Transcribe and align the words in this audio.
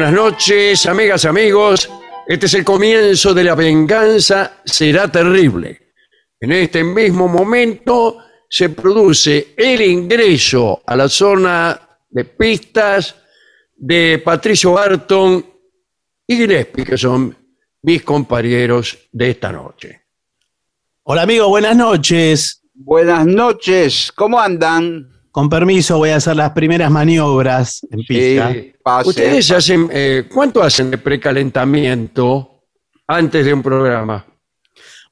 Buenas 0.00 0.14
noches, 0.14 0.86
amigas, 0.86 1.26
amigos. 1.26 1.90
Este 2.26 2.46
es 2.46 2.54
el 2.54 2.64
comienzo 2.64 3.34
de 3.34 3.44
la 3.44 3.54
venganza 3.54 4.62
será 4.64 5.12
terrible. 5.12 5.92
En 6.40 6.52
este 6.52 6.82
mismo 6.82 7.28
momento 7.28 8.16
se 8.48 8.70
produce 8.70 9.52
el 9.54 9.82
ingreso 9.82 10.82
a 10.86 10.96
la 10.96 11.06
zona 11.06 11.78
de 12.08 12.24
pistas 12.24 13.14
de 13.76 14.22
Patricio 14.24 14.72
Barton 14.72 15.44
y 16.26 16.34
Gillespie, 16.34 16.86
que 16.86 16.96
son 16.96 17.36
mis 17.82 18.02
compañeros 18.02 18.96
de 19.12 19.30
esta 19.32 19.52
noche. 19.52 20.00
Hola 21.02 21.22
amigo, 21.22 21.46
buenas 21.50 21.76
noches. 21.76 22.62
Buenas 22.72 23.26
noches, 23.26 24.10
¿cómo 24.16 24.40
andan? 24.40 25.10
Con 25.30 25.50
permiso, 25.50 25.98
voy 25.98 26.10
a 26.10 26.16
hacer 26.16 26.36
las 26.36 26.52
primeras 26.52 26.90
maniobras 26.90 27.86
en 27.90 28.00
pista. 28.00 28.50
Sí, 28.50 28.72
pase. 28.96 29.08
Ustedes 29.10 29.50
hacen, 29.50 29.88
eh, 29.92 30.28
¿cuánto 30.32 30.62
hacen 30.62 30.90
de 30.90 30.98
precalentamiento 30.98 32.62
antes 33.06 33.44
de 33.44 33.52
un 33.52 33.62
programa? 33.62 34.26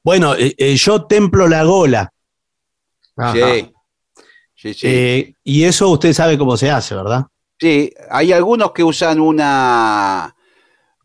Bueno, 0.03 0.35
eh, 0.35 0.55
eh, 0.57 0.75
yo 0.75 1.05
templo 1.05 1.47
la 1.47 1.63
gola. 1.63 2.11
Ajá. 3.17 3.33
Sí, 3.33 3.71
sí, 4.55 4.73
sí. 4.73 4.87
eh, 4.87 5.33
y 5.43 5.63
eso 5.63 5.89
usted 5.89 6.13
sabe 6.13 6.37
cómo 6.37 6.55
se 6.55 6.71
hace, 6.71 6.95
¿verdad? 6.95 7.25
Sí, 7.59 7.91
hay 8.09 8.31
algunos 8.31 8.71
que 8.71 8.83
usan 8.83 9.19
una, 9.19 10.33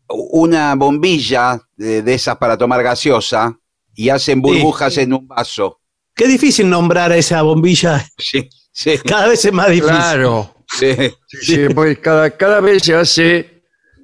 una 0.07 0.75
bombilla 0.75 1.59
de, 1.75 2.01
de 2.01 2.13
esas 2.13 2.37
para 2.37 2.57
tomar 2.57 2.81
gaseosa 2.81 3.57
y 3.93 4.09
hacen 4.09 4.41
burbujas 4.41 4.97
en 4.97 5.13
un 5.13 5.27
vaso. 5.27 5.81
Qué 6.15 6.27
difícil 6.27 6.69
nombrar 6.69 7.11
a 7.11 7.17
esa 7.17 7.41
bombilla. 7.41 8.05
Sí, 8.17 8.49
sí, 8.71 8.97
Cada 9.05 9.27
vez 9.27 9.43
es 9.43 9.53
más 9.53 9.67
difícil. 9.67 9.95
Claro. 9.95 10.54
Sí. 10.79 10.93
Sí, 11.27 11.37
sí, 11.41 11.67
pues 11.73 11.99
cada, 11.99 12.29
cada 12.31 12.59
vez 12.61 12.83
se 12.83 12.95
hace 12.95 13.37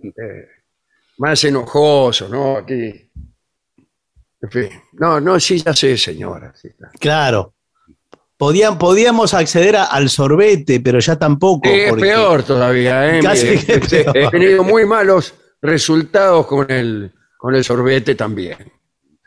eh, 0.03 0.47
más 1.17 1.43
enojoso, 1.43 2.27
¿no? 2.29 2.57
Aquí. 2.57 3.09
En 4.41 4.49
fin. 4.49 4.69
No, 4.93 5.19
no, 5.19 5.39
sí, 5.39 5.61
ya 5.63 5.73
sé, 5.73 5.97
señora. 5.97 6.53
sí. 6.55 6.69
Claro. 6.99 7.53
Podían, 8.37 8.79
podíamos 8.79 9.35
acceder 9.35 9.75
a- 9.75 9.83
al 9.85 10.09
sorbete, 10.09 10.79
pero 10.79 10.97
ya 10.99 11.15
tampoco. 11.19 11.69
Sí, 11.69 11.75
es 11.81 11.93
peor 11.93 12.41
todavía, 12.41 13.17
¿eh? 13.17 13.19
Casi 13.23 13.57
que 13.59 13.79
peor. 14.03 14.17
He 14.17 14.29
tenido 14.31 14.63
muy 14.63 14.83
malos 14.85 15.35
resultados 15.61 16.47
con 16.47 16.69
el, 16.71 17.11
con 17.37 17.53
el 17.53 17.63
sorbete 17.63 18.15
también. 18.15 18.57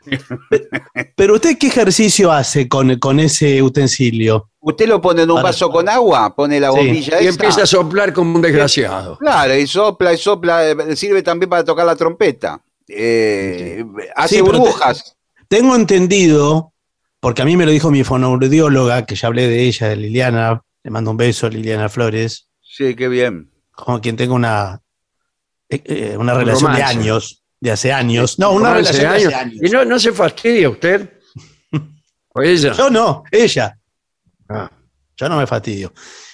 Pero 1.15 1.35
usted, 1.35 1.57
¿qué 1.57 1.67
ejercicio 1.67 2.31
hace 2.31 2.67
con, 2.67 2.97
con 2.99 3.19
ese 3.19 3.61
utensilio? 3.61 4.49
Usted 4.59 4.87
lo 4.87 4.99
pone 5.01 5.23
en 5.23 5.29
un 5.29 5.35
Para- 5.37 5.49
vaso 5.49 5.69
con 5.69 5.87
agua, 5.89 6.35
pone 6.35 6.59
la 6.59 6.71
Sí. 6.71 6.77
bombilla 6.77 7.21
Y 7.21 7.27
esa. 7.27 7.29
empieza 7.29 7.63
a 7.63 7.65
soplar 7.65 8.13
como 8.13 8.35
un 8.35 8.41
desgraciado. 8.41 9.17
Claro, 9.17 9.55
y 9.55 9.67
sopla 9.67 10.13
y 10.13 10.17
sopla, 10.17 10.69
eh, 10.69 10.95
sirve 10.95 11.21
también 11.23 11.49
para 11.49 11.63
tocar 11.63 11.85
la 11.85 11.95
trompeta. 11.95 12.61
Eh, 12.87 13.83
hace 14.15 14.35
Sí, 14.35 14.35
te- 14.35 14.41
burbujas. 14.41 15.15
Tengo 15.47 15.75
entendido, 15.75 16.73
porque 17.19 17.41
a 17.43 17.45
mí 17.45 17.55
me 17.57 17.65
lo 17.65 17.71
dijo 17.71 17.91
mi 17.91 18.03
fonoaudióloga, 18.03 19.05
que 19.05 19.15
ya 19.15 19.27
hablé 19.27 19.47
de 19.47 19.63
ella, 19.63 19.89
de 19.89 19.95
Liliana, 19.97 20.61
le 20.83 20.91
mando 20.91 21.11
un 21.11 21.17
beso 21.17 21.45
a 21.47 21.49
Liliana 21.49 21.89
Flores, 21.89 22.47
Sí, 22.61 22.95
qué 22.95 23.07
bien. 23.07 23.51
con 23.71 23.99
quien 23.99 24.15
tengo 24.17 24.33
una, 24.35 24.81
eh, 25.69 25.81
eh, 25.85 26.15
una 26.17 26.33
relación 26.33 26.73
de 26.73 26.81
años, 26.83 27.43
de 27.65 27.71
hace 27.71 27.91
años. 27.91 28.37
No, 28.39 28.51
una 28.51 28.69
Romance 28.69 28.93
relación 28.93 29.11
de 29.11 29.27
hace 29.27 29.35
años. 29.35 29.57
Y 29.61 29.69
no, 29.69 29.83
no 29.83 29.99
se 29.99 30.11
fastidia 30.13 30.69
usted. 30.69 31.09
O 32.37 32.41
ella. 32.41 32.73
Yo 32.73 32.89
no, 32.89 33.23
ella. 33.31 33.77
Ah. 34.49 34.69
Yo 35.15 35.29
no 35.29 35.37
me 35.37 35.47
fastidio. 35.47 35.93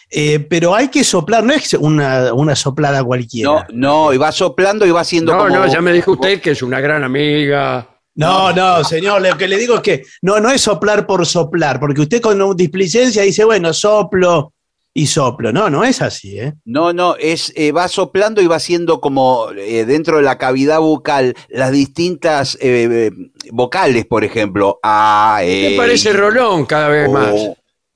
Eh, 0.10 0.40
pero 0.40 0.74
hay 0.76 0.88
que 0.90 1.04
soplar, 1.04 1.44
no 1.44 1.54
es 1.54 1.74
una, 1.76 2.34
una 2.34 2.56
soplada 2.56 3.00
No, 3.00 3.06
cualquiera. 3.06 3.68
no, 3.72 4.12
y 4.12 4.18
va 4.18 4.32
soplando 4.32 4.86
y 4.86 4.92
va 4.92 5.02
haciendo 5.02 5.32
No, 5.32 5.38
como. 5.44 5.50
no, 5.56 5.68
ya 5.68 5.80
me 5.80 5.94
dijo 5.94 6.14
usted 6.14 6.42
que 6.42 6.52
es 6.52 6.64
una 6.64 6.80
gran 6.82 7.04
amiga. 7.04 7.88
No, 8.16 8.52
no, 8.52 8.84
señor, 8.84 9.22
lo 9.22 9.38
que 9.38 9.48
le 9.48 9.58
digo 9.58 9.76
es 9.76 9.82
que 9.82 10.04
no, 10.24 10.40
no 10.40 10.50
es 10.50 10.62
soplar 10.62 11.06
por 11.06 11.26
soplar, 11.26 11.80
porque 11.80 12.02
usted 12.02 12.20
con 12.20 12.58
displicencia 12.58 13.22
dice, 13.22 13.46
bueno, 13.46 13.72
soplo 13.72 14.54
y 14.94 15.08
soplo. 15.08 15.52
No, 15.54 15.70
no 15.70 15.84
es 15.84 16.02
así, 16.02 16.40
¿eh? 16.40 16.54
No, 16.66 16.94
no, 16.94 17.16
es 17.18 17.54
eh, 17.56 17.72
va 17.72 17.88
soplando 17.88 18.42
y 18.42 18.48
va 18.48 18.58
haciendo 18.58 19.00
como 19.00 19.48
eh, 19.58 19.86
dentro 19.86 20.18
de 20.18 20.24
la 20.24 20.38
cavidad 20.38 20.80
bucal 20.80 21.36
las 21.50 21.72
distintas 21.72 22.58
eh, 22.62 23.12
vocales, 23.52 24.06
por 24.06 24.24
ejemplo. 24.24 24.80
A, 24.84 25.38
Me 25.42 25.74
E, 25.76 25.78
parece 25.78 26.14
Rolón 26.14 26.66
cada 26.66 26.90
vez 26.90 27.08
O, 27.08 27.12
más. 27.12 27.34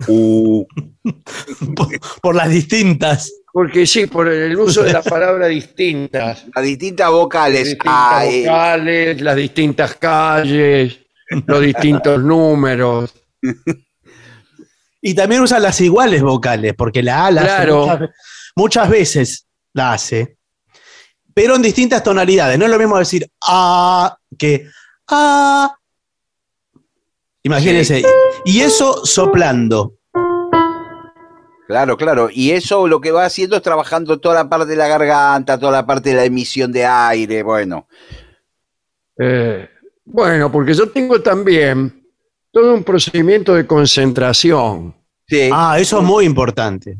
U. 0.08 0.66
Por, 1.76 1.88
por 2.22 2.36
las 2.36 2.50
distintas. 2.50 3.32
Porque 3.54 3.86
sí, 3.86 4.08
por 4.08 4.28
el 4.28 4.58
uso 4.58 4.82
de 4.84 4.92
las 4.92 5.06
palabras 5.08 5.50
distintas. 5.50 6.46
Las 6.54 6.66
distintas 6.66 7.06
Las 7.06 7.14
vocales. 7.14 7.64
distintas 7.66 7.94
A, 7.94 8.26
E. 8.26 8.42
vocales, 8.42 9.22
las 9.22 9.36
distintas 9.36 9.96
calles. 9.96 11.00
los 11.46 11.62
distintos 11.62 12.22
números. 12.24 13.14
Y 15.08 15.14
también 15.14 15.44
usa 15.44 15.60
las 15.60 15.80
iguales 15.82 16.24
vocales, 16.24 16.74
porque 16.76 17.04
la 17.04 17.28
A 17.28 17.32
la 17.32 17.42
hace 17.42 17.72
muchas, 17.72 18.10
muchas 18.56 18.90
veces 18.90 19.48
la 19.72 19.94
hace, 19.94 20.38
pero 21.32 21.56
en 21.56 21.62
distintas 21.62 22.02
tonalidades. 22.02 22.58
No 22.58 22.66
es 22.66 22.72
lo 22.72 22.80
mismo 22.80 22.98
decir 22.98 23.30
A 23.48 24.18
que 24.36 24.68
A. 25.08 25.78
Imagínense. 27.44 28.04
Y 28.46 28.62
eso 28.62 29.06
soplando. 29.06 30.00
Claro, 31.68 31.98
claro. 31.98 32.30
Y 32.32 32.50
eso 32.50 32.88
lo 32.88 33.00
que 33.00 33.12
va 33.12 33.26
haciendo 33.26 33.58
es 33.58 33.62
trabajando 33.62 34.20
toda 34.20 34.34
la 34.34 34.50
parte 34.50 34.72
de 34.72 34.76
la 34.76 34.88
garganta, 34.88 35.60
toda 35.60 35.72
la 35.72 35.86
parte 35.86 36.10
de 36.10 36.16
la 36.16 36.26
emisión 36.26 36.72
de 36.72 36.84
aire. 36.84 37.44
Bueno, 37.44 37.88
Eh, 39.20 39.70
bueno, 40.04 40.52
porque 40.52 40.74
yo 40.74 40.90
tengo 40.90 41.22
también 41.22 42.05
todo 42.56 42.74
un 42.74 42.86
procedimiento 42.86 43.54
de 43.54 43.68
concentración, 43.68 44.96
sí. 45.28 45.50
Ah, 45.52 45.78
eso 45.78 46.00
es 46.00 46.06
muy 46.06 46.24
importante. 46.24 46.98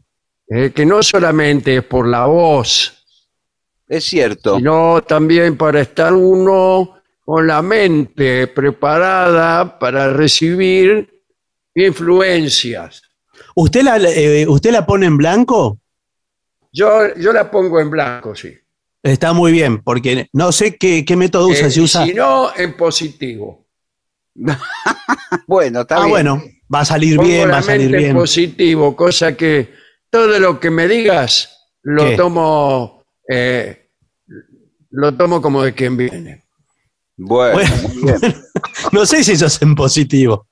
eh, 0.50 0.74
que 0.76 0.86
no 0.86 1.02
solamente 1.02 1.78
es 1.78 1.84
por 1.86 2.06
la 2.06 2.26
voz, 2.26 3.06
es 3.88 4.04
cierto. 4.04 4.58
sino 4.58 5.02
también 5.08 5.56
para 5.56 5.80
estar 5.80 6.12
uno 6.12 6.96
con 7.24 7.48
la 7.48 7.62
mente 7.62 8.48
preparada 8.48 9.80
para 9.80 10.12
recibir 10.12 11.24
influencias. 11.74 13.02
¿Usted 13.56 13.84
la, 13.84 13.98
eh, 13.98 14.46
¿Usted 14.50 14.74
la 14.74 14.86
pone 14.86 15.06
en 15.06 15.16
blanco? 15.16 15.80
Yo, 16.74 17.16
yo 17.16 17.32
la 17.32 17.50
pongo 17.50 17.80
en 17.80 17.90
blanco, 17.90 18.36
sí. 18.36 18.54
Está 19.02 19.32
muy 19.32 19.54
bien, 19.54 19.82
porque 19.82 20.28
no 20.34 20.52
sé 20.52 20.76
qué, 20.76 21.06
qué 21.06 21.16
método 21.16 21.48
usa. 21.48 21.68
Eh, 21.68 21.72
si 21.72 21.80
usa. 21.80 22.06
si 22.06 22.14
no, 22.14 22.50
en 22.58 22.76
positivo. 22.76 23.65
Bueno, 25.48 25.82
está 25.82 25.96
ah, 25.96 26.00
bien. 26.00 26.10
bueno, 26.10 26.44
va 26.74 26.80
a 26.82 26.86
salir 26.86 27.18
Pongo 27.18 27.30
bien, 27.30 27.50
va 27.52 27.58
a 27.58 27.62
salir 27.64 27.92
bien. 27.96 28.16
positivo, 28.16 28.96
cosa 28.96 29.36
que 29.36 29.74
todo 30.10 30.40
lo 30.40 30.60
que 30.60 30.70
me 30.70 30.88
digas 30.88 31.52
lo 31.84 32.06
¿Qué? 32.06 32.16
tomo 32.16 33.04
eh, 33.30 33.90
lo 34.92 35.14
tomo 35.16 35.42
como 35.42 35.62
de 35.64 35.74
quien 35.74 35.98
viene. 35.98 36.44
Bueno, 37.18 37.54
Bueno. 37.54 37.76
muy 37.84 38.04
bien. 38.04 38.18
No 38.92 39.06
sé 39.06 39.24
si 39.24 39.34
eso 39.34 39.46
es 39.48 39.62
en 39.62 39.76
positivo. 39.76 40.48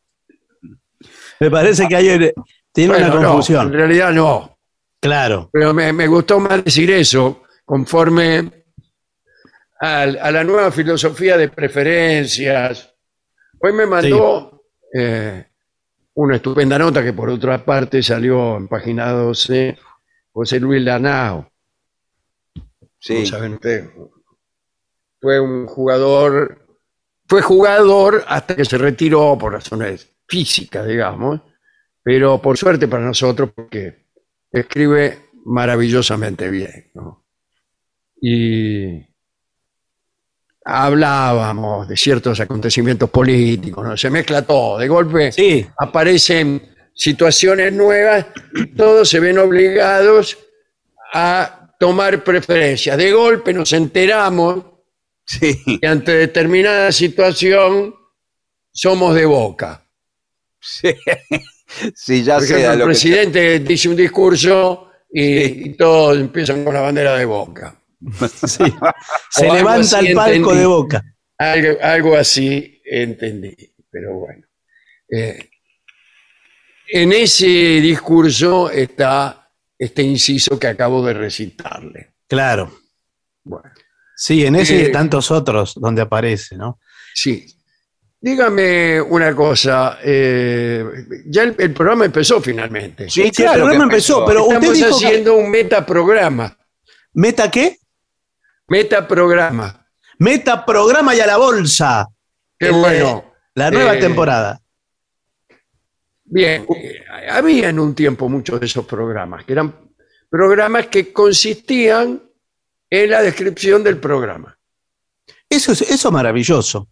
Me 1.40 1.50
parece 1.52 1.88
que 1.88 1.96
hay 1.96 2.32
tiene 2.72 2.94
Bueno, 2.94 3.12
una 3.12 3.22
no, 3.22 3.28
confusión. 3.30 3.68
en 3.68 3.74
realidad 3.74 4.12
no, 4.12 4.58
Claro. 5.02 5.50
pero 5.52 5.74
me, 5.74 5.92
me 5.94 6.08
gustó 6.08 6.40
más 6.40 6.64
decir 6.64 6.90
eso 6.92 7.44
conforme 7.66 8.66
al- 9.80 10.18
a, 10.22 10.32
la 10.32 10.44
nueva 10.44 10.72
filosofía 10.72 11.38
de 11.38 11.50
preferencias. 11.50 12.93
Hoy 13.66 13.72
me 13.72 13.86
mandó 13.86 14.62
eh, 14.94 15.48
una 16.16 16.36
estupenda 16.36 16.78
nota 16.78 17.02
que 17.02 17.14
por 17.14 17.30
otra 17.30 17.64
parte 17.64 18.04
salió 18.04 18.58
en 18.58 18.68
página 18.68 19.10
12, 19.12 19.78
José 20.34 20.60
Luis 20.60 20.84
Lanao. 20.84 21.50
Sí. 23.00 23.26
Saben 23.26 23.54
ustedes, 23.54 23.90
fue 25.22 25.40
un 25.40 25.66
jugador, 25.66 26.78
fue 27.26 27.42
jugador 27.42 28.26
hasta 28.28 28.54
que 28.54 28.66
se 28.66 28.78
retiró 28.78 29.38
por 29.38 29.54
razones 29.54 30.14
físicas, 30.28 30.86
digamos, 30.86 31.40
pero 32.04 32.42
por 32.42 32.58
suerte 32.58 32.90
para 32.90 33.06
nosotros 33.06 33.52
porque 33.56 34.08
escribe 34.52 35.30
maravillosamente 35.46 36.50
bien. 36.50 36.92
¿no? 36.96 37.26
Y 38.20 39.06
hablábamos 40.66 41.88
de 41.88 41.98
ciertos 41.98 42.40
acontecimientos 42.40 43.10
políticos, 43.10 43.86
¿no? 43.86 43.98
se 43.98 44.10
mezcla 44.10 44.42
todo, 44.44 44.78
de 44.78 44.88
golpe 44.88 45.32
Sí, 45.32 45.66
aparecen 45.80 46.70
situaciones 46.94 47.74
nuevas 47.74 48.26
todos 48.78 49.10
se 49.10 49.20
ven 49.20 49.38
obligados 49.40 50.38
a 51.14 51.70
tomar 51.80 52.24
preferencias. 52.24 52.98
De 52.98 53.12
golpe 53.12 53.54
nos 53.54 53.74
enteramos 53.74 54.64
Sí, 55.26 55.80
que 55.80 55.88
ante 55.88 56.12
determinada 56.14 56.92
situación 56.92 57.96
somos 58.72 59.16
de 59.16 59.26
boca. 59.26 59.86
sí. 60.60 60.94
Sí, 61.96 62.24
ya 62.24 62.38
el 62.38 62.44
lo 62.80 62.86
que- 62.86 62.90
presidente 62.90 63.60
dice 63.60 63.90
un 63.90 63.96
discurso 63.96 64.92
y, 65.12 65.70
y 65.70 65.74
todos 65.74 66.18
empiezan 66.18 66.64
con 66.64 66.74
la 66.74 66.82
bandera 66.82 67.16
de 67.18 67.26
boca. 67.26 67.76
sí. 68.48 68.64
Se 69.30 69.52
levanta 69.52 70.00
el 70.00 70.14
palco 70.14 70.34
entendí. 70.36 70.60
de 70.60 70.66
boca. 70.66 71.04
Algo, 71.38 71.78
algo 71.82 72.16
así 72.18 72.82
entendí, 72.86 73.56
pero 73.92 74.14
bueno. 74.16 74.46
Eh, 75.10 75.50
en 76.90 77.14
ese 77.14 77.46
discurso 77.48 78.70
está 78.70 79.50
este 79.78 80.04
inciso 80.04 80.60
que 80.60 80.68
acabo 80.68 81.06
de 81.06 81.14
recitarle. 81.14 82.14
Claro. 82.28 82.72
Bueno, 83.44 83.70
Sí, 84.16 84.46
en 84.46 84.56
ese 84.56 84.76
y 84.78 84.82
Eh, 84.84 84.90
tantos 84.90 85.32
otros 85.32 85.74
donde 85.76 86.02
aparece, 86.02 86.56
¿no? 86.56 86.80
sí. 87.14 87.46
Dígame 88.26 89.02
una 89.02 89.36
cosa, 89.36 89.98
eh, 90.02 90.82
ya 91.26 91.44
el, 91.44 91.56
el 91.60 91.74
programa 91.74 92.06
empezó 92.06 92.40
finalmente. 92.40 93.10
Sí, 93.10 93.22
Sí, 93.22 93.22
el 93.24 93.32
claro. 93.34 93.52
que 93.52 93.60
programa 93.60 93.84
empezó, 93.84 94.26
pero 94.26 94.44
usted 94.44 94.56
Estamos 94.64 94.78
dijo 94.78 94.88
que- 95.00 95.06
haciendo 95.08 95.36
un 95.36 95.52
metaprograma. 95.52 96.58
¿Meta 97.16 97.52
qué? 97.52 97.80
Metaprograma. 98.68 99.86
Meta 100.20 100.66
programa 100.66 101.16
y 101.16 101.20
a 101.20 101.28
la 101.28 101.38
bolsa. 101.38 102.08
Qué 102.58 102.68
El- 102.68 102.74
bueno. 102.74 103.34
La 103.56 103.70
nueva 103.72 103.96
Eh, 103.96 104.00
temporada. 104.00 104.60
Bien, 106.26 106.66
eh, 106.76 107.04
había 107.30 107.70
en 107.70 107.80
un 107.80 107.94
tiempo 107.94 108.28
muchos 108.30 108.60
de 108.60 108.66
esos 108.66 108.86
programas, 108.86 109.46
que 109.46 109.54
eran 109.54 109.92
programas 110.30 110.88
que 110.88 111.14
consistían 111.14 112.24
en 112.90 113.10
la 113.12 113.22
descripción 113.22 113.84
del 113.84 113.98
programa. 113.98 114.58
Eso 115.48 115.74
es, 115.74 115.82
eso 115.84 116.08
es 116.08 116.12
maravilloso. 116.14 116.90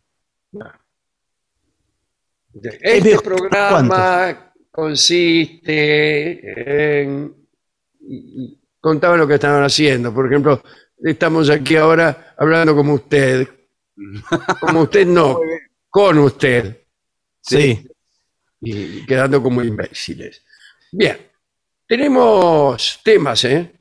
Este 2.82 3.18
programa 3.20 4.54
consiste 4.70 5.72
en... 7.02 7.36
Contaban 8.80 9.20
lo 9.20 9.28
que 9.28 9.36
estaban 9.36 9.64
haciendo. 9.64 10.14
Por 10.14 10.28
ejemplo, 10.28 10.62
estamos 11.04 11.50
aquí 11.50 11.76
ahora 11.76 12.34
hablando 12.38 12.76
como 12.76 12.94
usted. 12.96 13.48
Como 14.60 14.82
usted 14.84 15.06
no, 15.06 15.40
con 15.90 16.18
usted. 16.20 16.78
Sí. 17.42 17.88
y 18.62 19.06
quedando 19.06 19.42
como 19.42 19.64
imbéciles. 19.64 20.44
Bien, 20.92 21.18
tenemos 21.88 23.00
temas, 23.04 23.44
¿eh? 23.46 23.72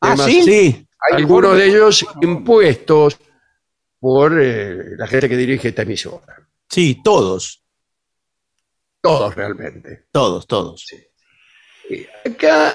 Ah, 0.00 0.10
Temas, 0.12 0.26
¿sí? 0.26 0.42
Sí. 0.42 0.88
Algunos 1.12 1.52
un- 1.52 1.58
de 1.58 1.66
ellos 1.66 2.06
impuestos 2.20 3.16
por 4.00 4.40
eh, 4.40 4.96
la 4.96 5.06
gente 5.06 5.28
que 5.28 5.36
dirige 5.36 5.68
esta 5.68 5.82
emisora. 5.82 6.48
Sí, 6.68 7.00
todos. 7.02 7.62
Todos 9.00 9.34
realmente. 9.34 10.06
Todos, 10.12 10.46
todos. 10.46 10.84
Y 11.88 12.04
acá, 12.28 12.70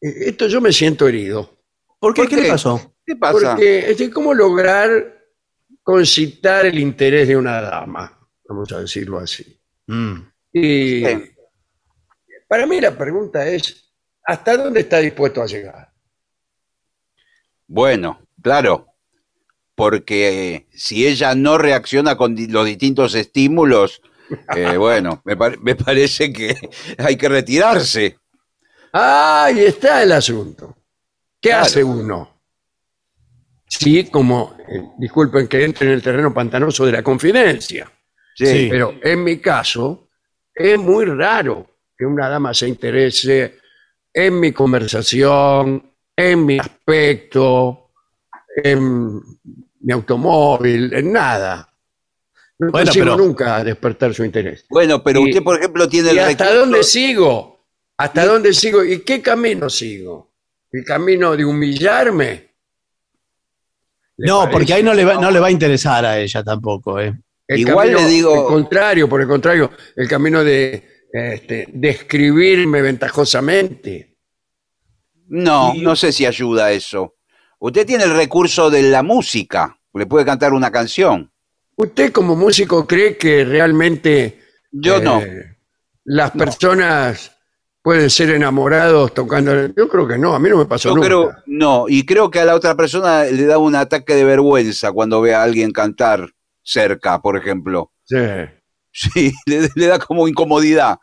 eh, 0.00 0.14
esto 0.26 0.46
yo 0.46 0.60
me 0.60 0.72
siento 0.72 1.08
herido. 1.08 1.58
¿Por 1.98 2.14
qué? 2.14 2.22
¿Por 2.22 2.30
¿Qué 2.30 2.36
qué? 2.36 2.42
le 2.42 2.48
pasó? 2.48 2.91
¿Qué 3.04 3.16
pasa? 3.16 3.32
Porque 3.54 3.90
es 3.90 4.08
cómo 4.10 4.32
lograr 4.34 5.20
concitar 5.82 6.66
el 6.66 6.78
interés 6.78 7.28
de 7.28 7.36
una 7.36 7.60
dama, 7.60 8.18
vamos 8.48 8.70
a 8.72 8.80
decirlo 8.80 9.18
así. 9.18 9.60
Mm. 9.86 10.14
Y 10.52 11.04
Sí. 11.04 11.30
para 12.48 12.66
mí 12.66 12.80
la 12.80 12.96
pregunta 12.96 13.46
es, 13.46 13.92
¿hasta 14.24 14.56
dónde 14.56 14.80
está 14.80 14.98
dispuesto 14.98 15.42
a 15.42 15.46
llegar? 15.46 15.92
Bueno, 17.66 18.20
claro, 18.40 18.86
porque 19.74 20.66
si 20.72 21.06
ella 21.06 21.34
no 21.34 21.58
reacciona 21.58 22.16
con 22.16 22.36
los 22.50 22.66
distintos 22.66 23.14
estímulos, 23.14 24.02
eh, 24.56 24.76
bueno, 24.76 25.22
me, 25.24 25.36
pare- 25.36 25.58
me 25.58 25.74
parece 25.74 26.32
que 26.32 26.54
hay 26.98 27.16
que 27.16 27.28
retirarse. 27.28 28.18
Ahí 28.92 29.60
está 29.60 30.02
el 30.02 30.12
asunto. 30.12 30.76
¿Qué 31.40 31.48
Claro. 31.48 31.64
hace 31.64 31.82
uno? 31.82 32.31
Sí, 33.78 34.04
como, 34.10 34.54
eh, 34.68 34.82
disculpen 34.98 35.48
que 35.48 35.64
entre 35.64 35.86
en 35.88 35.94
el 35.94 36.02
terreno 36.02 36.32
pantanoso 36.34 36.84
de 36.86 36.92
la 36.92 37.02
confidencia, 37.02 37.90
Sí, 38.34 38.46
Sí. 38.46 38.68
pero 38.70 38.94
en 39.02 39.22
mi 39.24 39.38
caso 39.38 40.08
es 40.54 40.78
muy 40.78 41.04
raro 41.04 41.66
que 41.96 42.04
una 42.06 42.28
dama 42.30 42.54
se 42.54 42.66
interese 42.68 43.58
en 44.12 44.40
mi 44.40 44.52
conversación, 44.52 45.90
en 46.16 46.46
mi 46.46 46.58
aspecto, 46.58 47.90
en 48.62 49.20
mi 49.80 49.92
automóvil, 49.92 50.92
en 50.94 51.12
nada. 51.12 51.74
No 52.58 52.70
Bueno, 52.70 52.86
consigo 52.86 53.04
pero- 53.04 53.16
nunca 53.16 53.64
despertar 53.64 54.14
su 54.14 54.24
interés. 54.24 54.64
Bueno, 54.70 55.02
pero 55.02 55.20
Y- 55.20 55.30
usted, 55.30 55.42
por 55.42 55.58
ejemplo, 55.58 55.88
tiene 55.88 56.08
¿Y 56.08 56.12
el 56.12 56.18
hasta 56.20 56.44
recurso- 56.46 56.58
dónde 56.60 56.82
sigo? 56.84 57.66
¿Hasta 57.98 58.24
dónde 58.26 58.52
sigo? 58.54 58.82
¿Y 58.84 59.00
qué 59.00 59.20
camino 59.20 59.68
sigo? 59.68 60.32
¿El 60.70 60.84
camino 60.84 61.36
de 61.36 61.44
humillarme? 61.44 62.51
¿Le 64.22 64.28
No, 64.28 64.38
parece? 64.42 64.52
porque 64.52 64.72
ahí 64.74 64.82
no 64.84 64.94
le, 64.94 65.04
va, 65.04 65.14
no 65.14 65.30
le 65.32 65.40
va 65.40 65.48
a 65.48 65.50
interesar 65.50 66.04
a 66.06 66.16
ella 66.18 66.44
tampoco. 66.44 67.00
¿eh? 67.00 67.12
El 67.48 67.58
Igual 67.60 67.88
camino- 67.90 67.98
le 68.08 68.14
digo- 68.14 68.34
El 68.48 68.54
contrario, 68.54 69.08
por 69.08 69.20
el 69.20 69.26
contrario, 69.26 69.70
el 69.96 70.08
camino 70.08 70.44
de 70.44 70.86
este, 71.12 71.66
describirme 71.72 72.80
ventajosamente. 72.82 74.16
No, 75.28 75.74
no 75.74 75.96
sé 75.96 76.12
si 76.12 76.24
ayuda 76.24 76.70
eso. 76.72 77.16
Usted 77.58 77.84
tiene 77.86 78.04
el 78.04 78.14
recurso 78.14 78.70
de 78.70 78.82
la 78.82 79.02
música. 79.02 79.78
Le 79.94 80.06
puede 80.06 80.24
cantar 80.24 80.52
una 80.52 80.70
canción. 80.70 81.32
¿Usted 81.76 82.12
como 82.12 82.36
músico 82.36 82.86
cree 82.86 83.16
que 83.16 83.44
realmente 83.44 84.40
Yo 84.70 84.98
eh, 84.98 85.02
no. 85.02 85.22
las 86.04 86.30
personas 86.32 87.36
pueden 87.82 88.08
ser 88.10 88.30
enamorados 88.30 89.12
tocando? 89.14 89.66
Yo 89.76 89.88
creo 89.88 90.06
que 90.08 90.18
no, 90.18 90.34
a 90.34 90.38
mí 90.38 90.48
no 90.48 90.58
me 90.58 90.66
pasó 90.66 90.88
Yo 90.90 90.94
nunca. 90.94 91.06
creo, 91.08 91.30
no, 91.46 91.86
y 91.88 92.06
creo 92.06 92.30
que 92.30 92.40
a 92.40 92.44
la 92.44 92.54
otra 92.54 92.74
persona 92.76 93.24
le 93.24 93.44
da 93.46 93.58
un 93.58 93.74
ataque 93.74 94.14
de 94.14 94.24
vergüenza 94.24 94.92
cuando 94.92 95.20
ve 95.20 95.34
a 95.34 95.42
alguien 95.42 95.72
cantar 95.72 96.30
cerca, 96.62 97.20
por 97.20 97.36
ejemplo. 97.36 97.90
Sí, 98.04 98.16
Sí, 98.94 99.32
le, 99.46 99.68
le 99.74 99.86
da 99.86 99.98
como 99.98 100.28
incomodidad. 100.28 100.96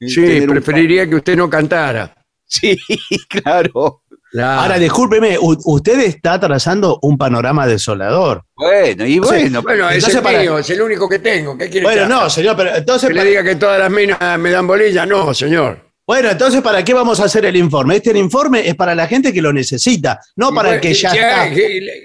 Sí, 0.00 0.42
preferiría 0.46 1.08
que 1.08 1.16
usted 1.16 1.36
no 1.36 1.48
cantara. 1.48 2.14
Sí, 2.46 2.76
claro. 3.28 4.02
Claro. 4.32 4.62
Ahora, 4.62 4.78
discúlpeme, 4.80 5.38
usted 5.40 6.00
está 6.00 6.40
trazando 6.40 6.98
un 7.02 7.16
panorama 7.16 7.68
desolador. 7.68 8.42
Bueno, 8.56 9.06
y 9.06 9.20
bueno, 9.20 9.62
bueno, 9.62 9.88
es 9.90 10.04
para- 10.20 10.40
mío, 10.40 10.58
es 10.58 10.68
el 10.70 10.82
único 10.82 11.08
que 11.08 11.20
tengo. 11.20 11.56
¿Qué 11.56 11.70
quiere 11.70 11.86
Bueno, 11.86 12.08
no, 12.08 12.28
señor, 12.28 12.56
pero 12.56 12.74
entonces. 12.74 13.08
Que 13.08 13.14
le 13.14 13.20
para- 13.20 13.30
diga 13.30 13.44
que 13.44 13.54
todas 13.54 13.78
las 13.78 13.90
minas 13.92 14.18
me 14.40 14.50
dan 14.50 14.66
bolilla, 14.66 15.06
no, 15.06 15.32
señor. 15.32 15.78
Bueno, 16.06 16.30
entonces, 16.30 16.60
¿para 16.60 16.84
qué 16.84 16.92
vamos 16.92 17.18
a 17.20 17.24
hacer 17.24 17.46
el 17.46 17.56
informe? 17.56 17.96
Este 17.96 18.16
informe 18.18 18.68
es 18.68 18.74
para 18.74 18.94
la 18.94 19.06
gente 19.06 19.32
que 19.32 19.40
lo 19.40 19.54
necesita, 19.54 20.20
no 20.36 20.50
para 20.52 20.74
el 20.74 20.80
que 20.80 20.92
ya 20.92 21.08
está. 21.12 21.48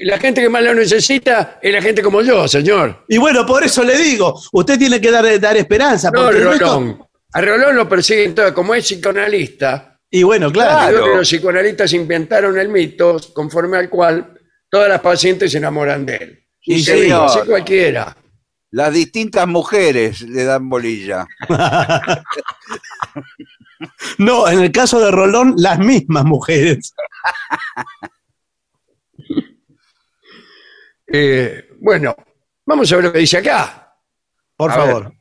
la 0.03 0.17
gente 0.17 0.41
que 0.41 0.47
más 0.47 0.63
lo 0.63 0.73
necesita 0.73 1.59
es 1.61 1.73
la 1.73 1.81
gente 1.81 2.01
como 2.01 2.21
yo, 2.21 2.47
señor. 2.47 3.03
Y 3.09 3.17
bueno, 3.17 3.45
por 3.45 3.61
eso 3.63 3.83
le 3.83 3.97
digo, 3.97 4.39
usted 4.53 4.77
tiene 4.79 5.01
que 5.01 5.11
dar, 5.11 5.37
dar 5.41 5.57
esperanza. 5.57 6.11
No, 6.11 6.31
resto- 6.31 6.59
Rolón. 6.59 7.03
A 7.33 7.41
Rolón 7.41 7.75
lo 7.75 7.89
persiguen 7.89 8.33
todo, 8.33 8.53
como 8.53 8.73
es 8.73 8.85
psicoanalista. 8.85 9.99
Y 10.09 10.23
bueno, 10.23 10.49
claro. 10.51 10.95
Claro. 10.97 11.15
Los 11.17 11.27
psicoanalistas 11.27 11.91
inventaron 11.93 12.57
el 12.57 12.69
mito 12.69 13.17
conforme 13.33 13.77
al 13.77 13.89
cual 13.89 14.33
todas 14.69 14.87
las 14.87 15.01
pacientes 15.01 15.51
se 15.51 15.57
enamoran 15.57 16.05
de 16.05 16.15
él. 16.15 16.39
Sí, 16.61 16.73
Y 16.73 16.79
sí, 16.79 16.83
señor. 16.85 17.25
así 17.25 17.39
cualquiera. 17.45 18.15
las 18.71 18.93
distintas 18.93 19.45
mujeres 19.47 20.21
le 20.21 20.45
dan 20.45 20.69
bolilla. 20.69 21.27
No, 24.17 24.47
en 24.49 24.59
el 24.59 24.71
caso 24.71 24.99
de 24.99 25.09
Rolón, 25.11 25.53
las 25.57 25.79
mismas 25.79 26.25
mujeres. 26.25 26.93
Eh, 31.11 31.69
bueno, 31.79 32.15
vamos 32.65 32.91
a 32.91 32.95
ver 32.95 33.05
lo 33.05 33.13
que 33.13 33.19
dice 33.19 33.37
acá. 33.37 33.95
Por 34.55 34.71
A 34.71 34.73
favor. 34.75 35.13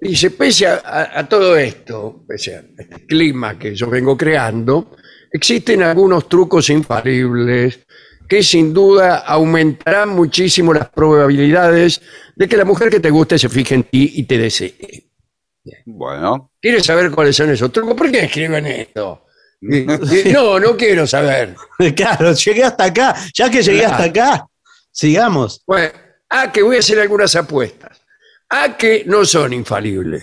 Dice, 0.00 0.30
pese 0.32 0.66
a, 0.66 0.82
a- 0.84 1.20
a 1.20 1.28
todo 1.28 1.56
esto, 1.56 2.24
pese 2.28 2.56
a 2.56 2.60
este 2.76 3.06
clima 3.06 3.58
que 3.58 3.74
yo 3.74 3.88
vengo 3.88 4.16
creando, 4.16 4.96
existen 5.32 5.82
algunos 5.82 6.28
trucos 6.28 6.68
infalibles 6.68 7.80
que 8.28 8.42
sin 8.42 8.74
duda 8.74 9.18
aumentarán 9.18 10.10
muchísimo 10.10 10.74
las 10.74 10.88
probabilidades 10.90 12.02
de 12.36 12.48
que 12.48 12.56
la 12.56 12.64
mujer 12.64 12.90
que 12.90 13.00
te 13.00 13.10
guste 13.10 13.38
se 13.38 13.48
fije 13.48 13.74
en 13.76 13.84
ti 13.84 14.12
y 14.16 14.24
te 14.24 14.36
desee. 14.38 15.10
Bueno, 15.86 16.50
¿Quieres 16.60 16.84
saber 16.84 17.10
cuáles 17.10 17.36
son 17.36 17.50
esos 17.50 17.72
trucos? 17.72 17.94
¿Por 17.94 18.10
qué 18.10 18.24
escriben 18.24 18.66
esto? 18.66 19.24
No, 19.60 20.60
no 20.60 20.76
quiero 20.76 21.06
saber. 21.06 21.54
Claro, 21.96 22.32
llegué 22.34 22.64
hasta 22.64 22.84
acá. 22.84 23.14
Ya 23.34 23.48
que 23.50 23.62
llegué 23.62 23.80
Claro. 23.80 23.92
hasta 23.94 24.04
acá, 24.04 24.46
sigamos. 24.90 25.62
Bueno, 25.66 25.90
a 26.28 26.52
que 26.52 26.62
voy 26.62 26.76
a 26.76 26.80
hacer 26.80 27.00
algunas 27.00 27.34
apuestas. 27.36 28.00
A 28.50 28.76
que 28.76 29.04
no 29.06 29.24
son 29.24 29.52
infalibles. 29.54 30.22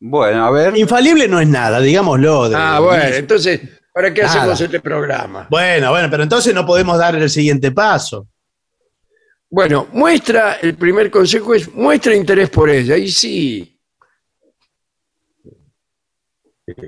bueno, 0.00 0.46
a 0.46 0.50
ver. 0.50 0.76
Infalible 0.76 1.28
no 1.28 1.40
es 1.40 1.48
nada, 1.48 1.80
digámoslo. 1.80 2.48
de- 2.48 2.56
Ah, 2.56 2.80
bueno, 2.80 3.04
entonces, 3.14 3.60
¿para 3.92 4.14
qué 4.14 4.22
Nada. 4.22 4.34
hacemos 4.40 4.60
este 4.60 4.80
programa? 4.80 5.46
Bueno, 5.50 5.90
bueno, 5.90 6.08
pero 6.10 6.22
entonces 6.22 6.54
no 6.54 6.64
podemos 6.64 6.96
dar 6.98 7.14
el 7.16 7.28
siguiente 7.28 7.70
paso. 7.72 8.26
Bueno, 9.50 9.88
muestra, 9.92 10.54
el 10.62 10.74
primer 10.74 11.10
consejo 11.10 11.54
es 11.54 11.72
muestra 11.74 12.14
interés 12.14 12.48
por 12.50 12.68
ella. 12.70 12.96
Y 12.96 13.10
sí. 13.10 13.77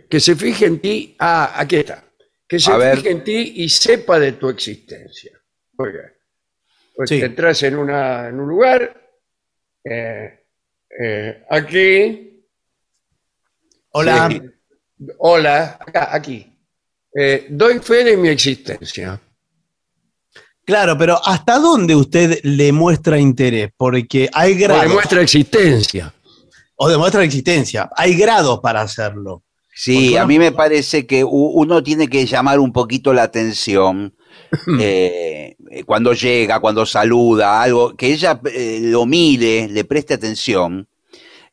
Que 0.09 0.21
se 0.21 0.35
fije 0.37 0.67
en 0.67 0.79
ti. 0.81 1.17
Ah, 1.19 1.53
aquí 1.57 1.77
está. 1.77 2.05
Que 2.49 2.59
se 2.59 2.71
A 2.73 2.77
ver. 2.77 2.97
fije 2.97 3.11
en 3.11 3.25
ti 3.25 3.53
y 3.57 3.69
sepa 3.69 4.19
de 4.19 4.33
tu 4.33 4.49
existencia. 4.49 5.33
Bien. 5.79 6.13
Pues 6.95 7.09
Sí. 7.09 7.19
te 7.21 7.27
entras 7.27 7.63
en, 7.63 7.77
una, 7.79 8.29
en 8.29 8.41
un 8.41 8.49
lugar. 8.49 8.97
eh, 9.85 10.45
eh, 11.03 11.45
aquí. 11.49 12.45
Hola. 13.93 14.29
Sí. 14.31 14.43
Hola, 15.19 15.79
acá, 15.81 16.15
aquí. 16.15 16.47
Eh, 17.15 17.47
doy 17.49 17.79
fe 17.79 18.05
de 18.05 18.17
mi 18.17 18.29
existencia. 18.29 19.19
Claro, 20.65 20.97
pero 20.99 21.19
¿hasta 21.25 21.59
dónde 21.59 21.97
usted 21.97 22.41
le 22.45 22.71
muestra 22.73 23.19
interés? 23.19 23.71
Porque 23.77 24.29
hay 24.33 24.53
O 24.55 24.59
grados. 24.59 24.83
demuestra 24.83 25.23
existencia. 25.23 26.13
o 26.77 26.89
demuestra 26.89 27.25
existencia. 27.25 27.91
Hay 27.97 28.15
grados 28.17 28.61
para 28.61 28.83
hacerlo. 28.83 29.43
Sí, 29.83 30.15
a 30.19 30.27
mí 30.27 30.39
me 30.39 30.53
parece 30.53 31.07
que 31.07 31.25
uno 31.25 31.83
tiene 31.83 32.07
que 32.09 32.27
llamar 32.27 32.59
un 32.61 32.71
poquito 32.71 33.15
la 33.15 33.23
atención 33.23 34.15
eh, 34.79 35.57
eh, 35.71 35.85
cuando 35.85 36.13
llega, 36.13 36.61
cuando 36.61 36.85
saluda, 36.85 37.63
algo, 37.63 37.97
que 37.97 38.09
ella 38.13 38.39
eh, 38.53 38.81
lo 38.83 39.07
mire, 39.07 39.69
le 39.69 39.85
preste 39.85 40.13
atención. 40.13 40.87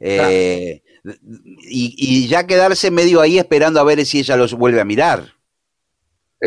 eh, 0.01 0.81
y, 1.69 1.96
y 1.98 2.27
ya 2.27 2.46
quedarse 2.46 2.91
medio 2.91 3.22
ahí 3.22 3.38
esperando 3.38 3.79
a 3.79 3.86
ver 3.86 4.05
si 4.05 4.19
ella 4.19 4.36
los 4.36 4.53
vuelve 4.53 4.81
a 4.81 4.86
mirar. 4.86 5.24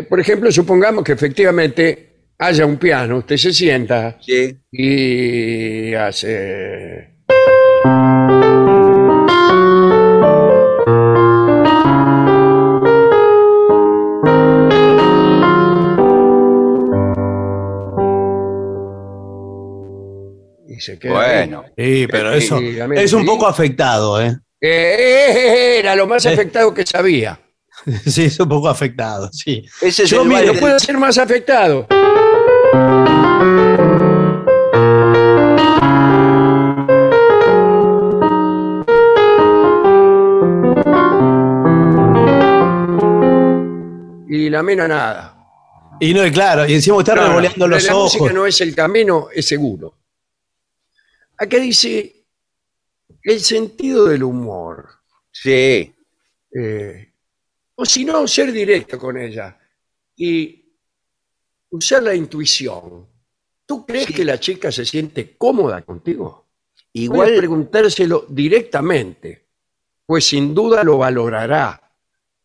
Por 0.07 0.19
ejemplo, 0.19 0.51
supongamos 0.51 1.03
que 1.03 1.13
efectivamente 1.13 2.27
haya 2.37 2.63
un 2.67 2.77
piano, 2.77 3.17
usted 3.17 3.37
se 3.37 3.53
sienta 3.53 4.19
Sí. 4.21 4.55
y 4.71 5.95
hace... 5.95 7.09
se 20.81 20.97
queda 20.99 21.21
ahí. 21.21 21.47
Bueno, 21.47 21.63
Sí, 21.77 22.07
pero 22.09 22.33
eso 22.33 22.57
Sí, 22.59 22.79
a 22.79 22.87
mí- 22.87 22.97
es 22.99 23.13
un 23.13 23.25
poco 23.25 23.47
afectado, 23.47 24.21
¿eh? 24.21 24.35
Eh, 24.59 24.67
eh, 24.69 25.31
eh, 25.37 25.79
era 25.79 25.95
lo 25.95 26.05
más 26.07 26.25
afectado 26.25 26.73
que 26.73 26.85
sabía. 26.85 27.39
Sí, 28.05 28.25
es 28.25 28.39
un 28.39 28.47
poco 28.49 28.69
afectado, 28.69 29.29
sí. 29.33 29.65
ese 29.81 30.03
es 30.03 30.09
Yo, 30.11 30.21
el 30.21 30.27
mire, 30.27 30.45
baile 30.47 30.59
puede 30.59 30.79
ser 30.79 30.97
más 30.99 31.17
afectado. 31.17 31.87
Y 44.27 44.49
la 44.49 44.63
mina 44.63 44.87
nada. 44.87 45.35
Y 45.99 46.13
no, 46.13 46.25
y 46.25 46.31
claro, 46.31 46.65
y 46.67 46.73
encima 46.73 46.99
está 46.99 47.13
No, 47.15 47.21
no, 47.21 47.27
revoleando 47.29 47.67
los 47.67 47.83
la 47.85 47.95
ojos. 47.95 48.15
música 48.17 48.33
no 48.33 48.45
es 48.45 48.59
el 48.61 48.73
camino, 48.73 49.27
es 49.33 49.45
seguro. 49.47 49.93
Acá 51.41 51.57
dice 51.57 52.27
el 53.23 53.39
sentido 53.39 54.05
del 54.05 54.21
humor. 54.21 54.87
Sí, 55.31 55.91
eh, 56.53 57.13
o 57.73 57.83
si 57.83 58.05
no, 58.05 58.27
ser 58.27 58.51
directo 58.51 58.99
con 58.99 59.17
ella 59.17 59.57
y 60.15 60.71
usar 61.71 62.03
la 62.03 62.13
intuición. 62.13 63.07
¿Tú 63.65 63.87
crees 63.87 64.11
que 64.11 64.23
la 64.23 64.39
chica 64.39 64.71
se 64.71 64.85
siente 64.85 65.35
cómoda 65.35 65.81
contigo? 65.81 66.45
Puedes 66.93 67.05
igual 67.05 67.35
preguntárselo 67.35 68.27
directamente, 68.29 69.47
pues 70.05 70.25
sin 70.25 70.53
duda 70.53 70.83
lo 70.83 70.99
valorará. 70.99 71.91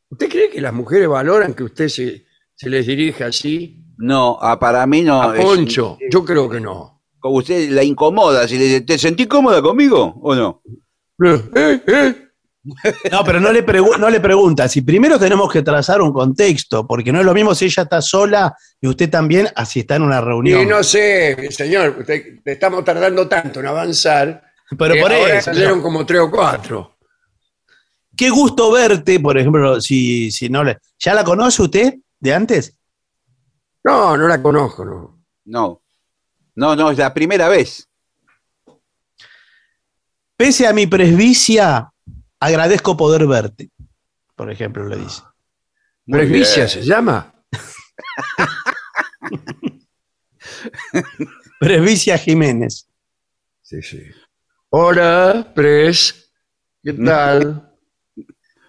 ¿Usted 0.08 0.30
cree 0.30 0.48
que 0.48 0.62
las 0.62 0.72
mujeres 0.72 1.08
valoran 1.08 1.52
que 1.52 1.64
usted 1.64 1.88
se, 1.88 2.24
se 2.54 2.70
les 2.70 2.86
dirija 2.86 3.26
así? 3.26 3.82
no, 3.98 4.38
ah, 4.40 4.58
para 4.58 4.86
mí 4.86 5.02
no. 5.02 5.20
A 5.20 5.36
es- 5.36 5.44
Poncho, 5.44 5.98
yo 6.10 6.24
creo 6.24 6.48
que 6.48 6.60
no. 6.60 6.95
Usted 7.30 7.70
la 7.70 7.82
incomoda, 7.82 8.46
si 8.48 8.58
le 8.58 8.64
dice, 8.64 8.80
¿te 8.82 8.98
sentí 8.98 9.26
cómoda 9.26 9.60
conmigo 9.62 10.14
o 10.22 10.34
no? 10.34 10.62
¿Eh? 11.24 11.80
¿Eh? 11.86 12.22
No, 13.12 13.22
pero 13.24 13.38
no 13.38 13.52
le, 13.52 13.62
no 13.62 14.10
le 14.10 14.20
pregunta. 14.20 14.68
Si 14.68 14.82
primero 14.82 15.18
tenemos 15.18 15.52
que 15.52 15.62
trazar 15.62 16.00
un 16.02 16.12
contexto, 16.12 16.86
porque 16.86 17.12
no 17.12 17.20
es 17.20 17.24
lo 17.24 17.32
mismo 17.32 17.54
si 17.54 17.66
ella 17.66 17.84
está 17.84 18.02
sola 18.02 18.56
y 18.80 18.88
usted 18.88 19.08
también, 19.08 19.48
así 19.54 19.80
está 19.80 19.96
en 19.96 20.02
una 20.02 20.20
reunión. 20.20 20.62
Y 20.62 20.66
no 20.66 20.82
sé, 20.82 21.48
señor, 21.52 21.96
usted- 22.00 22.40
estamos 22.44 22.84
tardando 22.84 23.28
tanto 23.28 23.60
en 23.60 23.66
avanzar. 23.66 24.42
pero 24.76 24.94
por 25.00 25.12
ahora 25.12 25.38
eso. 25.38 25.44
salieron 25.44 25.80
como 25.80 26.04
tres 26.04 26.20
o 26.22 26.30
cuatro. 26.30 26.96
Qué 28.16 28.30
gusto 28.30 28.72
verte, 28.72 29.20
por 29.20 29.38
ejemplo, 29.38 29.80
si, 29.80 30.30
si 30.32 30.48
no 30.48 30.64
le. 30.64 30.78
¿Ya 30.98 31.14
la 31.14 31.22
conoce 31.22 31.62
usted 31.62 31.94
de 32.18 32.34
antes? 32.34 32.76
No, 33.84 34.16
no 34.16 34.26
la 34.26 34.42
conozco, 34.42 34.84
no. 34.84 35.22
No. 35.44 35.82
No, 36.56 36.74
no, 36.74 36.90
es 36.90 36.98
la 36.98 37.12
primera 37.12 37.48
vez. 37.48 37.86
Pese 40.36 40.66
a 40.66 40.72
mi 40.72 40.86
presbicia, 40.86 41.92
agradezco 42.40 42.96
poder 42.96 43.26
verte. 43.26 43.70
Por 44.34 44.50
ejemplo, 44.50 44.88
le 44.88 44.96
dice. 44.96 45.22
Muy 46.06 46.20
Presbicia 46.20 46.66
se 46.66 46.82
llama. 46.82 47.34
Presbicia 51.60 52.16
Jiménez. 52.16 52.88
Sí, 53.62 53.82
sí. 53.82 54.02
Hola, 54.70 55.52
Pres. 55.54 56.32
¿Qué 56.82 56.94
tal? 56.94 57.72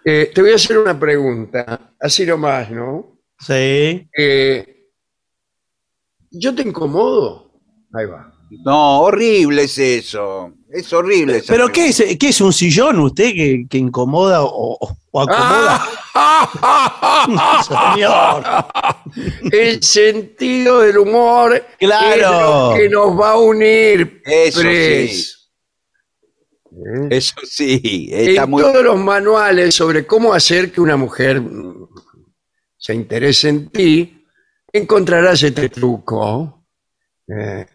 Eh, 0.09 0.31
te 0.33 0.41
voy 0.41 0.53
a 0.53 0.55
hacer 0.55 0.77
una 0.77 0.97
pregunta, 0.97 1.93
así 1.99 2.25
nomás, 2.25 2.71
¿no? 2.71 3.19
Sí. 3.37 4.09
Eh, 4.17 4.87
¿Yo 6.31 6.55
te 6.55 6.61
incomodo? 6.61 7.46
Ahí 7.93 8.05
va. 8.05 8.33
No, 8.65 9.01
horrible 9.01 9.63
es 9.63 9.77
eso. 9.77 10.53
Es 10.69 10.91
horrible. 10.93 11.37
esa 11.37 11.53
¿Pero 11.53 11.69
qué 11.69 11.87
es, 11.87 12.03
qué 12.19 12.29
es 12.29 12.41
un 12.41 12.53
sillón 12.53 12.99
usted 12.99 13.33
que, 13.33 13.65
que 13.69 13.77
incomoda 13.77 14.43
o, 14.43 14.77
o- 15.11 15.21
acomoda? 15.21 15.85
Señor. 17.63 18.43
El 19.51 19.83
sentido 19.83 20.81
del 20.81 20.97
humor 20.97 21.61
Claro. 21.79 22.15
es 22.15 22.21
lo 22.21 22.73
que 22.77 22.89
nos 22.89 23.19
va 23.19 23.31
a 23.31 23.37
unir. 23.37 24.21
Eso 24.25 24.61
Pres. 24.61 25.33
Eso 27.09 27.33
sí, 27.43 28.09
está 28.11 28.43
en 28.43 28.49
muy. 28.51 28.61
todos 28.61 28.83
los 28.83 28.99
manuales 28.99 29.73
sobre 29.73 30.05
cómo 30.05 30.33
hacer 30.33 30.71
que 30.71 30.79
una 30.79 30.95
mujer 30.95 31.41
mm, 31.41 31.87
se 32.77 32.93
interese 32.93 33.49
en 33.49 33.69
ti, 33.69 34.23
encontrarás 34.71 35.41
este 35.41 35.69
truco. 35.69 36.65
Eh, 37.27 37.65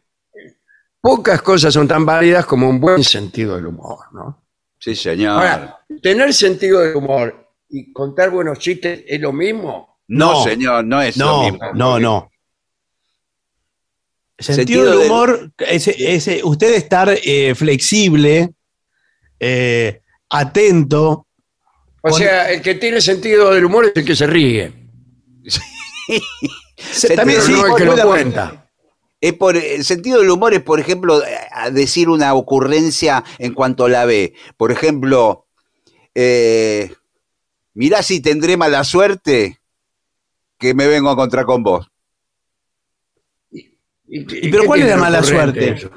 pocas 1.02 1.42
cosas 1.42 1.74
son 1.74 1.86
tan 1.86 2.06
válidas 2.06 2.46
como 2.46 2.68
un 2.70 2.80
buen 2.80 3.02
sentido 3.04 3.56
del 3.56 3.66
humor, 3.66 3.98
¿no? 4.12 4.46
Sí, 4.78 4.94
señor. 4.96 5.32
Ahora, 5.32 5.78
tener 6.00 6.32
sentido 6.32 6.80
del 6.80 6.96
humor 6.96 7.48
y 7.68 7.92
contar 7.92 8.30
buenos 8.30 8.58
chistes 8.58 9.04
es 9.06 9.20
lo 9.20 9.32
mismo. 9.32 9.98
no, 10.08 10.32
no. 10.32 10.44
señor, 10.44 10.84
no 10.84 11.02
es 11.02 11.16
lo 11.16 11.26
No, 11.26 11.42
mismo. 11.50 11.72
no, 11.74 11.98
no. 12.00 12.30
Sentido, 14.38 14.56
Sentido 14.56 14.84
del 14.90 14.98
del- 15.00 15.10
humor, 15.10 15.52
ese, 15.58 16.14
ese- 16.14 16.40
usted 16.42 16.74
estar 16.74 17.08
eh, 17.24 17.54
flexible, 17.54 18.50
eh, 19.38 20.00
atento. 20.30 21.26
O 22.00 22.10
Con- 22.10 22.14
sea, 22.14 22.50
el 22.50 22.60
que 22.62 22.74
tiene 22.74 23.00
sentido 23.00 23.52
del 23.52 23.64
humor 23.64 23.84
es 23.86 23.92
el 23.94 24.04
que 24.04 24.16
se 24.16 24.26
ríe. 24.26 24.72
Se- 26.76 27.14
también 27.14 27.38
pero 27.40 27.46
sí, 27.46 27.52
no 27.52 27.66
el 27.66 27.74
que 27.76 27.84
puede 27.86 28.02
lo 28.04 28.10
haber- 28.10 28.22
cuenta. 28.24 28.61
Es 29.22 29.34
por, 29.34 29.56
el 29.56 29.84
sentido 29.84 30.18
del 30.18 30.30
humor 30.30 30.52
es, 30.52 30.62
por 30.62 30.80
ejemplo, 30.80 31.22
a 31.52 31.70
decir 31.70 32.08
una 32.08 32.34
ocurrencia 32.34 33.22
en 33.38 33.54
cuanto 33.54 33.86
la 33.88 34.04
ve. 34.04 34.34
Por 34.56 34.72
ejemplo, 34.72 35.46
eh, 36.12 36.92
mirá 37.74 38.02
si 38.02 38.20
tendré 38.20 38.56
mala 38.56 38.82
suerte 38.82 39.60
que 40.58 40.74
me 40.74 40.88
vengo 40.88 41.08
a 41.08 41.12
encontrar 41.12 41.44
con 41.46 41.62
vos. 41.62 41.86
¿Y, 43.52 43.60
¿Y 44.08 44.50
pero 44.50 44.64
cuál 44.64 44.82
es 44.82 44.88
la 44.88 44.96
mala 44.96 45.22
suerte? 45.22 45.88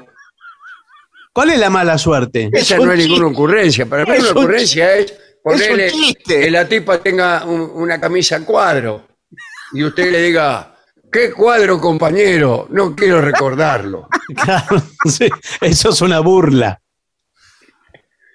¿Cuál 1.32 1.50
es 1.50 1.58
la 1.58 1.68
mala 1.68 1.98
suerte? 1.98 2.48
Esa 2.52 2.76
Es 2.76 2.84
no 2.84 2.92
es 2.92 2.98
ninguna 3.08 3.26
ocurrencia. 3.26 3.86
Para 3.86 4.04
mí 4.04 4.12
Es 4.12 4.20
una 4.20 4.30
un 4.30 4.38
ocurrencia 4.38 4.96
es 4.96 5.12
ponerle 5.42 5.90
que 6.24 6.48
la 6.48 6.68
tipa 6.68 6.98
tenga 7.02 7.44
un- 7.44 7.72
una 7.74 8.00
camisa 8.00 8.36
a 8.36 8.44
cuadro 8.44 9.04
y 9.72 9.82
usted 9.82 10.12
le 10.12 10.22
diga, 10.22 10.75
¿qué 11.16 11.32
cuadro, 11.32 11.80
compañero? 11.80 12.66
No 12.70 12.94
quiero 12.94 13.20
recordarlo. 13.22 14.08
Claro, 14.34 14.82
sí, 15.04 15.28
eso 15.60 15.90
es 15.90 16.00
una 16.00 16.18
burla. 16.18 16.82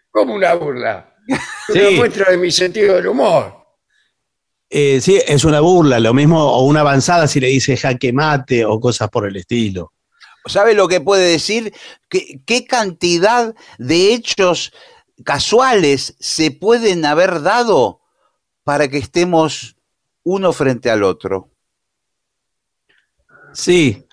Como 0.10 0.36
una 0.36 0.54
burla. 0.54 1.16
Sí. 1.68 1.80
Una 1.80 1.92
muestra 1.98 2.32
de 2.32 2.38
mi 2.38 2.50
sentido 2.50 2.96
del 2.96 3.08
humor. 3.08 3.54
Eh, 4.70 5.02
sí, 5.02 5.22
es 5.28 5.44
una 5.44 5.60
burla, 5.60 6.00
lo 6.00 6.14
mismo, 6.14 6.42
o 6.42 6.64
una 6.64 6.80
avanzada 6.80 7.28
si 7.28 7.42
le 7.42 7.48
dice 7.48 7.76
jaque 7.76 8.14
mate 8.14 8.64
o 8.64 8.80
cosas 8.80 9.10
por 9.10 9.28
el 9.28 9.36
estilo. 9.36 9.92
¿Sabe 10.46 10.74
lo 10.74 10.88
que 10.88 11.02
puede 11.02 11.30
decir? 11.30 11.74
¿Qué, 12.10 12.40
qué 12.46 12.66
cantidad 12.66 13.54
de 13.78 14.14
hechos 14.14 14.72
casuales 15.26 16.16
se 16.22 16.52
pueden 16.52 17.04
haber 17.06 17.42
dado 17.42 18.00
para 18.64 18.88
que 18.88 18.98
estemos 18.98 19.76
uno 20.24 20.54
frente 20.54 20.90
al 20.90 21.04
otro? 21.04 21.52
Sí. 23.54 24.06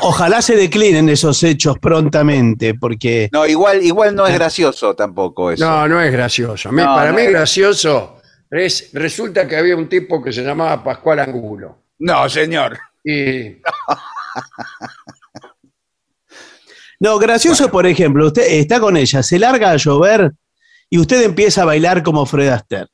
Ojalá 0.00 0.40
se 0.42 0.54
declinen 0.56 1.08
esos 1.08 1.42
hechos 1.42 1.78
prontamente, 1.78 2.74
porque 2.74 3.28
No, 3.32 3.46
igual, 3.46 3.82
igual 3.82 4.14
no 4.14 4.26
es 4.26 4.34
gracioso 4.34 4.94
tampoco 4.94 5.50
eso. 5.50 5.64
No, 5.64 5.88
no 5.88 6.00
es 6.00 6.12
gracioso. 6.12 6.70
No, 6.70 6.84
para 6.84 7.10
no 7.10 7.16
mí 7.16 7.22
es. 7.22 7.30
gracioso 7.30 8.20
es, 8.50 8.90
resulta 8.92 9.46
que 9.48 9.56
había 9.56 9.76
un 9.76 9.88
tipo 9.88 10.22
que 10.22 10.32
se 10.32 10.42
llamaba 10.42 10.82
Pascual 10.84 11.18
Angulo. 11.20 11.78
No, 11.98 12.28
señor. 12.28 12.78
Y 13.04 13.56
No, 17.00 17.18
gracioso, 17.18 17.70
por 17.70 17.86
ejemplo, 17.86 18.26
usted 18.26 18.42
está 18.48 18.80
con 18.80 18.96
ella, 18.96 19.22
se 19.22 19.38
larga 19.38 19.70
a 19.70 19.76
llover 19.76 20.32
y 20.90 20.98
usted 20.98 21.22
empieza 21.22 21.62
a 21.62 21.66
bailar 21.66 22.02
como 22.02 22.26
Fred 22.26 22.48
Astaire. 22.48 22.88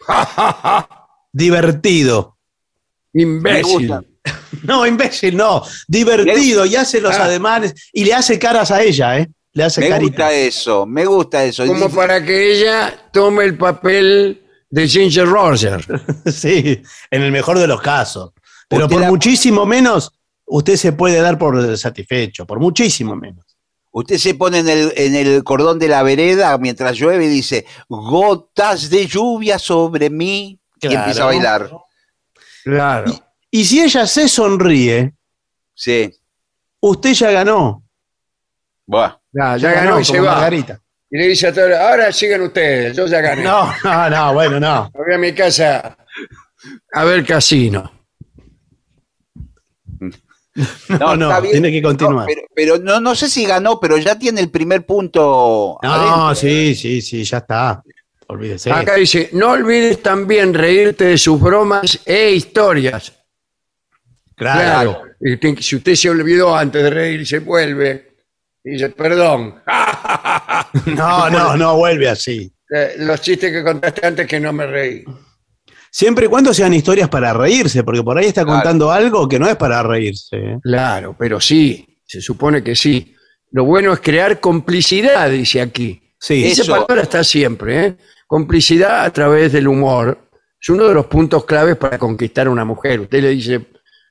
Divertido. 1.32 2.33
Imbécil. 3.14 3.92
No, 4.62 4.86
imbécil, 4.86 5.36
no. 5.36 5.62
Divertido 5.86 6.64
y 6.64 6.76
hace 6.76 6.98
los 7.00 7.14
Ah. 7.16 7.24
ademanes 7.24 7.74
y 7.92 8.04
le 8.04 8.14
hace 8.14 8.38
caras 8.38 8.70
a 8.70 8.82
ella, 8.82 9.18
¿eh? 9.18 9.28
Le 9.52 9.64
hace 9.64 9.82
Me 9.82 9.88
carita. 9.90 10.06
gusta 10.24 10.32
eso, 10.32 10.86
me 10.86 11.04
gusta 11.04 11.44
eso. 11.44 11.66
Como 11.66 11.90
para 11.90 12.24
que 12.24 12.52
ella 12.52 13.08
tome 13.12 13.44
el 13.44 13.58
papel 13.58 14.42
de 14.70 14.88
Ginger 14.88 15.26
Roger. 15.28 15.84
Sí, 16.32 16.80
en 17.10 17.22
el 17.22 17.32
mejor 17.32 17.58
de 17.58 17.66
los 17.66 17.82
casos. 17.82 18.32
Pero 18.68 18.84
Usted 18.84 18.94
por 18.94 19.02
la- 19.02 19.10
muchísimo 19.10 19.66
menos, 19.66 20.12
usted 20.46 20.76
se 20.76 20.92
puede 20.92 21.20
dar 21.20 21.36
por 21.36 21.76
satisfecho, 21.76 22.46
por 22.46 22.58
muchísimo 22.58 23.14
menos. 23.16 23.44
Usted 23.92 24.16
se 24.16 24.34
pone 24.34 24.60
en 24.60 24.68
el, 24.70 24.92
en 24.96 25.14
el 25.14 25.44
cordón 25.44 25.78
de 25.78 25.88
la 25.88 26.02
vereda 26.02 26.56
mientras 26.58 26.96
llueve 26.96 27.26
y 27.26 27.28
dice, 27.28 27.66
gotas 27.88 28.88
de 28.88 29.06
lluvia 29.06 29.58
sobre 29.58 30.08
mí. 30.08 30.58
Y 30.80 30.86
empieza 30.94 31.22
a 31.24 31.26
bailar. 31.26 31.70
Claro. 32.64 33.12
Y 33.50 33.64
si 33.64 33.80
ella 33.82 34.06
se 34.06 34.28
sonríe, 34.28 35.14
Sí. 35.74 36.10
usted 36.80 37.12
ya 37.12 37.30
ganó. 37.30 37.82
Buah. 38.86 39.16
Ya, 39.32 39.56
ya 39.56 39.72
ganó 39.72 40.00
y 40.00 40.04
se 40.04 40.18
va. 40.20 40.32
Margarita. 40.34 40.80
Y 41.10 41.18
le 41.18 41.28
dice 41.28 41.48
a 41.48 41.52
todos, 41.52 41.72
ahora 41.78 42.10
sigan 42.12 42.42
ustedes, 42.42 42.96
yo 42.96 43.06
ya 43.06 43.20
gané. 43.20 43.42
No, 43.44 43.72
no, 43.84 44.10
no, 44.10 44.34
bueno, 44.34 44.58
no. 44.58 44.90
Me 44.94 45.04
Voy 45.04 45.14
a 45.14 45.18
mi 45.18 45.32
casa 45.34 45.96
a 46.92 47.04
ver 47.04 47.24
casino. 47.24 47.90
No, 51.00 51.16
no, 51.16 51.42
tiene 51.42 51.72
que 51.72 51.82
continuar. 51.82 52.20
No, 52.20 52.26
pero 52.26 52.42
pero 52.54 52.78
no, 52.78 53.00
no 53.00 53.14
sé 53.16 53.28
si 53.28 53.44
ganó, 53.44 53.80
pero 53.80 53.98
ya 53.98 54.16
tiene 54.16 54.40
el 54.40 54.50
primer 54.50 54.86
punto. 54.86 55.78
No, 55.82 55.92
adentro. 55.92 56.34
sí, 56.36 56.74
sí, 56.76 57.02
sí, 57.02 57.24
ya 57.24 57.38
está. 57.38 57.82
Olvídese. 58.34 58.70
Acá 58.72 58.94
dice, 58.96 59.30
no 59.32 59.50
olvides 59.52 60.02
también 60.02 60.52
reírte 60.54 61.04
de 61.04 61.18
sus 61.18 61.40
bromas 61.40 62.00
e 62.04 62.32
historias. 62.32 63.12
claro. 64.34 65.02
Si 65.60 65.76
usted 65.76 65.94
se 65.94 66.10
olvidó 66.10 66.54
antes 66.54 66.82
de 66.82 66.90
reír, 66.90 67.26
se 67.26 67.38
vuelve 67.38 68.16
y 68.64 68.72
dice, 68.72 68.90
perdón. 68.90 69.62
No, 70.86 71.30
no, 71.30 71.56
no, 71.56 71.76
vuelve 71.76 72.08
así. 72.08 72.52
Eh, 72.74 72.94
Los 72.98 73.20
chistes 73.20 73.52
que 73.52 73.62
contaste 73.62 74.04
antes 74.06 74.26
que 74.26 74.40
no 74.40 74.52
me 74.52 74.66
reí. 74.66 75.04
Siempre 75.90 76.26
y 76.26 76.28
cuando 76.28 76.52
sean 76.52 76.74
historias 76.74 77.08
para 77.08 77.32
reírse, 77.32 77.84
porque 77.84 78.02
por 78.02 78.18
ahí 78.18 78.26
está 78.26 78.42
Claro. 78.44 78.58
contando 78.58 78.90
algo 78.90 79.28
que 79.28 79.38
no 79.38 79.48
es 79.48 79.56
para 79.56 79.82
reírse. 79.82 80.36
¿eh? 80.36 80.58
Claro, 80.62 81.14
pero 81.18 81.40
sí, 81.40 82.00
se 82.04 82.20
supone 82.20 82.62
que 82.64 82.74
sí. 82.74 83.14
Lo 83.52 83.64
bueno 83.64 83.92
es 83.92 84.00
crear 84.00 84.40
complicidad, 84.40 85.30
dice 85.30 85.60
aquí. 85.60 86.02
Sí, 86.18 86.44
Esa 86.46 86.62
Eso. 86.62 86.72
palabra 86.72 87.02
está 87.02 87.22
siempre, 87.22 87.86
¿eh? 87.86 87.96
Complicidad 88.26 89.04
a 89.04 89.10
través 89.12 89.52
del 89.52 89.68
humor. 89.68 90.18
Es 90.60 90.68
uno 90.70 90.88
de 90.88 90.94
los 90.94 91.06
puntos 91.06 91.44
claves 91.44 91.76
para 91.76 91.98
conquistar 91.98 92.46
a 92.46 92.50
una 92.50 92.64
mujer. 92.64 93.00
Usted 93.00 93.22
le 93.22 93.28
dice, 93.30 93.66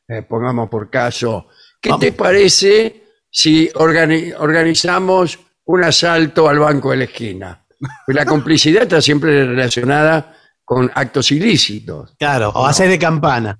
eh, 0.08 0.22
pongamos 0.22 0.70
por 0.70 0.90
caso, 0.90 1.48
¿qué 1.82 1.90
Vamos. 1.90 2.02
te 2.06 2.12
parece 2.12 3.04
si 3.30 3.70
organi- 3.70 4.36
organizamos 4.38 5.40
un 5.66 5.84
asalto 5.84 6.48
al 6.48 6.60
banco 6.60 6.92
de 6.92 6.98
la 6.98 7.04
esquina? 7.06 7.66
Pues 8.06 8.16
la 8.16 8.26
complicidad 8.26 8.84
está 8.84 9.02
siempre 9.02 9.46
relacionada 9.46 10.36
con 10.64 10.90
actos 10.94 11.32
ilícitos. 11.32 12.16
claro, 12.18 12.50
o 12.56 12.66
hacer 12.66 12.88
de 12.90 12.98
campana. 13.00 13.60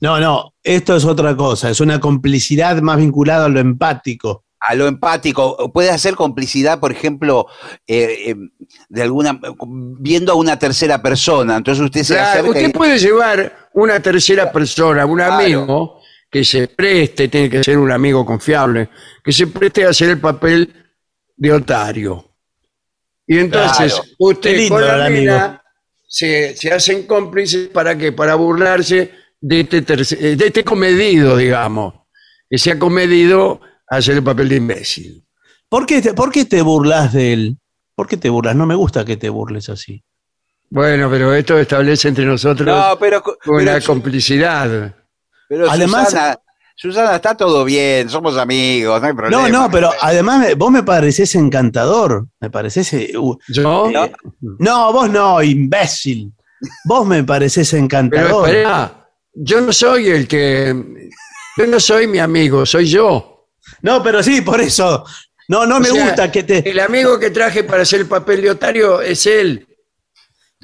No, 0.00 0.18
no, 0.18 0.52
esto 0.62 0.96
es 0.96 1.04
otra 1.04 1.36
cosa, 1.36 1.70
es 1.70 1.80
una 1.80 2.00
complicidad 2.00 2.82
más 2.82 2.98
vinculada 2.98 3.46
a 3.46 3.48
lo 3.48 3.60
empático. 3.60 4.44
A 4.64 4.74
lo 4.76 4.86
empático. 4.86 5.72
Puede 5.72 5.90
hacer 5.90 6.14
complicidad, 6.14 6.78
por 6.78 6.92
ejemplo, 6.92 7.46
eh, 7.86 8.30
eh, 8.30 8.34
de 8.88 9.02
alguna 9.02 9.40
viendo 9.98 10.32
a 10.32 10.36
una 10.36 10.58
tercera 10.58 11.02
persona. 11.02 11.56
Entonces 11.56 11.84
usted 11.84 12.02
se 12.04 12.14
Claro, 12.14 12.48
usted 12.50 12.68
y- 12.68 12.72
puede 12.72 12.98
llevar 12.98 13.68
una 13.74 13.98
tercera 14.00 14.52
persona, 14.52 15.04
un 15.04 15.16
Claro. 15.16 15.34
amigo 15.34 16.00
que 16.30 16.44
se 16.44 16.68
preste, 16.68 17.28
tiene 17.28 17.50
que 17.50 17.64
ser 17.64 17.76
un 17.78 17.90
amigo 17.90 18.24
confiable, 18.24 18.88
que 19.24 19.32
se 19.32 19.48
preste 19.48 19.84
a 19.84 19.90
hacer 19.90 20.10
el 20.10 20.20
papel 20.20 20.72
de 21.36 21.52
otario. 21.52 22.28
Y 23.26 23.38
entonces 23.38 23.92
Claro. 23.94 24.08
usted 24.18 24.56
lindo 24.56 24.74
con 24.76 24.86
la 24.98 25.10
mina 25.10 25.62
se, 26.06 26.54
se 26.56 26.72
hacen 26.72 27.06
cómplices 27.06 27.68
para 27.68 27.96
qué? 27.98 28.12
Para 28.12 28.34
burlarse 28.36 29.10
de 29.40 29.60
este, 29.60 29.82
terce- 29.84 30.36
de 30.36 30.46
este 30.46 30.62
comedido, 30.62 31.36
digamos. 31.36 31.94
Que 32.48 32.58
se 32.58 32.70
ha 32.70 32.78
comedido 32.78 33.60
hacer 33.98 34.16
el 34.16 34.22
papel 34.24 34.48
de 34.48 34.56
imbécil. 34.56 35.24
¿Por 35.68 35.86
qué, 35.86 36.02
te, 36.02 36.14
¿Por 36.14 36.30
qué 36.30 36.44
te 36.44 36.60
burlas 36.62 37.12
de 37.12 37.32
él? 37.32 37.58
¿Por 37.94 38.06
qué 38.06 38.16
te 38.16 38.28
burlas? 38.30 38.54
No 38.56 38.66
me 38.66 38.74
gusta 38.74 39.04
que 39.04 39.16
te 39.16 39.28
burles 39.28 39.68
así. 39.68 40.02
Bueno, 40.70 41.10
pero 41.10 41.34
esto 41.34 41.58
establece 41.58 42.08
entre 42.08 42.24
nosotros 42.24 42.66
No, 42.66 42.98
pero, 42.98 43.22
una 43.46 43.74
pero, 43.74 43.86
complicidad. 43.86 44.94
pero 45.48 45.70
Además- 45.70 46.06
Susana, 46.08 46.38
Susana, 46.74 47.16
está 47.16 47.36
todo 47.36 47.64
bien, 47.64 48.08
somos 48.08 48.38
amigos, 48.38 49.00
no 49.00 49.06
hay 49.06 49.12
problema. 49.12 49.48
No, 49.48 49.64
no, 49.64 49.70
pero 49.70 49.90
además 50.00 50.40
me- 50.40 50.54
vos 50.54 50.70
me 50.70 50.82
pareces 50.82 51.34
encantador. 51.34 52.26
Me 52.40 52.48
pareces. 52.50 52.90
eh, 52.94 53.12
uh, 53.18 53.36
Yo, 53.48 53.90
No. 53.90 54.08
no, 54.58 54.92
vos 54.92 55.10
no, 55.10 55.42
imbécil. 55.42 56.32
Vos 56.86 57.06
me 57.06 57.22
pareces 57.24 57.70
pero 57.70 57.82
encantador. 57.84 58.48
espera, 58.48 59.08
yo 59.34 59.60
no 59.60 59.72
soy 59.72 60.08
el 60.08 60.26
que... 60.26 61.10
Yo 61.58 61.66
no 61.66 61.78
soy 61.78 62.06
mi 62.06 62.18
amigo, 62.18 62.64
soy 62.64 62.86
yo. 62.86 63.31
No, 63.82 64.02
pero 64.02 64.22
sí, 64.22 64.40
por 64.40 64.60
eso. 64.60 65.04
No, 65.48 65.66
no 65.66 65.76
O 65.76 65.80
me 65.80 65.86
sea, 65.88 66.04
gusta 66.06 66.30
que 66.32 66.42
te. 66.44 66.68
El 66.70 66.80
amigo 66.80 67.18
que 67.18 67.30
traje 67.30 67.64
para 67.64 67.82
hacer 67.82 68.00
el 68.00 68.06
papel 68.06 68.40
de 68.42 68.50
otario 68.50 69.00
es 69.02 69.26
él. 69.26 69.66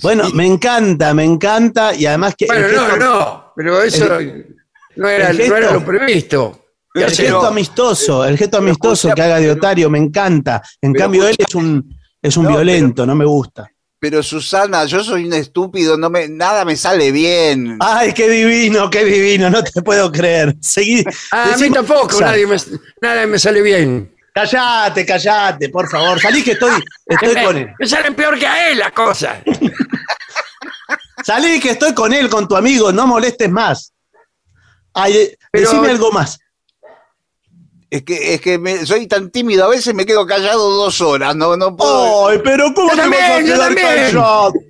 Bueno, 0.00 0.30
me 0.32 0.46
encanta, 0.46 1.12
me 1.12 1.24
encanta. 1.24 1.94
Y 1.94 2.06
además 2.06 2.34
que. 2.36 2.46
Bueno, 2.46 2.66
el 2.66 2.74
no, 2.74 2.86
gesto- 2.86 2.98
no, 2.98 3.52
pero 3.56 3.82
eso 3.82 4.06
no, 4.08 5.08
era, 5.08 5.30
el 5.30 5.38
no 5.38 5.56
era 5.56 5.68
gesto- 5.68 5.72
lo 5.74 5.84
previsto. 5.84 6.64
¿Qué 6.94 7.04
El 7.04 7.10
gesto 7.10 7.46
amistoso, 7.46 8.24
el 8.24 8.38
gesto 8.38 8.58
amistoso 8.58 9.12
que 9.14 9.22
haga 9.22 9.38
de 9.38 9.50
otario, 9.50 9.90
me 9.90 9.98
encanta. 9.98 10.62
En 10.80 10.94
cambio, 10.94 11.28
él 11.28 11.36
es 11.38 11.54
un, 11.54 11.94
es 12.22 12.36
un 12.36 12.44
No, 12.44 12.50
violento, 12.50 13.04
no 13.04 13.14
me 13.14 13.24
gusta. 13.24 13.70
Pero 14.00 14.22
Susana, 14.22 14.84
yo 14.84 15.02
soy 15.02 15.24
un 15.24 15.32
estúpido, 15.32 15.96
no 15.96 16.08
me, 16.08 16.28
nada 16.28 16.64
me 16.64 16.76
sale 16.76 17.10
bien. 17.10 17.76
Ay, 17.80 18.12
qué 18.14 18.28
divino, 18.28 18.88
qué 18.90 19.04
divino, 19.04 19.50
no 19.50 19.62
te 19.64 19.82
puedo 19.82 20.12
creer. 20.12 20.54
Seguí. 20.60 21.04
Ah, 21.32 21.54
a 21.54 21.56
mí 21.56 21.68
tampoco, 21.70 22.20
nadie 22.20 22.46
me, 22.46 22.56
nada 23.02 23.26
me 23.26 23.38
sale 23.40 23.60
bien. 23.60 24.14
Callate, 24.32 25.04
callate, 25.04 25.68
por 25.70 25.88
favor. 25.90 26.20
Salí 26.20 26.44
que 26.44 26.52
estoy, 26.52 26.80
estoy 27.06 27.42
con 27.42 27.56
él. 27.56 27.74
Me 27.76 27.86
salen 27.88 28.14
peor 28.14 28.38
que 28.38 28.46
a 28.46 28.70
él 28.70 28.78
las 28.78 28.92
cosas. 28.92 29.38
Salí 31.24 31.58
que 31.58 31.70
estoy 31.70 31.92
con 31.92 32.12
él, 32.12 32.28
con 32.28 32.46
tu 32.46 32.56
amigo, 32.56 32.92
no 32.92 33.06
molestes 33.06 33.50
más. 33.50 33.92
Ay, 34.94 35.16
eh, 35.16 35.38
Pero- 35.50 35.68
decime 35.70 35.88
algo 35.90 36.12
más. 36.12 36.38
Es 37.90 38.02
que, 38.02 38.34
es 38.34 38.40
que 38.42 38.58
me- 38.58 38.84
soy 38.84 39.06
tan 39.06 39.30
tímido, 39.30 39.64
a 39.64 39.68
veces 39.68 39.94
me 39.94 40.04
quedo 40.04 40.26
callado 40.26 40.70
dos 40.70 41.00
horas, 41.00 41.34
no, 41.34 41.56
no 41.56 41.74
puedo. 41.74 42.28
Ay, 42.28 42.38
pero 42.44 42.72
¿cómo 42.74 42.90
Yo 42.90 42.96
te 42.96 43.08
vas 43.08 43.08
a 43.08 43.10
también, 43.10 43.46
yo 43.46 43.54
quedar 43.54 43.66
también. 43.68 43.86
callado? 44.12 44.52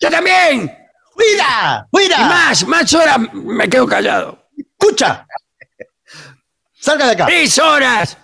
¡Yo 0.00 0.10
también! 0.10 0.70
¡Fuera! 1.14 1.86
Y 1.86 1.90
¡Fuera! 1.90 2.18
más, 2.28 2.66
más 2.66 2.92
horas 2.94 3.18
me 3.32 3.68
quedo 3.68 3.86
callado. 3.86 4.48
¡Escucha! 4.56 5.26
Salga 6.80 7.06
de 7.06 7.12
acá. 7.12 7.26
¡Tres 7.26 7.58
horas! 7.58 8.16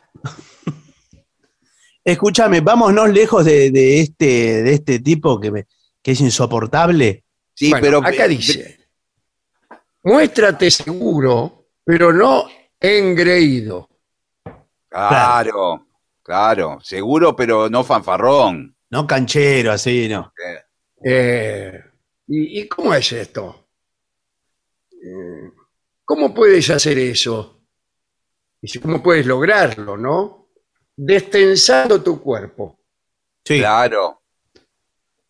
Escúchame, 2.04 2.60
vámonos 2.60 3.08
lejos 3.10 3.44
de, 3.44 3.70
de 3.70 4.00
este, 4.00 4.62
de 4.62 4.74
este 4.74 4.98
tipo 5.00 5.40
que, 5.40 5.50
me- 5.50 5.66
que 6.02 6.12
es 6.12 6.20
insoportable. 6.20 7.24
Sí, 7.54 7.70
Bueno, 7.70 7.82
pero 7.84 7.98
acá 8.06 8.28
dice, 8.28 8.83
muéstrate 10.04 10.70
seguro, 10.70 11.68
pero 11.84 12.12
no 12.12 12.46
engreído. 12.80 13.88
Claro, 14.88 15.86
claro, 16.22 16.78
seguro, 16.80 17.34
pero 17.34 17.68
no 17.68 17.82
fanfarrón. 17.82 18.76
No 18.90 19.06
canchero, 19.06 19.72
así, 19.72 20.08
no. 20.08 20.32
Eh, 21.04 21.72
¿y, 22.28 22.60
y 22.60 22.68
cómo 22.68 22.94
es 22.94 23.10
esto? 23.12 23.68
Eh, 24.92 25.50
¿Cómo 26.04 26.32
puedes 26.32 26.70
hacer 26.70 26.98
eso? 26.98 27.62
Y 28.62 28.78
¿Cómo 28.78 29.02
puedes 29.02 29.26
lograrlo, 29.26 29.96
no? 29.96 30.48
Destensando 30.96 32.02
tu 32.02 32.22
cuerpo, 32.22 32.78
Sí. 33.44 33.58
Claro. 33.58 34.22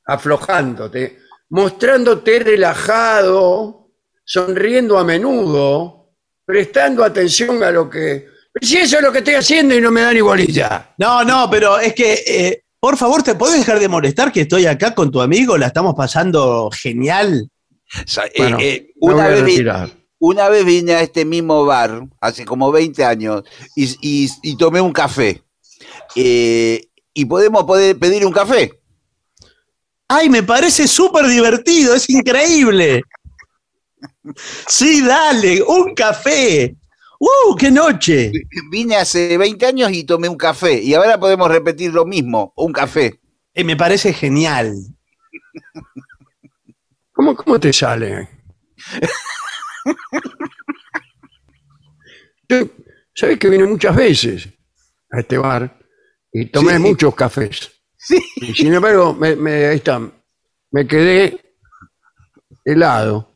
aflojándote, 0.05 1.19
mostrándote 1.49 2.39
relajado, 2.41 3.84
sonriendo 4.25 4.99
a 4.99 5.05
menudo, 5.05 6.13
prestando 6.45 7.05
atención 7.05 7.63
a 7.63 7.71
lo 7.71 7.89
que... 7.91 8.27
Pero 8.53 8.67
Si 8.67 8.77
eso 8.77 8.97
es 8.97 9.03
lo 9.03 9.11
que 9.13 9.19
estoy 9.19 9.35
haciendo 9.35 9.75
y 9.75 9.81
no 9.81 9.91
me 9.91 10.01
da 10.03 10.13
ni 10.13 10.21
bolilla. 10.21 10.95
No, 10.99 11.25
no, 11.25 11.49
pero 11.51 11.79
es 11.79 11.93
que, 11.95 12.13
eh, 12.27 12.65
por 12.79 12.97
favor, 12.97 13.23
¿te 13.23 13.35
puedes 13.35 13.59
dejar 13.59 13.81
de 13.81 13.89
molestar 13.89 14.31
que 14.33 14.43
estoy 14.43 14.67
acá 14.67 14.95
con 14.95 15.11
tu 15.11 15.21
amigo? 15.21 15.57
La 15.59 15.67
estamos 15.67 15.95
pasando 15.95 16.71
genial. 16.71 17.49
Eh, 18.17 18.31
Bueno, 18.39 18.59
eh, 18.61 18.93
una, 19.01 19.29
vez 19.29 19.45
vi- 19.45 19.51
retirar. 19.53 19.91
una 20.21 20.49
vez 20.49 20.65
vine 20.65 20.95
a 20.95 21.01
este 21.03 21.25
mismo 21.25 21.65
bar, 21.67 22.03
hace 22.21 22.45
como 22.45 22.71
20 22.71 23.05
años, 23.05 23.43
y, 23.75 23.85
y- 24.01 24.31
y 24.43 24.57
tomé 24.57 24.81
un 24.81 24.93
café. 24.93 25.43
Eh, 26.15 26.85
y 27.13 27.25
podemos 27.25 27.65
poder 27.65 27.99
pedir 27.99 28.25
un 28.25 28.33
café. 28.33 28.81
Ay, 30.09 30.29
me 30.29 30.43
parece 30.43 30.87
súper 30.87 31.27
divertido, 31.27 31.95
es 31.95 32.09
increíble. 32.09 33.03
Sí, 34.69 35.03
dale, 35.03 35.63
un 35.63 35.95
café. 35.95 36.77
¡Uh, 37.19 37.55
qué 37.57 37.71
noche! 37.71 38.33
Vine 38.71 38.97
hace 38.97 39.37
20 39.39 39.67
años 39.67 39.93
y 39.93 40.05
tomé 40.05 40.29
un 40.29 40.37
café. 40.37 40.81
Y 40.83 40.95
ahora 40.95 41.19
podemos 41.19 41.49
repetir 41.49 41.93
lo 41.93 42.05
mismo, 42.05 42.53
un 42.57 42.73
café. 42.73 43.21
Eh, 43.55 43.65
me 43.65 43.77
parece 43.77 44.13
genial. 44.13 44.75
¿Cómo, 47.13 47.35
cómo 47.37 47.59
te 47.61 47.73
sale? 47.73 48.29
Yo, 52.49 52.59
sabes 53.15 53.39
que 53.39 53.49
vine 53.49 53.65
muchas 53.65 53.95
veces 53.97 54.49
a 55.11 55.21
este 55.21 55.39
bar 55.39 55.79
y 56.33 56.47
tomé 56.47 56.75
Sí. 56.75 56.79
muchos 56.81 57.15
cafés. 57.15 57.71
Sí. 57.97 58.19
Y 58.37 58.53
sin 58.55 58.75
embargo, 58.75 59.15
me, 59.15 59.35
me- 59.37 59.67
ahí 59.67 59.77
está, 59.77 60.01
me 60.71 60.87
quedé 60.87 61.41
helado. 62.65 63.34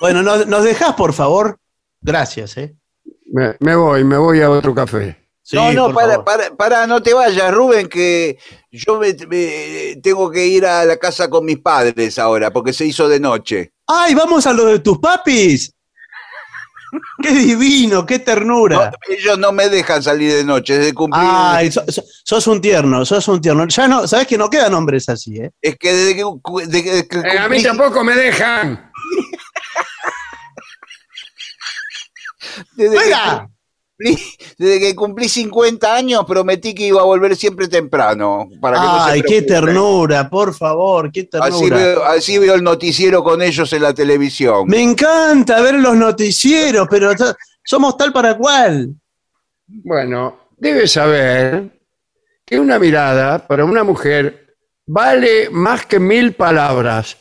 Bueno, 0.00 0.22
¿nos, 0.22 0.46
nos 0.46 0.64
dejás, 0.64 0.94
por 0.94 1.12
favor? 1.12 1.56
Gracias, 2.00 2.56
¿eh? 2.56 2.74
Me, 3.32 3.56
me 3.60 3.74
voy, 3.76 4.04
me 4.04 4.16
voy 4.16 4.40
a 4.40 4.50
otro 4.50 4.74
café. 4.74 5.16
Sí, 5.42 5.56
no, 5.56 5.72
no, 5.72 5.94
para, 5.94 6.22
para, 6.24 6.54
para, 6.54 6.86
no 6.86 7.02
te 7.02 7.12
vayas, 7.12 7.52
Rubén, 7.52 7.88
que 7.88 8.38
yo 8.70 8.98
me- 9.00 9.14
me- 9.28 9.96
tengo 10.02 10.30
que 10.30 10.46
ir 10.46 10.64
a 10.64 10.84
la 10.84 10.96
casa 10.96 11.28
con 11.28 11.44
mis 11.44 11.58
padres 11.58 12.18
ahora, 12.18 12.52
porque 12.52 12.72
se 12.72 12.86
hizo 12.86 13.08
de 13.08 13.18
noche. 13.18 13.72
¡Ay, 13.86 14.14
vamos 14.14 14.46
a 14.46 14.52
lo 14.52 14.66
de 14.66 14.78
tus 14.78 14.98
papis! 14.98 15.72
¡Qué 17.22 17.30
divino, 17.30 18.04
qué 18.04 18.18
No, 18.18 18.24
ternura! 18.24 18.92
ellos 19.08 19.38
no 19.38 19.52
me 19.52 19.68
dejan 19.68 20.02
salir 20.02 20.32
de 20.34 20.44
noche, 20.44 20.76
desde 20.78 20.92
cumplir. 20.92 21.22
Ay, 21.24 21.70
so- 21.70 21.84
so- 21.86 22.02
sos 22.24 22.46
un 22.48 22.60
tierno, 22.60 23.04
sos 23.04 23.26
un 23.28 23.40
tierno. 23.40 23.66
Ya 23.68 23.86
no, 23.86 24.08
sabes 24.08 24.26
que 24.26 24.36
no 24.38 24.50
quedan 24.50 24.74
hombres 24.74 25.08
así, 25.08 25.36
¿eh? 25.36 25.50
Es 25.62 25.76
que 25.78 25.92
desde 25.92 26.16
que, 26.16 26.22
cu- 26.42 26.60
desde 26.60 27.06
que 27.06 27.18
Eh, 27.18 27.38
a 27.38 27.48
mí 27.48 27.62
tampoco 27.62 28.02
me 28.02 28.14
dejan. 28.16 28.89
Desde 32.76 32.92
que 32.94 32.98
¡Fuera! 33.00 33.48
cumplí- 33.98 34.36
desde 34.58 34.80
que 34.80 34.94
cumplí 34.94 35.28
50 35.28 35.94
años 35.94 36.24
prometí 36.26 36.74
que 36.74 36.86
iba 36.86 37.00
a 37.02 37.04
volver 37.04 37.36
siempre 37.36 37.68
temprano. 37.68 38.48
Para 38.60 38.78
que 38.80 38.86
no 38.86 39.04
se 39.06 39.10
Ay, 39.12 39.22
qué 39.22 39.42
ternura, 39.42 40.28
por 40.30 40.54
favor, 40.54 41.10
qué 41.12 41.24
ternura. 41.24 41.54
Así 41.54 41.70
veo, 41.70 42.04
así 42.04 42.38
veo 42.38 42.54
el 42.54 42.62
noticiero 42.62 43.22
con 43.22 43.42
ellos 43.42 43.72
en 43.72 43.82
la 43.82 43.92
televisión. 43.94 44.66
Me 44.66 44.82
encanta 44.82 45.60
ver 45.60 45.74
los 45.74 45.96
noticieros, 45.96 46.86
pero 46.90 47.12
somos 47.64 47.96
tal 47.96 48.12
para 48.12 48.36
cual. 48.36 48.94
Bueno, 49.66 50.48
debes 50.56 50.92
saber 50.92 51.78
que 52.44 52.58
una 52.58 52.78
mirada 52.78 53.46
para 53.46 53.64
una 53.64 53.84
mujer 53.84 54.56
vale 54.86 55.48
más 55.50 55.86
que 55.86 56.00
mil 56.00 56.32
palabras. 56.34 57.16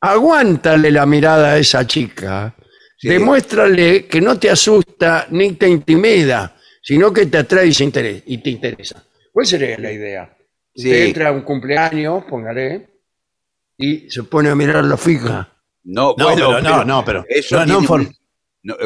Aguántale 0.00 0.90
la 0.90 1.06
mirada 1.06 1.52
a 1.52 1.58
esa 1.58 1.86
chica. 1.86 2.54
Sí. 2.96 3.08
Demuéstrale 3.08 4.06
que 4.06 4.20
no 4.20 4.38
te 4.38 4.50
asusta 4.50 5.26
ni 5.30 5.52
te 5.52 5.68
intimida, 5.68 6.56
sino 6.82 7.12
que 7.12 7.26
te 7.26 7.38
atrae 7.38 7.66
y, 7.68 7.74
se 7.74 7.84
interes- 7.84 8.22
y 8.26 8.38
te 8.38 8.50
interesa. 8.50 9.02
¿Cuál 9.32 9.46
sería 9.46 9.78
la 9.78 9.92
idea? 9.92 10.36
Sí. 10.74 10.88
Usted 10.88 11.06
entra 11.06 11.28
a 11.28 11.32
un 11.32 11.42
cumpleaños, 11.42 12.24
póngale, 12.28 12.88
y 13.76 14.10
se 14.10 14.22
pone 14.24 14.48
a 14.50 14.54
mirarlo 14.54 14.96
fija. 14.96 15.48
No, 15.84 16.14
No, 16.18 16.24
bueno, 16.26 16.48
pero 16.56 16.60
no, 16.62 16.84
no, 16.84 17.04
pero 17.04 17.24
eso 17.28 17.64
no, 17.66 17.78
un- 17.78 18.12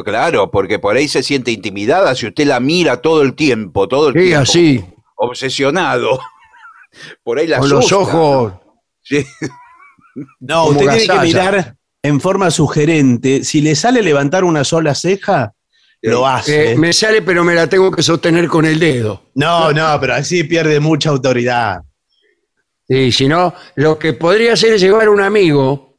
claro, 0.05 0.51
porque 0.51 0.79
por 0.79 0.95
ahí 0.97 1.09
se 1.09 1.23
siente 1.23 1.51
intimidada 1.51 2.15
si 2.15 2.27
usted 2.27 2.47
la 2.47 2.61
mira 2.61 2.99
todo 3.01 3.23
el 3.23 3.35
tiempo, 3.35 3.89
todo 3.89 4.09
el 4.09 4.15
Sí, 4.15 4.21
tiempo. 4.29 4.43
así, 4.43 4.85
Obsesionado. 5.17 6.19
Por 7.25 7.39
ahí 7.39 7.47
la 7.47 7.59
con 7.59 7.71
los 7.71 7.91
ojos. 7.93 8.53
Sí. 9.03 9.25
No, 10.41 10.67
usted 10.67 10.89
tiene 10.89 11.07
que 11.07 11.19
mirar 11.21 11.77
en 12.03 12.21
forma 12.21 12.51
sugerente. 12.51 13.45
Si 13.45 13.61
le 13.61 13.75
sale 13.75 14.03
levantar 14.03 14.45
una 14.45 14.65
sola 14.65 14.95
ceja, 14.95 15.53
lo 16.03 16.27
hace. 16.27 16.73
Eh, 16.73 16.77
me 16.77 16.93
sale, 16.93 17.23
pero 17.23 17.45
me 17.45 17.55
la 17.55 17.69
tengo 17.69 17.91
que 17.91 18.03
sostener 18.03 18.49
con 18.49 18.65
el 18.65 18.79
dedo. 18.79 19.31
No, 19.35 19.73
no, 19.73 19.99
pero 20.01 20.15
así 20.15 20.45
pierde 20.45 20.81
mucha 20.81 21.11
autoridad. 21.11 21.83
Y 22.89 23.13
si 23.13 23.29
no, 23.29 23.55
lo 23.77 23.99
que 23.99 24.13
podría 24.13 24.55
hacer 24.55 24.75
es 24.75 24.81
llevar 24.81 25.07
a 25.07 25.11
un 25.11 25.21
amigo 25.21 25.97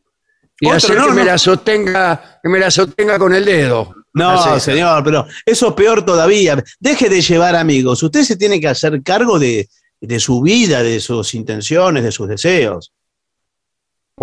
y 0.60 0.68
Otro, 0.68 0.78
hacer 0.78 0.98
no, 0.98 1.08
que, 1.08 1.14
Me 1.14 1.26
la 1.26 1.38
sostenga, 1.38 2.40
que 2.44 2.50
me 2.50 2.60
la 2.60 2.70
sostenga 2.70 3.18
con 3.18 3.34
el 3.34 3.46
dedo. 3.46 3.96
No, 4.14 4.60
señor, 4.60 5.04
pero 5.04 5.26
eso 5.46 5.70
es 5.70 5.74
peor 5.74 6.06
todavía. 6.06 6.62
Deje 6.80 7.10
de 7.10 7.22
llevar 7.22 7.56
amigos. 7.56 8.04
Usted 8.04 8.22
se 8.22 8.36
tiene 8.36 8.60
que 8.60 8.68
hacer 8.68 9.02
cargo 9.02 9.40
de, 9.40 9.68
de 10.00 10.20
su 10.20 10.42
vida, 10.42 10.84
de 10.84 11.00
sus 11.00 11.34
intenciones, 11.34 12.04
de 12.04 12.12
sus 12.12 12.28
deseos. 12.28 12.92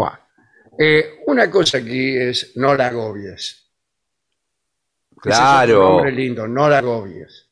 Buah. 0.01 0.19
Eh, 0.79 1.21
una 1.27 1.51
cosa 1.51 1.79
aquí 1.79 2.17
es 2.17 2.53
no 2.57 2.75
la 2.75 2.87
agobies. 2.87 3.67
Ese 5.23 5.29
es 5.31 5.37
otro 5.37 5.41
Claro. 5.43 5.89
nombre 5.91 6.13
lindo, 6.13 6.49
no 6.49 6.69
la 6.71 6.79
agobies. 6.79 7.49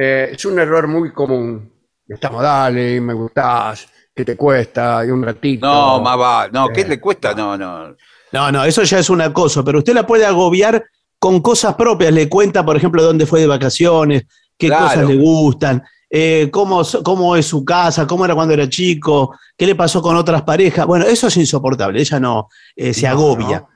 Eh, 0.00 0.30
es 0.32 0.44
un 0.44 0.58
error 0.60 0.86
muy 0.86 1.12
común. 1.12 1.72
Estamos, 2.06 2.42
dale, 2.42 3.00
me 3.00 3.14
gustás, 3.14 3.88
¿qué 4.14 4.24
te 4.24 4.36
cuesta? 4.36 5.04
Y 5.04 5.10
un 5.10 5.22
ratito. 5.24 5.66
No, 5.66 6.00
más 6.00 6.18
va. 6.18 6.48
No, 6.52 6.68
¿qué 6.68 6.82
Eh, 6.82 6.88
le 6.88 7.00
cuesta? 7.00 7.34
No, 7.34 7.56
no. 7.58 7.96
No, 8.32 8.52
no, 8.52 8.64
eso 8.64 8.84
ya 8.84 9.00
es 9.00 9.10
un 9.10 9.20
acoso, 9.20 9.64
pero 9.64 9.78
usted 9.78 9.92
la 9.94 10.06
puede 10.06 10.24
agobiar 10.24 10.84
con 11.18 11.40
cosas 11.40 11.74
propias. 11.74 12.12
Le 12.12 12.28
cuenta, 12.28 12.64
por 12.64 12.76
ejemplo, 12.76 13.02
dónde 13.02 13.26
fue 13.26 13.40
de 13.40 13.48
vacaciones, 13.48 14.24
qué 14.56 14.68
Claro. 14.68 14.84
cosas 14.86 15.08
le 15.08 15.16
gustan, 15.16 15.82
eh, 16.10 16.48
cómo, 16.50 16.82
cómo 17.04 17.36
es 17.36 17.46
su 17.46 17.64
casa, 17.64 18.06
cómo 18.06 18.24
era 18.24 18.34
cuando 18.34 18.52
era 18.54 18.68
chico, 18.68 19.36
qué 19.56 19.64
le 19.66 19.76
pasó 19.76 20.02
con 20.02 20.16
otras 20.16 20.42
parejas. 20.42 20.84
Bueno, 20.86 21.06
eso 21.06 21.28
es 21.28 21.36
insoportable. 21.36 22.00
Ella 22.00 22.18
no 22.18 22.48
eh, 22.74 22.92
se 22.92 23.02
No, 23.06 23.12
agobia. 23.12 23.60
no. 23.60 23.68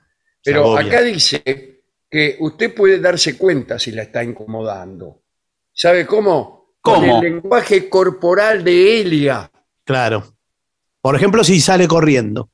Se 0.42 0.50
Pero 0.50 0.60
agobia. 0.64 0.86
acá 0.86 1.00
dice 1.02 1.80
que 2.10 2.36
usted 2.40 2.74
puede 2.74 2.98
darse 2.98 3.36
cuenta 3.38 3.78
si 3.78 3.92
la 3.92 4.02
está 4.02 4.22
incomodando. 4.24 5.22
¿Sabe 5.72 6.06
cómo? 6.06 6.74
Con 6.80 6.94
¿Cómo? 7.00 7.16
el 7.22 7.32
lenguaje 7.34 7.88
corporal 7.88 8.62
de 8.64 9.00
Elia. 9.00 9.50
Claro. 9.84 10.24
Por 11.00 11.16
ejemplo, 11.16 11.42
si 11.44 11.60
sale 11.60 11.86
corriendo. 11.88 12.50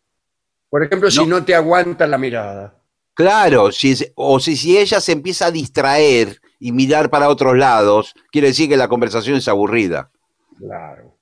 Por 0.69 0.85
ejemplo, 0.85 1.11
si 1.11 1.19
No. 1.21 1.27
no 1.41 1.45
te 1.45 1.55
aguanta 1.55 2.07
la 2.07 2.17
mirada. 2.19 2.77
Claro, 3.15 3.73
si 3.73 3.91
es- 3.93 4.13
o 4.15 4.39
si, 4.41 4.57
si 4.57 4.79
ella 4.79 5.01
se 5.01 5.13
empieza 5.13 5.47
a 5.47 5.51
distraer 5.51 6.41
y 6.61 6.71
mirar 6.73 7.11
para 7.11 7.29
otros 7.29 7.57
lados, 7.57 8.15
quiere 8.31 8.49
decir 8.49 8.69
que 8.69 8.77
la 8.77 8.87
conversación 8.87 9.37
es 9.37 9.49
aburrida. 9.49 10.11
Claro. 10.59 11.19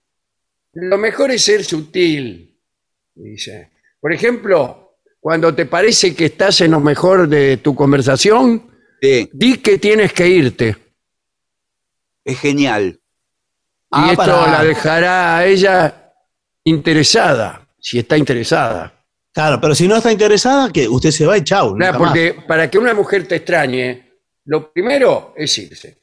Lo 0.72 0.98
mejor 0.98 1.30
es 1.30 1.44
ser 1.44 1.64
sutil, 1.64 2.58
dice. 3.14 3.70
Por 4.00 4.12
ejemplo, 4.12 4.96
cuando 5.20 5.54
te 5.54 5.64
parece 5.66 6.14
que 6.14 6.26
estás 6.26 6.60
en 6.60 6.72
lo 6.72 6.80
mejor 6.80 7.28
de 7.28 7.56
tu 7.58 7.74
conversación, 7.74 8.64
Sí, 9.00 9.30
di 9.32 9.58
que 9.58 9.78
tienes 9.78 10.12
que 10.12 10.28
irte. 10.28 10.76
es 12.24 12.38
genial. 12.40 13.00
Ah, 13.90 14.06
y 14.08 14.10
esto 14.10 14.16
para- 14.24 14.50
la 14.52 14.64
dejará 14.64 15.38
a 15.38 15.46
ella 15.46 16.12
interesada, 16.64 17.66
si 17.80 17.98
está 17.98 18.16
interesada. 18.18 18.92
Claro, 19.32 19.60
pero 19.60 19.74
si 19.74 19.86
no 19.88 19.96
está 19.96 20.10
interesada, 20.12 20.70
que 20.70 20.88
usted 20.88 21.10
se 21.10 21.24
va 21.26 21.38
y 21.38 21.44
chau. 21.44 21.74
Claro, 21.76 21.98
más. 22.00 22.08
porque 22.08 22.36
para 22.46 22.68
que 22.70 22.76
una 22.78 22.92
mujer 22.92 23.26
te 23.26 23.36
extrañe, 23.36 24.07
lo 24.48 24.72
primero 24.72 25.34
es 25.36 25.56
irse. 25.58 25.98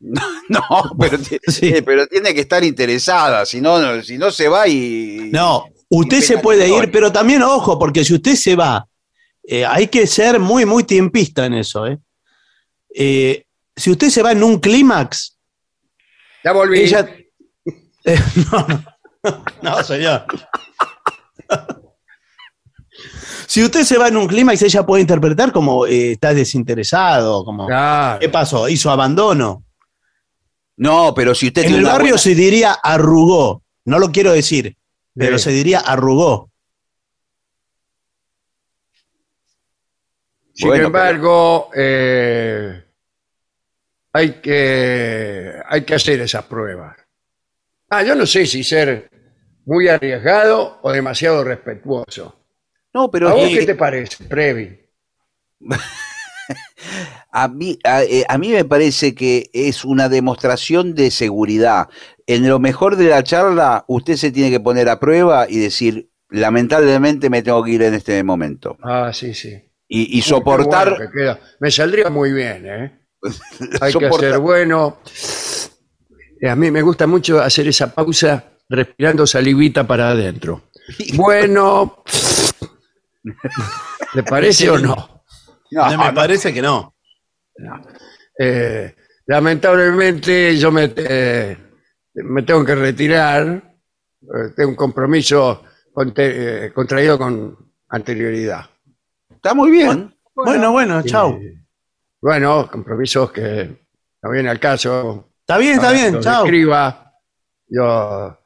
No, 0.48 0.62
pero, 1.00 1.18
ti- 1.18 1.38
Sí. 1.48 1.68
eh, 1.68 1.82
pero 1.82 2.06
tiene 2.06 2.32
que 2.34 2.42
estar 2.42 2.62
interesada, 2.62 3.44
si 3.46 3.60
no, 3.60 4.02
si 4.02 4.16
no 4.18 4.30
se 4.30 4.46
va 4.48 4.68
y... 4.68 5.30
No, 5.32 5.64
usted 5.88 6.18
y 6.18 6.22
se 6.22 6.38
puede 6.38 6.68
ir, 6.68 6.90
pero 6.92 7.10
también 7.10 7.42
ojo, 7.42 7.78
porque 7.78 8.04
si 8.04 8.14
usted 8.14 8.34
se 8.36 8.54
va, 8.54 8.86
eh, 9.42 9.64
hay 9.64 9.88
que 9.88 10.06
ser 10.06 10.38
muy, 10.38 10.64
muy 10.66 10.84
tiempista 10.84 11.46
en 11.46 11.54
eso. 11.54 11.86
¿eh? 11.86 11.98
Eh, 12.94 13.44
si 13.74 13.90
usted 13.90 14.08
se 14.10 14.22
va 14.22 14.32
en 14.32 14.42
un 14.44 14.58
clímax, 14.60 15.36
Ya 16.44 16.52
volví. 16.52 16.80
ella. 16.80 17.08
Eh, 18.08 18.18
no, 18.52 18.66
no, 18.68 19.44
no, 19.62 19.82
señor. 19.82 20.24
Si 23.46 23.62
usted 23.62 23.82
se 23.84 23.96
va 23.98 24.08
en 24.08 24.16
un 24.16 24.26
clímax, 24.26 24.62
ella 24.62 24.84
puede 24.84 25.02
interpretar 25.02 25.52
como 25.52 25.86
eh, 25.86 26.12
está 26.12 26.34
desinteresado, 26.34 27.44
como 27.44 27.66
Claro. 27.66 28.18
¿qué 28.20 28.28
pasó? 28.28 28.68
Hizo 28.68 28.90
abandono. 28.90 29.64
No, 30.78 31.14
pero 31.14 31.34
si 31.34 31.46
usted 31.46 31.62
En 31.62 31.68
tiene 31.68 31.78
el 31.80 31.84
barrio 31.86 32.04
buena- 32.10 32.18
se 32.18 32.34
diría 32.34 32.72
arrugó, 32.72 33.62
no 33.84 33.98
lo 33.98 34.10
quiero 34.10 34.32
decir, 34.32 34.76
pero 35.14 35.38
Sí. 35.38 35.44
se 35.44 35.50
diría 35.52 35.78
arrugó. 35.80 36.50
Sin 40.54 40.68
Bueno, 40.68 40.86
embargo, 40.86 41.70
eh, 41.74 42.82
hay, 44.12 44.32
que, 44.40 45.52
hay 45.68 45.84
que 45.84 45.94
hacer 45.94 46.20
esas 46.20 46.44
pruebas. 46.46 46.96
Ah, 47.90 48.02
yo 48.02 48.14
no 48.14 48.24
sé 48.26 48.46
si 48.46 48.64
ser 48.64 49.10
muy 49.66 49.88
arriesgado 49.88 50.78
o 50.82 50.90
demasiado 50.92 51.44
respetuoso. 51.44 52.35
No, 52.96 53.10
pero 53.10 53.28
¿A 53.28 53.34
vos 53.34 53.50
qué 53.50 53.66
te 53.66 53.74
parece, 53.74 54.24
Previ? 54.24 54.80
A 57.30 57.48
mí, 57.48 57.78
a, 57.84 58.02
eh, 58.04 58.24
a 58.26 58.38
mí 58.38 58.48
me 58.48 58.64
parece 58.64 59.14
que 59.14 59.50
es 59.52 59.84
una 59.84 60.08
demostración 60.08 60.94
de 60.94 61.10
seguridad. 61.10 61.88
En 62.26 62.48
lo 62.48 62.58
mejor 62.58 62.96
de 62.96 63.10
la 63.10 63.22
charla, 63.22 63.84
usted 63.88 64.16
se 64.16 64.30
tiene 64.30 64.50
que 64.50 64.60
poner 64.60 64.88
a 64.88 64.98
prueba 64.98 65.46
y 65.46 65.58
decir, 65.58 66.08
lamentablemente 66.30 67.28
me 67.28 67.42
tengo 67.42 67.62
que 67.62 67.72
ir 67.72 67.82
en 67.82 67.92
este 67.92 68.22
momento. 68.22 68.78
Ah, 68.82 69.10
sí, 69.12 69.34
sí. 69.34 69.52
Y, 69.86 70.22
soportar... 70.22 70.96
bueno 70.96 71.10
que 71.12 71.18
queda. 71.18 71.40
Me 71.60 71.70
saldría 71.70 72.08
muy 72.08 72.32
bien, 72.32 72.64
¿eh? 72.66 72.98
Hay 73.82 73.92
que 73.92 73.98
soportar- 73.98 74.30
ser 74.30 74.38
bueno. 74.38 75.00
Eh, 76.40 76.48
A 76.48 76.56
mí 76.56 76.70
me 76.70 76.80
gusta 76.80 77.06
mucho 77.06 77.42
hacer 77.42 77.68
esa 77.68 77.92
pausa 77.94 78.52
respirando 78.70 79.26
salivita 79.26 79.86
para 79.86 80.12
adentro. 80.12 80.62
Bueno. 81.14 82.02
¿Le 84.14 84.22
parece 84.22 84.70
o 84.70 84.78
no? 84.78 85.24
No, 85.70 85.90
No, 85.90 86.04
me 86.04 86.12
parece 86.12 86.52
que 86.52 86.62
no. 86.62 86.94
Eh, 88.38 88.94
lamentablemente 89.26 90.56
yo 90.56 90.70
me, 90.70 90.92
eh, 90.96 91.56
me 92.14 92.42
tengo 92.42 92.64
que 92.64 92.74
retirar. 92.74 93.46
Eh, 94.22 94.52
tengo 94.54 94.70
un 94.70 94.76
compromiso 94.76 95.64
eh, 96.16 96.70
contraído 96.74 97.18
con 97.18 97.56
anterioridad. 97.88 98.66
Está 99.30 99.54
muy 99.54 99.70
bien. 99.70 100.14
Bueno, 100.34 100.72
bueno, 100.72 101.02
chau. 101.02 101.40
Y, 101.40 101.58
bueno, 102.20 102.68
compromisos 102.70 103.32
que 103.32 103.86
no 104.22 104.30
viene 104.30 104.50
al 104.50 104.60
caso. 104.60 105.30
Está 105.40 105.58
bien, 105.58 105.74
está 105.74 105.92
bien, 105.92 106.14
los 106.14 106.24
chau. 106.24 106.42
describa. 106.42 107.12
Yo 107.68 108.38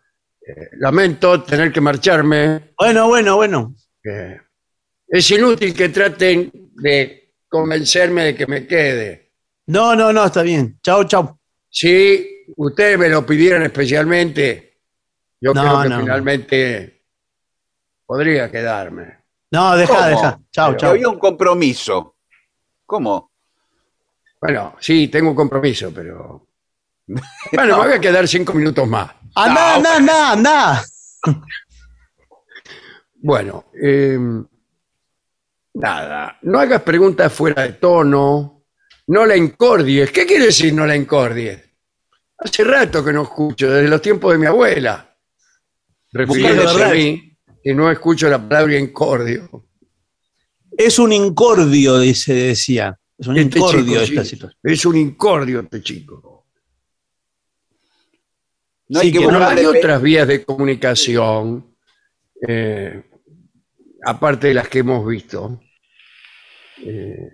eh, 0.47 0.69
lamento 0.79 1.43
tener 1.43 1.73
que 1.73 1.81
marcharme. 1.81 2.73
Bueno, 2.79 3.09
bueno, 3.09 3.37
bueno. 3.37 3.75
Es 5.11 5.31
inútil 5.31 5.75
que 5.75 5.89
traten 5.91 6.51
de 6.75 7.35
convencerme 7.49 8.25
de 8.25 8.35
que 8.37 8.47
me 8.47 8.67
quede. 8.67 9.33
No, 9.67 9.95
no, 9.97 10.13
no, 10.13 10.25
está 10.25 10.43
bien. 10.43 10.79
Chau, 10.83 11.05
chau. 11.05 11.39
Si 11.69 12.45
ustedes 12.57 12.99
me 12.99 13.09
lo 13.09 13.25
pidieran 13.27 13.63
especialmente, 13.63 14.79
yo 15.41 15.53
No, 15.53 15.63
creo 15.63 15.83
que 15.83 15.89
no. 15.89 16.01
finalmente 16.01 17.05
podría 18.07 18.51
quedarme. 18.51 19.19
No, 19.51 19.77
deja, 19.77 19.95
¿Cómo? 19.95 20.07
deja. 20.09 20.37
Que 20.39 20.45
chau. 20.53 20.91
había 20.91 21.09
un 21.09 21.19
compromiso. 21.19 22.17
¿Cómo? 22.87 23.31
Bueno, 24.41 24.77
sí, 24.81 25.09
tengo 25.09 25.31
un 25.31 25.37
compromiso, 25.37 25.93
pero... 25.95 26.47
Bueno, 27.53 27.79
me 27.79 27.85
voy 27.89 27.93
a 27.95 28.01
quedar 28.01 28.27
cinco 28.29 28.53
minutos 28.55 28.87
más. 28.87 29.11
Anda, 29.35 29.75
anda, 29.77 29.97
anda, 29.97 30.33
anda. 30.33 30.85
Bueno, 33.23 33.67
eh, 33.83 34.19
nada, 35.75 36.39
no 36.43 36.59
hagas 36.59 36.83
preguntas 36.83 37.33
fuera 37.33 37.63
de 37.63 37.75
tono, 37.75 38.65
no 39.07 39.27
la 39.27 39.37
incordies. 39.37 40.11
¿Qué 40.11 40.27
quiere 40.27 40.47
decir 40.47 40.73
no 40.73 40.87
la 40.87 40.97
incordies? 40.97 41.61
Hace 42.39 42.65
rato 42.65 43.05
que 43.05 43.13
no 43.13 43.23
escucho, 43.23 43.71
desde 43.71 43.89
los 43.89 44.01
tiempos 44.01 44.33
de 44.33 44.39
mi 44.39 44.47
abuela. 44.47 45.07
Refiriéndose 46.13 46.85
a 46.85 46.89
mí, 46.91 47.37
que 47.63 47.75
no 47.75 47.91
escucho 47.91 48.29
la 48.29 48.39
palabra 48.39 48.79
incordio. 48.79 49.67
Es 50.77 50.99
un 50.99 51.13
incordio, 51.13 51.99
dice, 51.99 52.33
decía. 52.33 52.99
Es 53.19 53.27
un 53.27 53.37
Este 53.37 53.59
incordio 53.59 53.83
chico, 53.83 54.01
esta 54.01 54.25
sí, 54.25 54.31
situación. 54.31 54.61
Es 54.63 54.85
un 54.87 54.97
incordio 54.97 55.61
este 55.61 55.83
chico. 55.83 56.47
No 58.89 59.01
Sí, 59.01 59.07
hay 59.07 59.13
que 59.13 59.19
que 59.19 59.27
no 59.27 59.47
hay 59.47 59.65
otras 59.67 60.01
vías 60.01 60.27
de 60.27 60.45
comunicación, 60.45 61.77
eh, 62.49 63.10
aparte 64.05 64.49
de 64.49 64.55
las 64.55 64.69
que 64.69 64.81
hemos 64.81 65.07
visto. 65.07 65.61
Eh, 66.79 67.29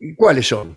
¿Y 0.00 0.14
cuáles 0.14 0.46
son? 0.46 0.76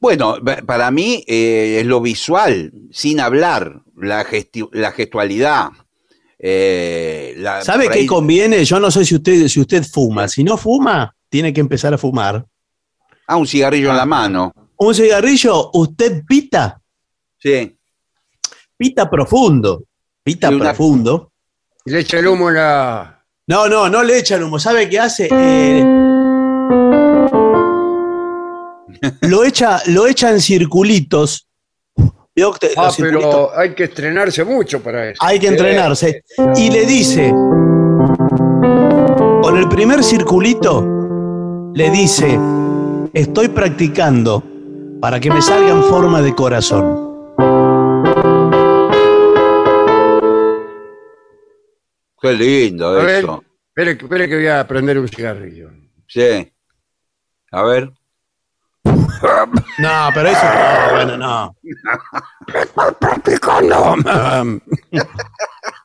Bueno, 0.00 0.36
pa- 0.44 0.62
para 0.62 0.90
mí 0.90 1.24
eh, 1.28 1.78
es 1.80 1.86
lo 1.86 2.00
visual, 2.00 2.72
sin 2.90 3.20
hablar, 3.20 3.82
la, 3.96 4.24
gestualidad, 4.24 5.68
eh, 6.38 7.34
la- 7.36 7.62
¿Sabe 7.62 7.88
qué 7.88 8.00
ahí- 8.00 8.06
conviene? 8.06 8.64
Yo 8.64 8.80
no 8.80 8.90
sé 8.90 9.04
si 9.04 9.14
usted, 9.14 9.46
si 9.46 9.60
usted 9.60 9.84
fuma. 9.84 10.26
Si 10.26 10.42
no 10.42 10.56
fuma, 10.56 11.14
tiene 11.28 11.52
que 11.52 11.60
empezar 11.60 11.94
a 11.94 11.98
fumar. 11.98 12.44
Ah, 13.28 13.36
un 13.36 13.46
cigarrillo 13.46 13.90
en 13.90 13.96
la 13.96 14.06
mano. 14.06 14.52
Un 14.76 14.94
cigarrillo, 14.94 15.70
usted 15.74 16.24
pita, 16.26 16.80
Sí. 17.38 17.76
Pita 18.82 19.08
profundo. 19.08 19.84
Pita 20.24 20.50
Y 20.50 20.54
una- 20.54 20.64
profundo. 20.64 21.30
Y 21.84 21.92
le 21.92 22.00
echa 22.00 22.18
el 22.18 22.26
humo 22.26 22.48
en 22.48 22.56
la... 22.56 23.22
No, 23.46 23.68
no, 23.68 23.88
no 23.88 24.02
le 24.02 24.18
echa 24.18 24.34
el 24.34 24.42
humo. 24.42 24.58
¿Sabe 24.58 24.88
qué 24.88 24.98
hace? 24.98 25.28
Eh, 25.30 25.84
lo, 29.28 29.44
echa, 29.44 29.80
lo 29.86 30.08
echa 30.08 30.30
en 30.30 30.40
circulitos. 30.40 31.46
Ah, 32.76 32.90
pero 32.96 33.56
hay 33.56 33.74
que 33.74 33.84
estrenarse 33.84 34.42
mucho 34.42 34.82
para 34.82 35.10
eso. 35.10 35.18
Hay 35.22 35.38
que 35.38 35.48
entrenarse. 35.48 36.24
Y 36.56 36.70
le 36.70 36.86
dice, 36.86 37.30
con 39.42 39.56
el 39.58 39.68
primer 39.68 40.02
circulito, 40.02 41.70
le 41.74 41.90
dice, 41.90 42.38
estoy 43.12 43.48
practicando 43.48 44.42
para 45.00 45.20
que 45.20 45.30
me 45.30 45.42
salga 45.42 45.70
en 45.70 45.84
forma 45.84 46.20
de 46.22 46.34
corazón. 46.34 47.11
Qué 52.22 52.32
lindo 52.32 52.88
A 52.88 53.02
ver, 53.04 53.16
eso. 53.24 53.44
espere, 53.68 53.98
que- 53.98 54.04
espere 54.04 54.28
que 54.28 54.34
voy 54.36 54.46
a 54.46 54.66
prender 54.66 54.98
un 54.98 55.08
cigarrillo. 55.08 55.70
Sí. 56.08 56.50
A 57.50 57.62
ver. 57.64 57.90
No, 59.78 60.10
pero 60.14 60.28
eso 60.30 60.44
no, 60.44 60.94
bueno, 60.94 61.16
no. 61.16 61.56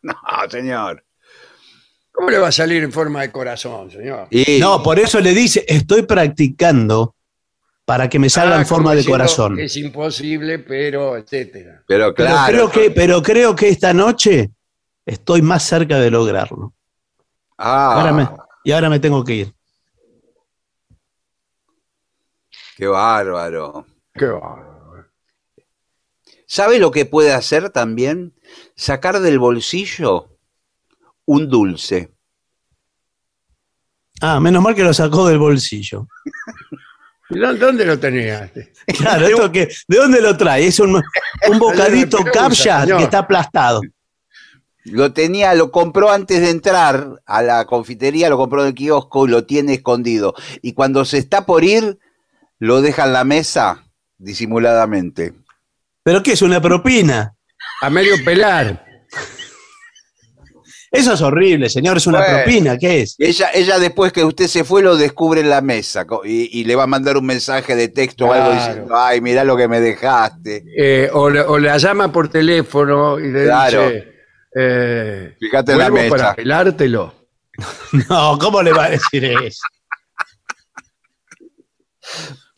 No, 0.01 0.15
señor. 0.49 1.03
¿Cómo 2.11 2.29
le 2.31 2.39
va 2.39 2.47
a 2.47 2.51
salir 2.51 2.83
en 2.83 2.91
forma 2.91 3.21
de 3.21 3.31
corazón, 3.31 3.91
señor? 3.91 4.27
Y- 4.31 4.59
No, 4.59 4.81
por 4.81 4.99
eso 4.99 5.19
le 5.19 5.33
dice, 5.33 5.63
estoy 5.67 6.01
practicando 6.03 7.15
para 7.85 8.09
que 8.09 8.17
me 8.19 8.29
salga 8.29 8.55
Ah, 8.57 8.61
en 8.61 8.65
forma 8.65 8.91
como 8.91 8.95
de 8.95 9.05
corazón. 9.05 9.59
Es 9.59 9.77
imposible, 9.77 10.59
pero 10.59 11.15
etcétera. 11.15 11.83
Pero 11.87 12.13
Pero, 12.15 12.29
claro. 12.29 12.51
creo 12.53 12.71
que, 12.71 12.91
pero 12.91 13.21
creo 13.21 13.55
que 13.55 13.69
esta 13.69 13.93
noche 13.93 14.49
estoy 15.07 15.41
más 15.41 15.63
cerca 15.63 15.97
de 15.99 16.11
lograrlo. 16.11 16.73
Ah, 17.57 17.95
Ahora 17.95 18.11
me- 18.13 18.29
y 18.63 18.71
ahora 18.71 18.89
me 18.89 18.99
tengo 18.99 19.23
que 19.23 19.33
ir. 19.33 19.53
qué 22.75 22.85
bárbaro. 22.87 23.85
Qué 24.13 24.25
bárbaro. 24.25 25.07
¿Sabe 26.45 26.79
lo 26.79 26.91
que 26.91 27.05
puede 27.05 27.33
hacer 27.33 27.69
también? 27.71 28.33
Sacar 28.75 29.19
del 29.19 29.39
bolsillo 29.39 30.29
un 31.25 31.49
dulce. 31.49 32.13
Ah, 34.21 34.39
menos 34.39 34.63
mal 34.63 34.73
que 34.75 34.83
lo 34.83 34.93
sacó 34.93 35.27
del 35.27 35.39
bolsillo. 35.39 36.07
¿Y 37.29 37.37
dó- 37.39 37.53
¿Dónde 37.55 37.85
lo 37.85 37.99
tenía? 37.99 38.49
Claro, 38.97 39.27
esto 39.27 39.51
que, 39.51 39.67
¿de 39.87 39.97
dónde 39.97 40.21
lo 40.21 40.37
trae? 40.37 40.67
Es 40.67 40.79
un, 40.79 40.95
un 40.95 41.59
bocadito 41.59 42.17
señor. 42.85 42.97
que 42.99 43.03
está 43.03 43.19
aplastado. 43.19 43.81
Lo 44.91 45.11
tenía, 45.13 45.53
lo 45.53 45.71
compró 45.71 46.09
antes 46.11 46.39
de 46.41 46.49
entrar 46.49 47.21
a 47.25 47.41
la 47.41 47.65
confitería, 47.65 48.29
lo 48.29 48.37
compró 48.37 48.61
en 48.61 48.67
el 48.69 48.73
kiosco 48.75 49.25
y 49.27 49.29
lo 49.29 49.45
tiene 49.45 49.73
escondido. 49.73 50.33
Y 50.61 50.73
cuando 50.73 51.03
se 51.05 51.17
está 51.17 51.45
por 51.45 51.63
ir, 51.63 51.99
lo 52.59 52.81
deja 52.81 53.05
en 53.05 53.13
la 53.13 53.23
mesa 53.23 53.83
disimuladamente. 54.17 55.33
¿Pero 56.03 56.23
qué 56.23 56.31
es 56.33 56.41
una 56.41 56.61
propina? 56.61 57.35
A 57.81 57.89
medio 57.89 58.15
pelar. 58.23 58.85
Eso 60.89 61.13
es 61.13 61.21
horrible, 61.21 61.69
señor, 61.69 61.97
es 61.97 62.07
una 62.07 62.19
Bueno. 62.19 62.35
propina, 62.43 62.77
¿qué 62.77 63.01
es? 63.01 63.15
Ella, 63.19 63.49
ella 63.53 63.77
después 63.77 64.13
que 64.13 64.23
usted 64.23 64.47
se 64.47 64.63
fue 64.63 64.81
lo 64.81 64.95
descubre 64.95 65.41
en 65.41 65.49
la 65.49 65.59
mesa 65.59 66.05
y, 66.23 66.61
y 66.61 66.63
le 66.63 66.75
va 66.77 66.83
a 66.83 66.87
mandar 66.87 67.17
un 67.17 67.25
mensaje 67.25 67.75
de 67.75 67.89
texto 67.89 68.25
o 68.25 68.31
algo 68.33 68.53
diciendo, 68.53 68.95
ay, 68.95 69.19
mirá 69.19 69.43
lo 69.43 69.57
que 69.57 69.67
me 69.67 69.81
dejaste. 69.81 70.63
Eh, 70.77 71.09
o, 71.11 71.29
le- 71.29 71.41
o 71.41 71.59
la 71.59 71.77
llama 71.77 72.09
por 72.11 72.29
teléfono 72.29 73.19
y 73.19 73.29
le 73.31 73.43
Claro. 73.43 73.89
dice... 73.89 74.16
Eh, 74.59 75.35
Fíjate 75.39 75.73
en 75.73 75.77
la 75.77 75.89
"Vuelvo 75.89 76.03
mesa. 76.13 76.17
para 76.17 76.35
pelártelo. 76.35 77.13
No, 78.09 78.37
¿cómo 78.39 78.61
le 78.61 78.71
va 78.71 78.85
a 78.85 78.89
decir 78.91 79.25
eso? 79.25 79.61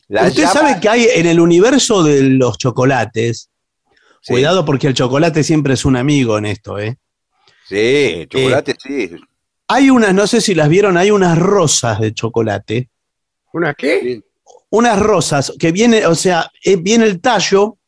La 0.08 0.26
Usted 0.26 0.42
llama- 0.42 0.52
sabe 0.52 0.80
que 0.80 0.88
hay 0.88 1.06
en 1.14 1.26
el 1.26 1.40
universo 1.40 2.02
de 2.02 2.22
los 2.22 2.58
chocolates, 2.58 3.50
Sí. 4.22 4.32
cuidado 4.34 4.64
porque 4.64 4.86
el 4.88 4.94
chocolate 4.94 5.42
siempre 5.44 5.74
es 5.74 5.84
un 5.84 5.96
amigo 5.96 6.36
en 6.38 6.46
esto, 6.46 6.78
¿eh? 6.78 6.98
Sí, 7.66 8.26
chocolate, 8.28 8.74
sí. 8.82 9.10
Hay 9.68 9.88
unas, 9.90 10.12
no 10.12 10.26
sé 10.26 10.40
si 10.40 10.54
las 10.54 10.68
vieron, 10.68 10.96
hay 10.96 11.10
unas 11.10 11.38
rosas 11.38 12.00
de 12.00 12.12
chocolate, 12.12 12.88
¿Una 13.52 13.74
qué? 13.74 14.22
Unas 14.70 14.96
rosas 15.00 15.52
que 15.58 15.72
viene, 15.72 16.06
o 16.06 16.14
sea, 16.14 16.48
eh, 16.64 16.76
viene 16.76 17.04
el 17.06 17.20
tallo 17.20 17.78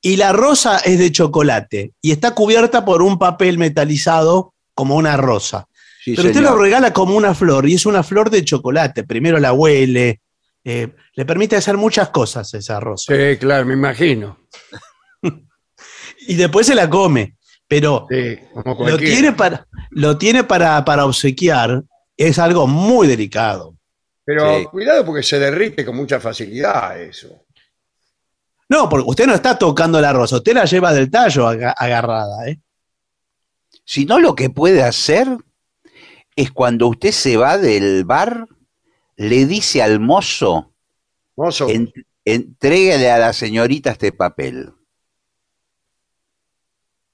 y 0.00 0.16
la 0.16 0.32
rosa 0.32 0.78
es 0.78 0.98
de 0.98 1.10
chocolate 1.12 1.92
y 2.00 2.12
está 2.12 2.34
cubierta 2.34 2.84
por 2.84 3.02
un 3.02 3.18
papel 3.18 3.58
metalizado 3.58 4.54
como 4.74 4.96
una 4.96 5.16
rosa. 5.16 5.66
Sí, 6.04 6.14
Pero 6.14 6.28
usted 6.28 6.40
señor. 6.40 6.56
lo 6.56 6.62
regala 6.62 6.92
como 6.92 7.16
una 7.16 7.34
flor 7.34 7.68
y 7.68 7.74
es 7.74 7.84
una 7.86 8.02
flor 8.02 8.30
de 8.30 8.44
chocolate. 8.44 9.04
Primero 9.04 9.38
la 9.38 9.52
huele, 9.52 10.20
eh, 10.64 10.88
le 11.14 11.24
permite 11.26 11.56
hacer 11.56 11.76
muchas 11.76 12.10
cosas 12.10 12.52
esa 12.54 12.78
rosa. 12.80 13.14
Sí, 13.14 13.36
claro, 13.38 13.66
me 13.66 13.74
imagino. 13.74 14.38
Y 16.26 16.34
después 16.34 16.66
se 16.66 16.74
la 16.74 16.88
come. 16.90 17.36
Pero 17.66 18.06
Sí, 18.10 18.38
lo 18.64 18.96
tiene, 18.96 19.32
para, 19.32 19.66
lo 19.90 20.16
tiene 20.16 20.44
para, 20.44 20.82
para 20.84 21.04
obsequiar. 21.04 21.82
Es 22.16 22.38
algo 22.38 22.66
muy 22.66 23.06
delicado. 23.06 23.74
Pero 24.24 24.58
Sí. 24.58 24.64
cuidado 24.66 25.04
porque 25.04 25.22
se 25.22 25.38
derrite 25.38 25.84
con 25.84 25.96
mucha 25.96 26.18
facilidad 26.20 27.00
eso. 27.00 27.44
No, 28.68 28.88
porque 28.88 29.08
usted 29.08 29.26
no 29.26 29.34
está 29.34 29.58
tocando 29.58 30.00
la 30.00 30.12
rosa, 30.12 30.36
usted 30.36 30.52
la 30.54 30.64
lleva 30.66 30.92
del 30.92 31.10
tallo 31.10 31.46
aga- 31.48 31.74
agarrada. 31.76 32.48
¿eh? 32.48 32.60
Si 33.84 34.04
no, 34.04 34.18
lo 34.18 34.34
que 34.34 34.50
puede 34.50 34.82
hacer 34.82 35.26
es 36.36 36.50
cuando 36.52 36.86
usted 36.88 37.12
se 37.12 37.36
va 37.36 37.56
del 37.58 38.04
bar, 38.04 38.46
le 39.16 39.46
dice 39.46 39.82
al 39.82 40.00
mozo, 40.00 40.72
Mozo, 41.36 41.68
en- 41.68 41.92
entréguele 42.24 43.10
a 43.10 43.18
la 43.18 43.32
señorita 43.32 43.90
este 43.92 44.12
papel. 44.12 44.72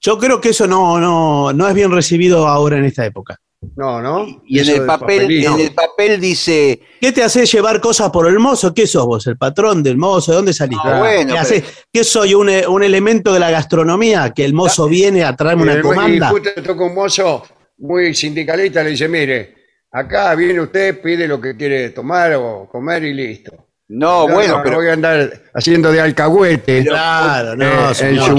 Yo 0.00 0.18
creo 0.18 0.40
que 0.40 0.50
eso 0.50 0.66
no, 0.66 0.98
no, 1.00 1.52
no 1.52 1.68
es 1.68 1.74
bien 1.74 1.90
recibido 1.90 2.46
ahora 2.48 2.76
en 2.78 2.84
esta 2.84 3.06
época. 3.06 3.40
No, 3.76 4.00
¿no? 4.02 4.42
Y 4.46 4.58
en 4.60 4.68
el 4.68 4.86
papel, 4.86 5.30
en 5.44 5.60
el 5.60 5.72
papel 5.74 6.20
dice, 6.20 6.80
¿Qué 7.00 7.12
te 7.12 7.22
hace 7.22 7.44
llevar 7.46 7.80
cosas 7.80 8.10
por 8.10 8.26
el 8.28 8.38
mozo? 8.38 8.72
¿Qué 8.74 8.86
sos 8.86 9.06
vos? 9.06 9.26
¿El 9.26 9.36
patrón 9.36 9.82
del 9.82 9.96
mozo? 9.96 10.32
¿De 10.32 10.36
dónde 10.36 10.52
saliste? 10.52 10.88
No, 10.88 10.98
bueno, 10.98 11.18
¿Qué, 11.20 11.26
pero- 11.26 11.40
haces? 11.40 11.64
¿Qué 11.92 12.04
soy? 12.04 12.34
Un, 12.34 12.48
eh, 12.50 12.66
un 12.66 12.82
elemento 12.82 13.32
de 13.32 13.40
la 13.40 13.50
gastronomía? 13.50 14.30
¿Que 14.34 14.44
el 14.44 14.54
mozo 14.54 14.86
viene 14.88 15.24
a 15.24 15.34
traerme 15.36 15.62
una 15.64 15.72
el- 15.74 15.82
comanda? 15.82 16.28
Y 16.28 16.30
justo 16.30 16.50
toca 16.62 16.84
un 16.84 16.94
mozo 16.94 17.44
muy 17.78 18.14
sindicalista, 18.14 18.82
le 18.82 18.90
dice, 18.90 19.08
mire, 19.08 19.54
acá 19.92 20.34
viene 20.34 20.60
usted, 20.60 21.00
pide 21.00 21.26
lo 21.28 21.40
que 21.40 21.56
quiere 21.56 21.90
tomar 21.90 22.34
o 22.34 22.68
comer 22.70 23.04
y 23.04 23.14
listo. 23.14 23.52
no, 23.88 24.26
bueno, 24.28 24.56
no 24.58 24.62
pero 24.64 24.76
voy 24.76 24.88
a 24.88 24.94
andar 24.94 25.30
haciendo 25.54 25.92
de 25.92 26.00
alcahuete. 26.00 26.84
Claro, 26.84 27.54
no, 27.54 27.64
Eh, 27.64 27.88
en 27.88 27.94
señor. 27.94 28.26
su- 28.30 28.36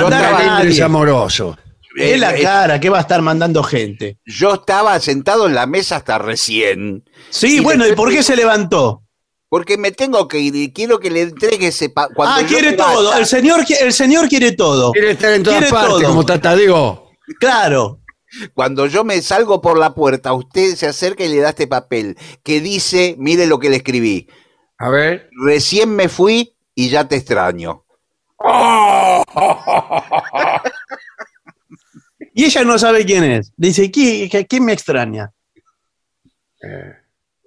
yo 0.00 0.10
nadie. 0.10 0.70
Es 0.70 0.80
amoroso. 0.80 1.56
Es 1.96 2.18
la 2.20 2.36
eh, 2.36 2.42
cara, 2.42 2.78
¿qué 2.80 2.90
va 2.90 2.98
a 2.98 3.02
estar 3.02 3.22
mandando 3.22 3.62
gente? 3.62 4.18
yo 4.26 4.54
estaba 4.54 4.98
sentado 5.00 5.46
en 5.46 5.54
la 5.54 5.66
mesa 5.66 5.96
hasta 5.96 6.18
recién, 6.18 7.04
Sí, 7.30 7.58
Y 7.58 7.60
bueno, 7.60 7.86
¿y 7.86 7.94
por 7.94 8.10
qué 8.10 8.22
se 8.22 8.36
levantó? 8.36 9.02
porque 9.48 9.78
me 9.78 9.92
tengo 9.92 10.26
que 10.28 10.38
ir 10.40 10.54
y 10.56 10.72
quiero 10.72 10.98
que 10.98 11.08
le 11.10 11.22
entregue 11.22 11.68
ese 11.68 11.90
Ah, 11.96 12.40
quiere 12.46 12.72
todo. 12.72 13.16
El 13.16 13.24
señor, 13.26 13.60
el 13.80 13.92
señor 13.92 14.28
quiere 14.28 14.52
todo. 14.52 14.90
Quiere 14.92 15.12
estar 15.12 15.32
en 15.32 15.44
todas 15.44 15.60
Quiere 15.60 15.72
partes, 15.72 15.92
todo. 16.00 16.08
como 16.08 16.26
Tatadeo. 16.26 17.10
Claro. 17.38 18.00
Cuando 18.54 18.86
yo 18.86 19.04
me 19.04 19.22
salgo 19.22 19.62
por 19.62 19.78
la 19.78 19.94
puerta, 19.94 20.32
usted 20.34 20.74
se 20.74 20.88
acerca 20.88 21.24
y 21.24 21.28
le 21.28 21.38
da 21.40 21.50
este 21.50 21.68
papel 21.68 22.18
que 22.42 22.60
dice, 22.60 23.14
mire 23.18 23.46
lo 23.46 23.58
que 23.60 23.70
le 23.70 23.76
escribí, 23.76 24.28
A 24.78 24.88
ver. 24.90 25.30
recién 25.44 25.94
me 25.94 26.08
fui 26.08 26.54
y 26.74 26.88
ya 26.90 27.06
te 27.08 27.16
extraño. 27.16 27.84
Y 32.38 32.44
ella 32.44 32.64
no 32.64 32.78
sabe 32.78 33.06
quién 33.06 33.24
es. 33.24 33.50
Dice, 33.56 33.90
¿quién, 33.90 34.28
quién 34.46 34.62
me 34.62 34.74
extraña? 34.74 35.32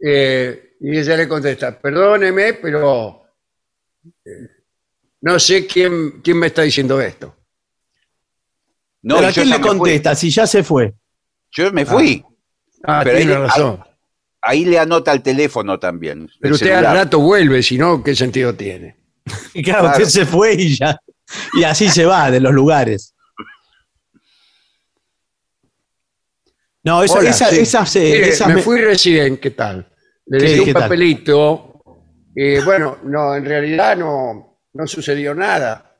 Eh, 0.01 0.75
y 0.79 0.97
ella 0.97 1.15
le 1.17 1.27
contesta, 1.27 1.77
perdóneme, 1.79 2.53
pero 2.55 3.23
eh, 4.25 4.49
no 5.21 5.39
sé 5.39 5.67
quién, 5.67 6.21
quién 6.23 6.37
me 6.39 6.47
está 6.47 6.63
diciendo 6.63 6.99
esto. 7.01 7.35
No, 9.01 9.17
¿Pero 9.17 9.27
a 9.27 9.31
quién 9.31 9.49
le 9.49 9.61
contesta 9.61 10.15
si 10.15 10.29
ya 10.31 10.47
se 10.47 10.63
fue? 10.63 10.93
Yo 11.51 11.71
me 11.71 11.85
fui. 11.85 12.23
Ah, 12.83 13.01
Pero 13.03 13.17
tiene 13.17 13.33
ahí- 13.33 13.39
razón. 13.41 13.83
Ahí 14.41 14.65
le 14.65 14.79
anota 14.79 15.11
el 15.11 15.21
teléfono 15.21 15.77
también. 15.79 16.29
Pero 16.39 16.55
usted 16.55 16.71
al 16.71 16.75
celular. 16.83 16.95
rato 17.05 17.19
vuelve, 17.19 17.61
si 17.61 17.77
no, 17.77 18.01
¿qué 18.03 18.15
sentido 18.15 18.55
tiene? 18.55 18.95
Y 19.53 19.61
claro, 19.61 19.83
Claro. 19.89 19.97
usted 20.03 20.21
se 20.21 20.25
fue 20.25 20.53
y 20.53 20.77
ya. 20.77 20.97
Y 21.53 21.63
así 21.63 21.89
se 21.89 22.05
va 22.05 22.31
de 22.31 22.39
los 22.39 22.53
lugares. 22.53 23.13
No, 26.83 27.03
esa, 27.03 27.19
Hola, 27.19 27.29
esa- 27.29 27.49
sí. 27.49 27.59
esas, 27.59 27.95
eh, 27.97 27.99
Mire, 28.13 28.29
esas 28.29 28.47
me 28.47 28.55
me- 28.55 28.61
fui 28.61 28.79
recién, 28.79 29.37
¿qué 29.37 29.51
tal? 29.51 29.87
Le 30.25 30.37
¿Qué- 30.37 30.45
dejé 30.45 30.61
un 30.61 30.73
papelito. 30.73 31.81
Y 32.35 32.59
bueno, 32.61 32.97
no, 33.03 33.35
en 33.35 33.45
realidad 33.45 33.97
no, 33.97 34.59
no 34.73 34.87
sucedió 34.87 35.33
nada. 35.35 35.97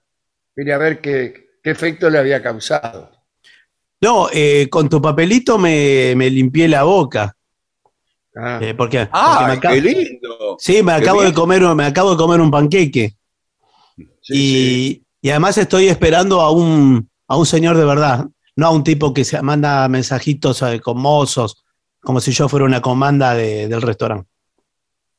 Quería 0.56 0.78
ver 0.78 1.02
qué, 1.02 1.58
qué 1.64 1.72
efecto 1.72 2.10
le 2.10 2.18
había 2.20 2.42
causado. 2.42 3.12
No, 4.02 4.30
eh, 4.32 4.68
con 4.70 4.88
tu 4.88 5.02
papelito 5.02 5.58
me, 5.58 6.14
me 6.16 6.30
limpié 6.30 6.68
la 6.70 6.84
boca. 6.84 7.36
Ah, 8.36 8.60
eh, 8.62 8.74
porque, 8.74 9.00
porque 9.00 9.10
¡Ah, 9.12 9.46
me 9.48 9.54
acabo- 9.54 9.76
qué 9.76 9.82
lindo! 9.82 10.56
sí, 10.60 10.82
me 10.82 10.94
acabo, 10.94 11.22
de 11.24 11.34
comer, 11.34 11.62
me 11.76 11.86
acabo 11.86 12.12
de 12.12 12.18
comer 12.18 12.40
un 12.40 12.52
panqueque. 12.52 13.16
sí, 14.22 14.34
y, 14.34 14.94
sí. 14.94 15.06
y 15.24 15.30
además 15.32 15.58
estoy 15.58 15.90
esperando 15.90 16.40
a 16.40 16.52
un, 16.52 17.10
a 17.28 17.36
un 17.36 17.46
señor 17.46 17.76
de 17.76 17.84
verdad, 17.84 18.28
no 18.60 18.68
a 18.68 18.72
un 18.72 18.84
tipo 18.84 19.14
que 19.14 19.26
se 19.26 19.42
manda 19.42 19.88
mensajitos 19.88 20.62
eh, 20.62 20.80
con 20.80 21.00
mozos, 21.00 21.64
como 22.02 22.20
si 22.20 22.32
yo 22.32 22.48
fuera 22.50 22.66
una 22.66 22.82
comanda 22.82 23.34
de- 23.34 23.68
del 23.68 23.82
restaurante. 23.82 24.30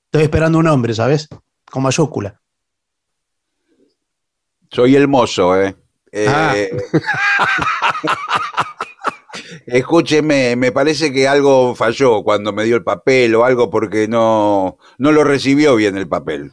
Estoy 0.06 0.22
esperando 0.24 0.58
un 0.58 0.66
hombre, 0.66 0.94
¿sabes? 0.94 1.28
Con 1.70 1.82
mayúscula. 1.82 2.40
Soy 4.70 4.96
el 4.96 5.08
mozo, 5.08 5.60
¿eh? 5.60 5.76
Eh, 6.12 6.26
Ah. 6.28 6.54
Escúcheme, 9.66 10.56
me 10.56 10.72
parece 10.72 11.12
que 11.12 11.28
algo 11.28 11.74
falló 11.74 12.22
cuando 12.22 12.52
me 12.52 12.64
dio 12.64 12.76
el 12.76 12.84
papel 12.84 13.34
o 13.34 13.44
algo 13.44 13.70
porque 13.70 14.08
no, 14.08 14.78
no 14.98 15.12
lo 15.12 15.24
recibió 15.24 15.76
bien 15.76 15.96
el 15.96 16.08
papel. 16.08 16.52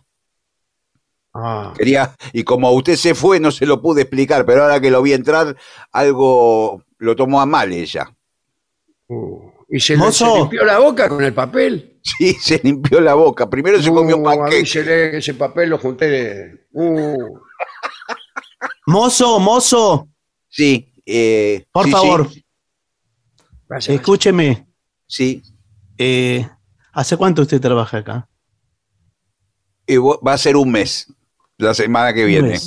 Ah, 1.39 1.71
Quería, 1.77 2.15
y 2.33 2.43
como 2.43 2.71
usted 2.71 2.95
se 2.95 3.13
fue, 3.13 3.39
no 3.39 3.51
se 3.51 3.65
lo 3.67 3.79
pude 3.81 4.01
explicar, 4.01 4.43
pero 4.45 4.63
ahora 4.63 4.79
que 4.81 4.89
lo 4.89 5.01
vi 5.03 5.13
entrar, 5.13 5.55
algo 5.91 6.81
lo 6.97 7.15
tomó 7.15 7.39
a 7.41 7.45
mal 7.45 7.71
ella. 7.71 8.09
uh. 9.09 9.51
¿Y 9.69 9.81
se, 9.81 9.97
le- 9.97 10.11
se 10.13 10.25
limpió 10.25 10.63
la 10.63 10.79
boca 10.79 11.09
con 11.09 11.23
el 11.23 11.33
papel? 11.33 11.93
Sí, 12.17 12.33
se 12.35 12.59
limpió 12.63 13.01
la 13.01 13.15
boca. 13.15 13.49
Primero 13.49 13.81
se 13.83 13.89
comió 13.91 14.15
un 14.15 14.21
Uh, 14.21 14.25
panqueque. 14.25 14.55
avísele 14.59 15.11
que 15.11 15.17
ese 15.17 15.33
papel 15.33 15.69
lo 15.71 15.77
junté 15.77 16.07
de... 16.07 16.67
Uh, 16.71 17.38
Mozo, 18.88 19.39
mozo, 19.39 20.07
Sí. 20.49 20.93
eh, 21.05 21.65
por 21.71 21.83
sí, 21.85 21.91
favor, 21.91 22.29
Sí, 23.79 23.93
escúcheme. 23.93 24.65
sí. 25.05 25.43
eh, 25.97 26.47
¿Hace 26.93 27.17
cuánto 27.17 27.41
usted 27.41 27.59
trabaja 27.59 27.97
acá? 27.97 28.29
Y 29.85 29.95
vo- 29.97 30.19
va 30.25 30.33
a 30.33 30.38
ser 30.38 30.55
un 30.55 30.71
mes, 30.71 31.07
la 31.58 31.74
semana 31.74 32.14
que 32.14 32.26
viene. 32.26 32.60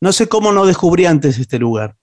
No 0.00 0.12
sé 0.12 0.28
cómo 0.28 0.52
no 0.52 0.66
descubrí 0.66 1.06
antes 1.06 1.38
este 1.38 1.58
lugar. 1.58 1.96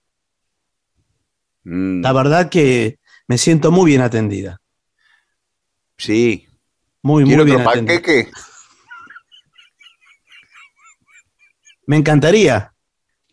Mm, 1.64 2.02
La 2.02 2.12
verdad 2.12 2.50
que 2.50 2.98
me 3.28 3.38
siento 3.38 3.70
muy 3.70 3.90
bien 3.90 4.02
atendida. 4.02 4.60
sí. 5.96 6.48
Muy, 7.02 7.22
muy 7.24 7.34
¿Quiere 7.34 7.44
bien 7.44 7.56
otro 7.60 7.70
atendida. 7.70 7.94
panqueque? 7.96 8.30
Me 11.86 11.96
encantaría. 11.96 12.72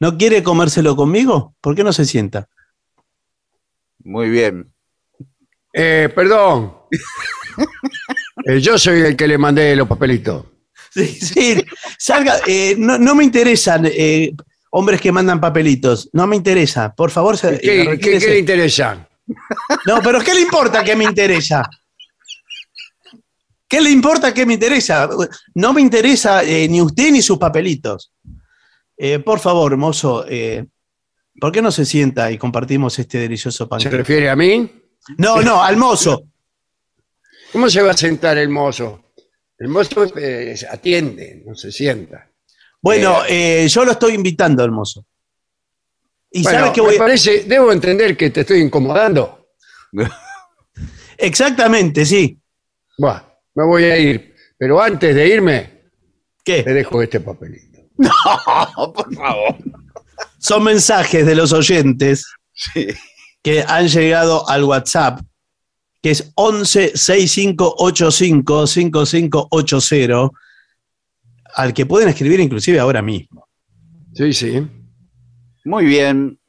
¿No 0.02 0.18
quiere 0.18 0.44
comérselo 0.44 0.96
conmigo? 0.98 1.56
¿Por 1.62 1.74
qué 1.76 1.84
no 1.86 1.94
se 1.94 2.04
sienta? 2.06 2.50
Muy 4.04 4.30
bien. 4.30 4.74
Eh, 5.74 6.10
perdón. 6.14 6.78
Eh, 8.46 8.60
yo 8.60 8.78
soy 8.78 9.02
el 9.02 9.16
que 9.16 9.28
le 9.28 9.38
mandé 9.38 9.76
los 9.76 9.88
papelitos. 9.88 10.46
Sí, 10.94 11.08
sí. 11.08 11.66
Salga. 11.98 12.42
eh, 12.48 12.76
no, 12.78 12.98
no 12.98 13.16
me 13.16 13.24
interesan 13.24 13.86
eh, 13.86 14.34
hombres 14.72 15.00
que 15.00 15.12
mandan 15.12 15.40
papelitos. 15.40 16.10
No 16.14 16.28
me 16.28 16.36
interesa. 16.36 16.94
Por 16.94 17.12
favor, 17.12 17.38
se, 17.38 17.60
¿Qué, 17.60 17.82
eh, 17.82 17.84
qué- 17.86 17.90
retírese. 17.92 18.26
qué 18.26 18.32
le 18.34 18.40
interesa? 18.40 19.08
No, 19.86 20.02
pero 20.04 20.20
¿qué 20.20 20.34
le 20.34 20.42
importa 20.42 20.84
que 20.84 20.96
me 20.96 21.06
interesa? 21.06 21.64
¿Qué 23.68 23.80
le 23.80 23.90
importa 23.90 24.34
que 24.34 24.46
me 24.46 24.56
interesa? 24.56 25.10
No 25.56 25.72
me 25.72 25.80
interesa 25.82 26.44
eh, 26.44 26.68
ni 26.68 26.82
usted 26.82 27.10
ni 27.12 27.22
sus 27.22 27.38
papelitos. 27.38 28.12
Eh, 28.98 29.20
por 29.20 29.40
favor, 29.40 29.78
mozo, 29.78 30.26
eh, 30.28 30.66
¿por 31.40 31.52
qué 31.54 31.62
no 31.62 31.72
se 31.72 31.86
sienta 31.86 32.30
y 32.32 32.38
compartimos 32.38 33.00
este 33.00 33.18
delicioso 33.20 33.64
¿Se 33.64 33.70
panqueque? 33.70 33.96
refiere 33.98 34.30
a 34.30 34.36
mí? 34.36 34.70
No, 35.18 35.42
no, 35.42 35.64
al 35.64 35.78
mozo. 35.78 36.24
¿Cómo 37.54 37.70
se 37.70 37.82
va 37.82 37.92
a 37.92 37.98
sentar 37.98 38.38
el 38.38 38.50
mozo? 38.50 39.11
El 39.62 39.68
mozo 39.68 40.06
eh, 40.18 40.56
atiende, 40.72 41.44
no 41.46 41.54
se 41.56 41.72
sienta. 41.72 42.28
Bueno, 42.82 43.20
eh, 43.30 43.68
yo 43.70 43.86
lo 43.86 43.92
estoy 43.92 44.16
invitando 44.16 44.64
al 44.64 44.72
mozo. 44.72 45.06
Y 46.32 46.42
Bueno, 46.42 46.60
sabe 46.60 46.74
que 46.74 46.82
me 46.82 46.88
voy. 46.88 46.98
parece, 46.98 47.44
debo 47.44 47.72
entender 47.72 48.18
que 48.18 48.32
te 48.32 48.42
estoy 48.42 48.60
incomodando. 48.62 49.50
Exactamente, 51.18 52.06
sí. 52.06 52.40
Bueno, 52.98 53.22
me 53.54 53.66
voy 53.66 53.84
a 53.84 53.98
ir. 54.00 54.34
Pero 54.58 54.82
antes 54.82 55.14
de 55.14 55.28
irme, 55.28 55.82
te 56.44 56.64
¿Qué? 56.64 56.74
dejo 56.74 57.02
este 57.02 57.20
papelito. 57.20 57.82
Oh, 58.78 58.92
por 58.92 59.14
favor. 59.14 59.56
Son 60.40 60.64
mensajes 60.64 61.24
de 61.26 61.36
los 61.36 61.54
oyentes 61.54 62.26
Sí. 62.54 62.88
que 63.44 63.64
han 63.68 63.88
llegado 63.88 64.48
al 64.50 64.64
WhatsApp, 64.64 65.20
que 66.02 66.12
es 66.12 66.32
11 66.36 66.94
6585 66.96 68.68
5580, 68.68 70.30
al 71.56 71.74
que 71.74 71.86
pueden 71.86 72.10
escribir 72.10 72.40
inclusive 72.40 72.80
ahora 72.80 73.02
mismo. 73.02 73.48
Sí, 74.14 74.34
sí. 74.34 74.68
Muy 75.66 75.86
bien. 75.86 76.40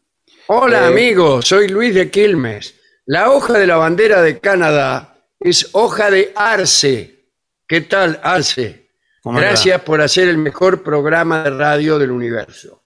Hola 0.48 0.84
Eh. 0.84 0.86
amigos, 0.88 1.46
soy 1.46 1.68
Luis 1.68 1.94
de 1.94 2.10
Quilmes. 2.10 2.74
La 3.06 3.30
hoja 3.30 3.58
de 3.58 3.66
la 3.66 3.76
bandera 3.76 4.22
de 4.22 4.38
Canadá 4.38 5.16
es 5.38 5.68
hoja 5.72 6.10
de 6.10 6.32
arce. 6.34 7.26
¿Qué 7.66 7.82
tal, 7.82 8.20
arce? 8.22 8.90
Gracias 9.24 9.80
por 9.82 10.00
hacer 10.00 10.28
el 10.28 10.38
mejor 10.38 10.82
programa 10.82 11.44
de 11.44 11.50
radio 11.50 11.98
del 11.98 12.10
universo. 12.10 12.84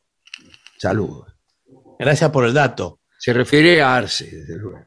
Saludos. 0.78 1.32
Gracias 1.98 2.30
por 2.30 2.44
el 2.44 2.52
dato. 2.52 3.00
Se 3.18 3.32
refiere 3.32 3.80
a 3.80 3.96
arce, 3.96 4.24
desde 4.30 4.56
luego. 4.58 4.84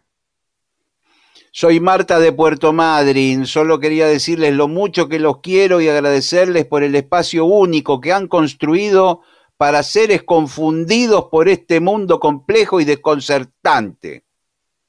Soy 1.59 1.81
Marta 1.81 2.21
de 2.21 2.31
Puerto 2.31 2.71
Madryn. 2.71 3.45
Solo 3.45 3.81
quería 3.81 4.07
decirles 4.07 4.53
lo 4.53 4.69
mucho 4.69 5.09
que 5.09 5.19
los 5.19 5.41
quiero 5.41 5.81
y 5.81 5.89
agradecerles 5.89 6.63
por 6.65 6.83
el 6.83 6.95
espacio 6.95 7.43
único 7.43 7.99
que 7.99 8.13
han 8.13 8.29
construido 8.29 9.23
para 9.57 9.83
seres 9.83 10.23
confundidos 10.23 11.25
por 11.29 11.49
este 11.49 11.81
mundo 11.81 12.17
complejo 12.17 12.79
y 12.79 12.85
desconcertante. 12.85 14.23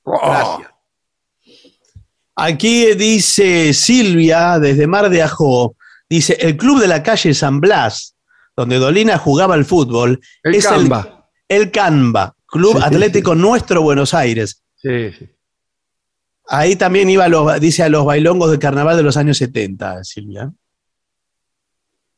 Gracias. 0.05 0.71
Aquí 2.37 2.95
dice 2.95 3.75
Silvia, 3.75 4.61
desde 4.61 4.87
Mar 4.87 5.11
de 5.11 5.25
Ajó, 5.25 5.75
dice, 6.09 6.35
el 6.39 6.57
club 6.57 6.79
de 6.79 6.87
la 6.87 7.03
calle 7.03 7.35
San 7.35 7.61
Blas, 7.61 8.15
donde 8.55 8.79
Dolina 8.79 9.19
jugaba 9.19 9.55
al 9.55 9.65
fútbol, 9.65 10.21
El 10.45 10.55
es 10.55 10.69
Canva. 10.69 11.27
el, 11.49 11.63
el 11.63 11.71
Canva, 11.73 12.37
Club 12.47 12.77
Sí. 12.77 12.85
Atlético 12.85 13.35
Nuestro 13.35 13.83
Buenos 13.83 14.15
Aires. 14.15 14.63
Sí, 14.77 15.11
sí. 15.19 15.29
Ahí 16.53 16.75
también 16.75 17.09
iba, 17.09 17.25
a 17.27 17.29
los, 17.29 17.61
dice, 17.61 17.85
a 17.85 17.89
los 17.89 18.05
bailongos 18.05 18.51
de 18.51 18.59
carnaval 18.59 18.97
de 18.97 19.05
los 19.05 19.17
años 19.17 19.39
70, 19.39 20.03
Silvia. 20.03 20.53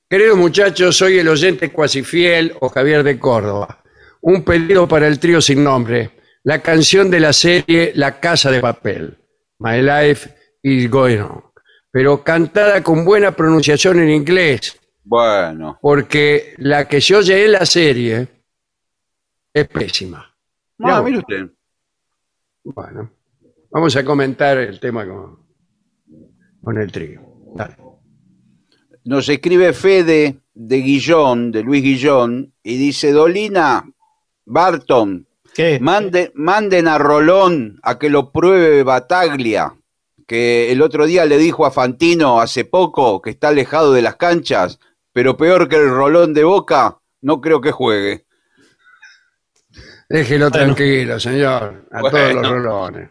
Queridos 0.08 0.38
muchachos, 0.38 0.96
soy 0.96 1.18
el 1.18 1.28
oyente 1.28 1.70
cuasi 1.70 2.02
fiel 2.02 2.54
o 2.60 2.70
Javier 2.70 3.02
de 3.02 3.18
Córdoba. 3.18 3.82
Un 4.22 4.42
pedido 4.42 4.88
para 4.88 5.06
el 5.06 5.18
trío 5.18 5.40
sin 5.42 5.62
nombre. 5.62 6.12
La 6.44 6.62
canción 6.62 7.10
de 7.10 7.20
la 7.20 7.34
serie 7.34 7.92
La 7.94 8.18
Casa 8.20 8.50
de 8.50 8.60
Papel. 8.60 9.18
My 9.58 9.82
Life 9.82 10.30
is 10.62 10.90
Going 10.90 11.18
On. 11.20 11.44
Pero 11.90 12.24
cantada 12.24 12.82
con 12.82 13.04
buena 13.04 13.32
pronunciación 13.32 14.00
en 14.00 14.08
inglés, 14.08 14.78
Bueno. 15.04 15.78
porque 15.82 16.54
la 16.56 16.88
que 16.88 17.02
se 17.02 17.16
oye 17.16 17.44
en 17.44 17.52
la 17.52 17.66
serie 17.66 18.28
es 19.52 19.68
pésima. 19.68 20.34
Ya. 20.78 20.96
Ah, 20.96 21.02
mire 21.02 21.18
usted. 21.18 21.46
Bueno, 22.64 23.10
vamos 23.72 23.96
a 23.96 24.04
comentar 24.04 24.58
el 24.58 24.78
tema 24.80 25.06
con, 25.06 25.38
con 26.62 26.78
el 26.78 26.90
trío. 26.92 27.20
Dale. 27.54 27.76
Nos 29.04 29.28
escribe 29.28 29.72
Fede 29.72 30.38
de 30.54 30.76
Guillón, 30.78 31.50
de 31.50 31.62
Luis 31.62 31.82
Guillón, 31.82 32.52
y 32.62 32.76
dice, 32.76 33.10
Dolina, 33.12 33.84
Barton, 34.44 35.26
¿Qué? 35.54 35.78
Mande- 35.80 36.30
manden 36.34 36.88
a 36.88 36.98
Rolón 36.98 37.78
a 37.82 37.98
que 37.98 38.08
lo 38.10 38.30
pruebe 38.32 38.82
Bataglia, 38.84 39.74
que 40.26 40.72
el 40.72 40.80
otro 40.80 41.04
día 41.04 41.26
le 41.26 41.36
dijo 41.36 41.66
a 41.66 41.70
Fantino 41.70 42.40
hace 42.40 42.64
poco 42.64 43.20
que 43.20 43.30
está 43.30 43.48
alejado 43.48 43.92
de 43.92 44.02
las 44.02 44.16
canchas, 44.16 44.78
pero 45.12 45.36
peor 45.36 45.68
que 45.68 45.76
el 45.76 45.90
Rolón 45.90 46.32
de 46.32 46.44
Boca, 46.44 46.98
no 47.20 47.40
creo 47.40 47.60
que 47.60 47.70
juegue. 47.72 48.24
Déjelo 50.08 50.48
Bueno. 50.50 50.64
tranquilo, 50.74 51.20
señor, 51.20 51.86
a 51.90 52.00
Bueno. 52.00 52.18
todos 52.18 52.34
los 52.34 52.48
rolones. 52.50 53.10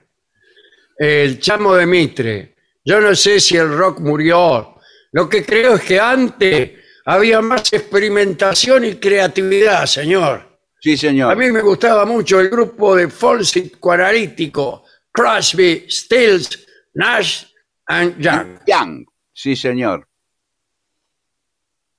El 1.04 1.40
chamo 1.40 1.74
de 1.74 1.88
Mitre. 1.88 2.56
Yo 2.86 3.02
no 3.02 3.16
sé 3.16 3.40
si 3.40 3.58
el 3.58 3.76
rock 3.76 4.00
murió. 4.02 4.76
Lo 5.14 5.28
que 5.28 5.44
creo 5.44 5.74
es 5.74 5.82
que 5.82 6.00
antes 6.00 6.74
había 7.06 7.42
más 7.42 7.74
experimentación 7.74 8.86
y 8.86 8.94
creatividad, 8.98 9.88
señor. 9.88 10.60
Sí, 10.80 10.94
A 10.94 10.98
señor. 10.98 11.38
mí 11.38 11.52
me 11.52 11.62
gustaba 11.62 12.06
mucho 12.06 12.40
el 12.40 12.50
grupo 12.50 12.96
de 12.96 13.08
Folsit 13.08 13.80
Cuararítico, 13.80 14.84
Crosby, 15.12 15.86
Stills, 15.90 16.68
Nash 16.94 17.46
and 17.88 18.20
Young. 18.20 18.60
Yang. 18.68 19.06
Sí, 19.34 19.56
señor. 19.56 20.08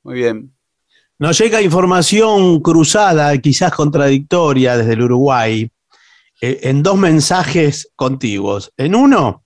Muy 0.05 0.15
bien. 0.15 0.55
Nos 1.19 1.37
llega 1.39 1.61
información 1.61 2.61
cruzada, 2.61 3.37
quizás 3.39 3.73
contradictoria 3.73 4.77
desde 4.77 4.93
el 4.93 5.03
Uruguay, 5.03 5.69
eh, 6.45 6.59
en 6.69 6.83
dos 6.83 6.99
mensajes 6.99 7.93
contiguos. 7.95 8.73
En 8.77 8.97
uno, 8.97 9.45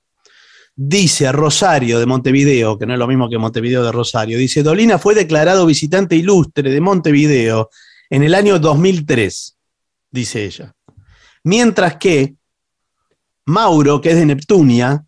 dice 0.75 1.31
Rosario 1.31 1.99
de 1.99 2.07
Montevideo, 2.07 2.79
que 2.79 2.87
no 2.87 2.95
es 2.95 2.99
lo 2.99 3.07
mismo 3.07 3.29
que 3.29 3.37
Montevideo 3.37 3.85
de 3.85 3.93
Rosario, 3.93 4.39
dice, 4.39 4.63
Dolina 4.63 4.99
fue 4.99 5.15
declarado 5.15 5.67
visitante 5.67 6.17
ilustre 6.17 6.71
de 6.71 6.81
Montevideo 6.81 7.69
en 8.09 8.23
el 8.23 8.35
año 8.35 8.59
2003, 8.59 9.59
dice 10.11 10.47
ella. 10.47 10.75
Mientras 11.45 11.97
que 11.97 12.37
Mauro, 13.45 14.01
que 14.01 14.13
es 14.13 14.17
de 14.17 14.25
Neptunia, 14.25 15.05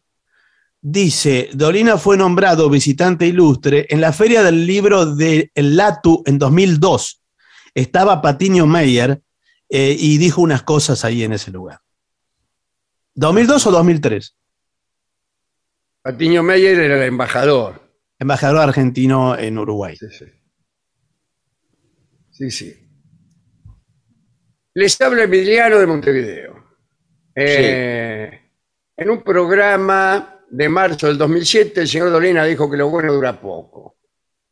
dice, 0.83 1.49
Dolina 1.55 1.97
fue 1.97 2.19
nombrado 2.19 2.69
visitante 2.69 3.27
ilustre 3.27 3.87
en 3.89 4.03
la 4.03 4.13
Feria 4.13 4.43
del 4.43 4.67
Libro 4.67 5.17
de 5.17 5.51
El 5.55 5.75
Latu 5.75 6.23
en 6.27 6.39
2002. 6.39 7.23
Estaba 7.75 8.21
Patiño 8.21 8.67
Meyer 8.67 9.23
eh, 9.69 9.97
y 9.99 10.19
dijo 10.19 10.41
unas 10.41 10.63
cosas 10.63 11.05
ahí 11.05 11.25
en 11.25 11.33
ese 11.33 11.51
lugar. 11.51 11.81
¿2002 13.17 13.67
o 13.67 13.71
2003? 13.71 14.37
Patiño 16.03 16.43
Meyer 16.43 16.79
era 16.79 16.97
el 16.97 17.03
embajador. 17.09 17.83
Embajador 18.19 18.59
argentino 18.59 19.37
en 19.37 19.59
Uruguay. 19.59 19.97
Sí, 19.97 20.07
sí. 20.11 20.25
Sí, 22.31 22.51
sí. 22.51 22.89
Les 24.75 25.01
habla 25.01 25.25
Emiliano 25.25 25.79
de 25.79 25.87
Montevideo. 25.87 26.65
Eh, 27.35 28.41
En 28.97 29.11
un 29.11 29.23
programa 29.23 30.41
de 30.51 30.69
marzo 30.69 31.09
del 31.09 31.19
2007, 31.19 31.81
el 31.83 31.89
señor 31.89 32.11
Dolina 32.11 32.45
dijo 32.45 32.71
que 32.71 32.77
lo 32.77 32.89
bueno 32.89 33.13
dura 33.13 33.41
poco. 33.41 33.99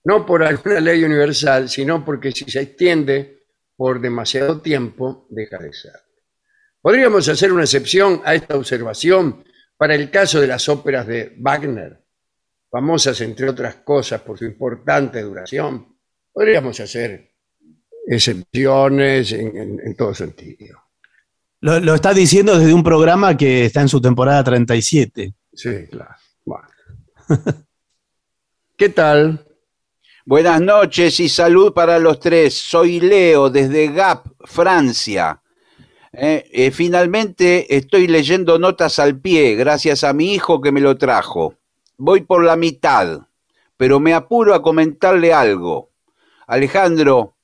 No 0.04 0.24
por 0.26 0.42
alguna 0.42 0.80
ley 0.80 1.02
universal, 1.02 1.68
sino 1.68 2.04
porque 2.04 2.30
si 2.32 2.44
se 2.50 2.60
extiende 2.60 3.35
por 3.76 4.00
demasiado 4.00 4.60
tiempo, 4.60 5.26
deja 5.30 5.58
de 5.58 5.72
ser. 5.72 5.92
Podríamos 6.80 7.28
hacer 7.28 7.52
una 7.52 7.64
excepción 7.64 8.22
a 8.24 8.34
esta 8.34 8.56
observación 8.56 9.44
para 9.76 9.94
el 9.94 10.10
caso 10.10 10.40
de 10.40 10.46
las 10.46 10.68
óperas 10.68 11.06
de 11.06 11.34
Wagner, 11.38 12.02
famosas 12.70 13.20
entre 13.20 13.48
otras 13.48 13.76
cosas 13.76 14.20
por 14.22 14.38
su 14.38 14.44
importante 14.44 15.20
duración. 15.22 15.96
Podríamos 16.32 16.78
hacer 16.80 17.32
excepciones 18.06 19.32
en, 19.32 19.56
en- 19.56 19.80
en 19.84 19.96
todo 19.96 20.14
sentido. 20.14 20.80
Lo, 21.60 21.80
lo 21.80 21.94
está 21.94 22.12
diciendo 22.14 22.58
desde 22.58 22.72
un 22.74 22.84
programa 22.84 23.36
que 23.36 23.64
está 23.66 23.80
en 23.80 23.88
su 23.88 24.00
temporada 24.00 24.44
37. 24.44 25.34
Sí, 25.52 25.70
claro. 25.90 26.14
Bueno. 26.44 26.68
¿Qué 28.76 28.90
tal? 28.90 29.45
Buenas 30.28 30.60
noches 30.60 31.20
y 31.20 31.28
salud 31.28 31.72
para 31.72 32.00
los 32.00 32.18
tres. 32.18 32.52
Soy 32.52 32.98
Leo 32.98 33.48
desde 33.48 33.92
Gap, 33.92 34.26
Francia. 34.40 35.40
Eh, 36.12 36.50
eh, 36.50 36.72
finalmente 36.72 37.76
estoy 37.76 38.08
leyendo 38.08 38.58
notas 38.58 38.98
al 38.98 39.20
pie 39.20 39.54
gracias 39.54 40.02
a 40.02 40.12
mi 40.12 40.34
hijo 40.34 40.60
que 40.60 40.72
me 40.72 40.80
lo 40.80 40.98
trajo. 40.98 41.54
Voy 41.96 42.22
por 42.22 42.42
la 42.42 42.56
mitad, 42.56 43.20
pero 43.76 44.00
me 44.00 44.14
apuro 44.14 44.52
a 44.52 44.62
comentarle 44.62 45.32
algo. 45.32 45.90
Alejandro, 46.48 47.36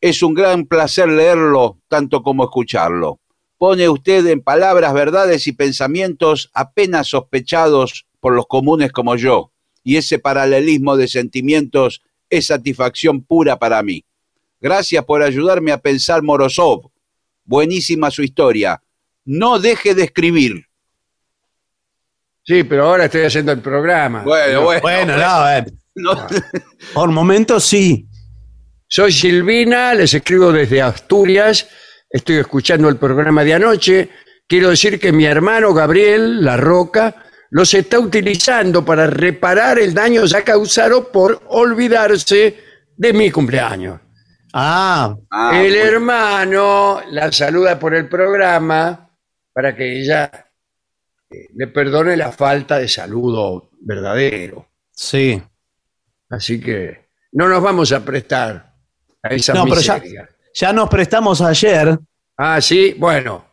es 0.00 0.22
un 0.22 0.34
gran 0.34 0.66
placer 0.66 1.08
leerlo 1.08 1.80
tanto 1.88 2.22
como 2.22 2.44
escucharlo. 2.44 3.18
Pone 3.58 3.88
usted 3.88 4.24
en 4.28 4.42
palabras 4.42 4.94
verdades 4.94 5.48
y 5.48 5.54
pensamientos 5.54 6.52
apenas 6.54 7.08
sospechados 7.08 8.06
por 8.20 8.32
los 8.32 8.46
comunes 8.46 8.92
como 8.92 9.16
yo, 9.16 9.50
y 9.86 9.96
ese 9.96 10.18
paralelismo 10.18 10.96
de 10.96 11.06
sentimientos 11.06 12.02
es 12.28 12.48
satisfacción 12.48 13.22
pura 13.22 13.56
para 13.56 13.80
mí. 13.84 14.04
Gracias 14.60 15.04
por 15.04 15.22
ayudarme 15.22 15.70
a 15.70 15.78
pensar 15.78 16.24
Morozov. 16.24 16.90
Buenísima 17.44 18.10
su 18.10 18.24
historia. 18.24 18.82
No 19.24 19.60
deje 19.60 19.94
de 19.94 20.02
escribir. 20.02 20.66
Sí, 22.42 22.64
pero 22.64 22.88
ahora 22.88 23.04
estoy 23.04 23.22
haciendo 23.22 23.52
el 23.52 23.60
programa. 23.60 24.24
Bueno, 24.24 24.62
bueno. 24.62 24.80
Bueno, 24.82 25.16
no, 25.16 25.50
eh, 25.52 25.64
No- 25.94 26.26
por 26.92 27.08
momentos 27.12 27.62
sí. 27.64 28.08
Soy 28.88 29.12
Silvina, 29.12 29.94
les 29.94 30.12
escribo 30.14 30.50
desde 30.50 30.82
Asturias, 30.82 31.68
estoy 32.10 32.38
escuchando 32.38 32.88
el 32.88 32.96
programa 32.96 33.44
de 33.44 33.54
anoche. 33.54 34.10
Quiero 34.48 34.70
decir 34.70 34.98
que 34.98 35.12
mi 35.12 35.26
hermano 35.26 35.72
Gabriel 35.72 36.44
La 36.44 36.56
Roca 36.56 37.25
los 37.50 37.72
está 37.74 37.98
utilizando 37.98 38.84
para 38.84 39.06
reparar 39.06 39.78
el 39.78 39.94
daño 39.94 40.24
ya 40.24 40.42
causado 40.44 41.10
por 41.12 41.42
olvidarse 41.48 42.58
de 42.96 43.12
mi 43.12 43.30
cumpleaños. 43.30 44.00
Ah, 44.52 45.14
Ah, 45.30 45.50
el 45.54 45.72
bueno. 45.72 45.84
hermano 45.86 47.00
la 47.10 47.30
saluda 47.30 47.78
por 47.78 47.94
el 47.94 48.08
programa 48.08 49.10
para 49.52 49.74
que 49.76 50.00
ella 50.00 50.30
eh, 51.30 51.48
le 51.54 51.66
perdone 51.68 52.16
la 52.16 52.32
falta 52.32 52.78
de 52.78 52.88
saludo 52.88 53.70
verdadero. 53.80 54.66
sí. 54.92 55.42
Así 56.28 56.60
que 56.60 57.06
no 57.32 57.48
nos 57.48 57.62
vamos 57.62 57.92
a 57.92 58.04
prestar 58.04 58.74
a 59.22 59.28
esa 59.28 59.54
No, 59.54 59.62
pero 59.64 59.80
ya- 59.80 59.94
miseria. 59.94 60.28
Ya 60.54 60.72
nos 60.72 60.88
prestamos 60.88 61.40
ayer, 61.40 61.96
Ah, 62.36 62.60
sí, 62.60 62.94
bueno. 62.98 63.44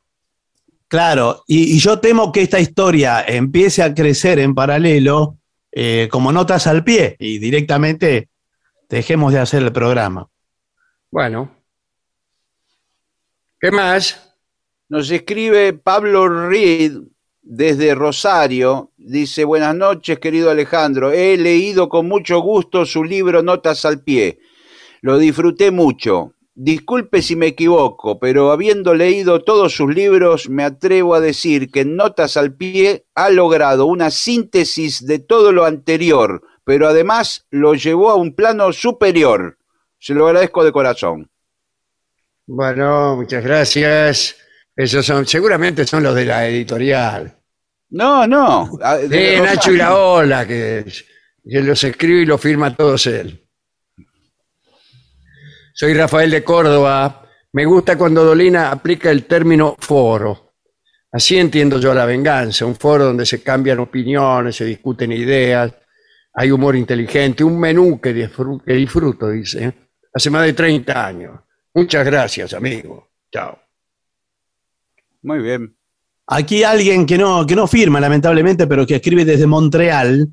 Claro, 0.94 1.44
y, 1.48 1.80
yo 1.80 2.00
temo 2.00 2.32
que 2.32 2.44
esta 2.44 2.60
historia 2.60 3.26
empiece 3.28 3.82
a 3.82 3.96
crecer 3.96 4.38
en 4.38 4.54
paralelo 4.54 5.40
eh, 5.72 6.08
como 6.12 6.32
notas 6.32 6.68
al 6.68 6.84
pie 6.84 7.16
y 7.18 7.40
directamente 7.40 8.30
dejemos 8.88 9.34
de 9.34 9.40
hacer 9.40 9.64
el 9.64 9.72
programa. 9.72 10.30
Bueno. 11.10 11.50
¿Qué 13.60 13.72
más? 13.72 14.36
Nos 14.88 15.10
escribe 15.10 15.74
Pablo 15.74 16.48
Reed 16.48 17.00
desde 17.42 17.96
Rosario. 17.96 18.92
Dice, 18.96 19.46
buenas 19.46 19.76
noches, 19.76 20.20
querido 20.20 20.52
Alejandro. 20.52 21.12
He 21.12 21.38
leído 21.38 21.90
con 21.90 22.08
mucho 22.08 22.38
gusto 22.42 22.86
su 22.86 23.04
libro 23.04 23.42
Notas 23.42 23.84
al 23.86 24.04
Pie. 24.04 24.38
Lo 25.02 25.18
disfruté 25.18 25.72
mucho. 25.72 26.36
Disculpe 26.56 27.24
si 27.24 27.36
me 27.36 27.48
equivoco, 27.48 28.20
pero 28.20 28.52
habiendo 28.52 28.94
leído 28.94 29.44
todos 29.44 29.74
sus 29.74 29.94
libros, 29.94 30.50
me 30.50 30.64
atrevo 30.64 31.16
a 31.16 31.20
decir 31.20 31.72
que 31.72 31.82
en 31.82 31.96
Notas 31.96 32.38
al 32.38 32.54
Pie 32.54 33.08
ha 33.16 33.32
logrado 33.32 33.88
una 33.88 34.12
síntesis 34.12 35.08
de 35.08 35.18
todo 35.18 35.52
lo 35.52 35.66
anterior, 35.66 36.44
pero 36.64 36.88
además 36.88 37.48
lo 37.50 37.74
llevó 37.74 38.12
a 38.12 38.16
un 38.16 38.36
plano 38.36 38.72
superior. 38.72 39.58
Se 39.98 40.14
lo 40.14 40.28
agradezco 40.28 40.64
de 40.64 40.72
corazón. 40.72 41.32
Bueno, 42.46 43.16
muchas 43.16 43.44
gracias. 43.44 44.36
Esos 44.76 45.06
son, 45.06 45.26
seguramente 45.26 45.88
son 45.88 46.04
los 46.04 46.14
de 46.14 46.26
la 46.26 46.48
editorial. 46.48 47.36
No, 47.90 48.28
no. 48.28 48.70
de 48.78 49.08
De 49.08 49.38
Rosario. 49.38 49.44
Nacho 49.44 49.72
Iraola, 49.72 50.48
que, 50.48 50.86
que 51.44 51.62
los 51.62 51.84
escribe 51.84 52.22
y 52.22 52.26
los 52.26 52.40
firma 52.40 52.76
todos 52.76 53.08
él. 53.08 53.43
Soy 55.74 55.96
Rafael 55.96 56.30
de 56.30 56.44
Córdoba. 56.44 57.28
Me 57.54 57.66
gusta 57.66 57.98
cuando 57.98 58.24
Dolina 58.24 58.72
aplica 58.72 59.10
el 59.10 59.26
término 59.26 59.76
foro. 59.80 60.54
Así 61.12 61.38
entiendo 61.38 61.80
yo 61.80 61.94
la 61.94 62.06
venganza, 62.06 62.66
un 62.66 62.76
foro 62.76 63.06
donde 63.06 63.26
se 63.26 63.42
cambian 63.44 63.80
opiniones, 63.80 64.56
se 64.56 64.66
discuten 64.66 65.12
ideas, 65.12 65.72
hay 66.34 66.52
humor 66.52 66.76
inteligente, 66.76 67.44
un 67.44 67.60
menú 67.60 68.00
que 68.00 68.14
disfruto, 68.14 68.64
que 68.64 68.74
disfruto 68.74 69.30
dice. 69.30 69.66
¿eh? 69.66 69.74
Hace 70.14 70.30
más 70.30 70.46
de 70.46 70.54
30 70.54 71.06
años. 71.06 71.40
Muchas 71.74 72.06
gracias, 72.06 72.54
amigo. 72.54 73.10
Chao. 73.32 73.60
Muy 75.24 75.40
bien. 75.40 75.76
Aquí 76.28 76.64
alguien 76.64 77.06
que 77.06 77.18
no, 77.18 77.46
que 77.46 77.56
no 77.56 77.68
firma, 77.68 78.00
lamentablemente, 78.00 78.66
pero 78.68 78.86
que 78.86 78.96
escribe 78.96 79.26
desde 79.26 79.46
Montreal, 79.46 80.30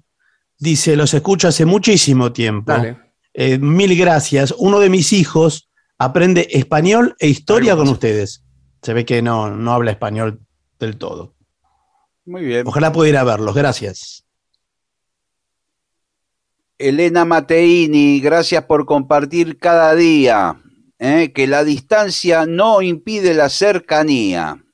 dice, 0.59 0.97
los 0.97 1.13
escucho 1.13 1.49
hace 1.49 1.65
muchísimo 1.65 2.33
tiempo. 2.33 2.73
Dale. 2.73 3.10
Eh, 3.35 3.59
mil 3.59 3.97
gracias. 3.97 4.55
Uno 4.59 4.81
de 4.81 4.91
mis 4.91 5.13
hijos 5.13 5.71
aprende 5.99 6.49
español 6.51 7.15
e 7.19 7.29
historia 7.29 7.77
con 7.77 7.89
ustedes. 7.89 8.45
Se 8.83 8.95
ve 8.95 9.05
que 9.05 9.23
no, 9.23 9.51
no 9.51 9.73
habla 9.73 9.91
español 9.91 10.41
del 10.79 10.97
todo. 10.97 11.35
Muy 12.25 12.45
bien. 12.45 12.67
Ojalá 12.67 12.93
pudiera 12.93 13.25
verlos. 13.25 13.55
Gracias. 13.55 14.25
Elena 16.79 17.27
Mateini, 17.27 18.21
gracias 18.21 18.65
por 18.65 18.87
compartir 18.87 19.59
cada 19.59 19.95
día. 19.95 20.57
¿eh? 20.99 21.33
Que 21.35 21.47
la 21.47 21.65
distancia 21.65 22.47
no 22.47 22.81
impide 22.81 23.35
la 23.35 23.51
cercanía 23.51 24.65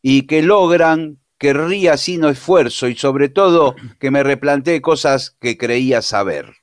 y 0.00 0.22
que 0.22 0.42
logran 0.42 1.18
que 1.38 1.52
ría 1.52 1.96
sin 1.96 2.24
esfuerzo 2.24 2.88
y 2.88 2.94
sobre 2.96 3.28
todo 3.28 3.74
que 3.98 4.10
me 4.10 4.22
replantee 4.22 4.80
cosas 4.80 5.36
que 5.40 5.58
creía 5.58 6.00
saber. 6.00 6.59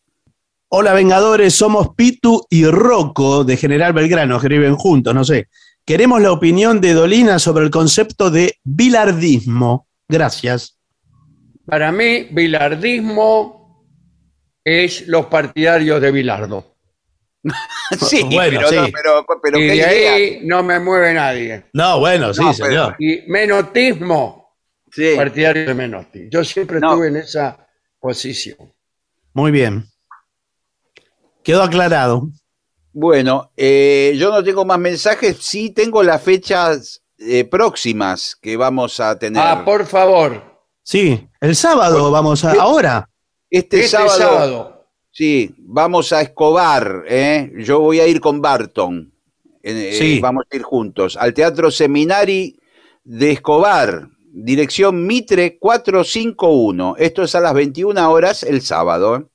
Hola 0.70 0.94
Vengadores, 0.94 1.54
somos 1.56 1.96
Pitu 1.96 2.46
y 2.50 2.66
Rocco 2.66 3.44
de 3.46 3.56
General 3.56 3.94
Belgrano, 3.94 4.40
que 4.40 4.50
viven 4.50 4.76
juntos, 4.76 5.14
no 5.16 5.24
sé. 5.24 5.48
Queremos 5.86 6.22
la 6.22 6.34
opinión 6.34 6.82
de 6.82 6.94
Dolina 6.94 7.40
sobre 7.40 7.64
el 7.64 7.72
concepto 7.72 8.30
de 8.30 8.56
bilardismo. 8.66 9.88
Gracias. 10.10 10.78
Para 11.66 11.92
mí, 11.94 12.28
bilardismo 12.32 13.86
es 14.64 15.08
los 15.08 15.28
partidarios 15.28 16.02
de 16.02 16.12
Bilardo. 16.12 16.74
Sí, 18.02 18.24
Bueno, 18.24 18.60
pero, 18.60 18.62
no, 18.64 18.86
sí. 18.86 18.92
pero, 18.94 19.26
pero 19.42 19.58
y 19.60 19.62
qué 19.62 19.68
de 19.68 19.76
idea. 19.78 20.14
ahí 20.14 20.40
no 20.44 20.62
me 20.62 20.78
mueve 20.78 21.14
nadie. 21.14 21.64
No, 21.72 22.00
bueno, 22.02 22.34
sí, 22.34 22.42
No, 22.44 22.52
pero- 22.52 22.68
señor. 22.68 22.96
Y 23.00 23.22
menotismo, 23.32 24.58
Sí. 24.92 25.14
partidario 25.16 25.66
de 25.68 25.74
Menotti. 25.74 26.28
Yo 26.30 26.44
siempre 26.44 26.82
No. 26.82 26.90
estuve 26.90 27.08
en 27.08 27.16
esa 27.18 27.66
posición. 28.02 28.58
Muy 29.34 29.52
bien. 29.52 29.86
Quedó 31.48 31.64
aclarado. 31.64 32.28
Bueno, 32.92 33.54
eh, 33.56 34.14
yo 34.18 34.32
no 34.32 34.44
tengo 34.44 34.66
más 34.66 34.78
mensajes, 34.78 35.38
sí 35.40 35.70
tengo 35.70 36.04
las 36.04 36.22
fechas 36.22 37.02
eh, 37.20 37.46
próximas 37.46 38.36
que 38.42 38.58
vamos 38.58 39.00
a 39.00 39.18
tener. 39.18 39.42
Ah, 39.42 39.64
por 39.64 39.86
favor, 39.86 40.44
Sí, 40.84 41.26
el 41.40 41.56
sábado 41.56 42.12
vamos 42.12 42.44
a. 42.44 42.52
Ahora. 42.52 43.10
este, 43.50 43.78
este 43.78 43.88
sábado, 43.88 44.18
sábado. 44.18 44.88
sí, 45.10 45.56
vamos 45.60 46.12
a 46.12 46.20
Escobar, 46.22 47.06
¿eh? 47.08 47.50
yo 47.60 47.80
voy 47.80 48.02
a 48.02 48.08
ir 48.08 48.20
con 48.20 48.42
Barton, 48.42 49.14
eh, 49.64 49.96
Sí. 49.98 50.20
vamos 50.20 50.44
a 50.52 50.56
ir 50.58 50.64
juntos, 50.64 51.16
al 51.16 51.34
Teatro 51.34 51.72
Seminari 51.72 52.60
de 53.06 53.32
Escobar, 53.32 54.10
dirección 54.34 55.08
Mitre 55.08 55.58
451, 55.58 56.96
esto 56.98 57.24
es 57.24 57.36
a 57.36 57.40
las 57.40 57.54
21 57.54 58.12
horas 58.12 58.44
el 58.44 58.62
sábado. 58.62 59.30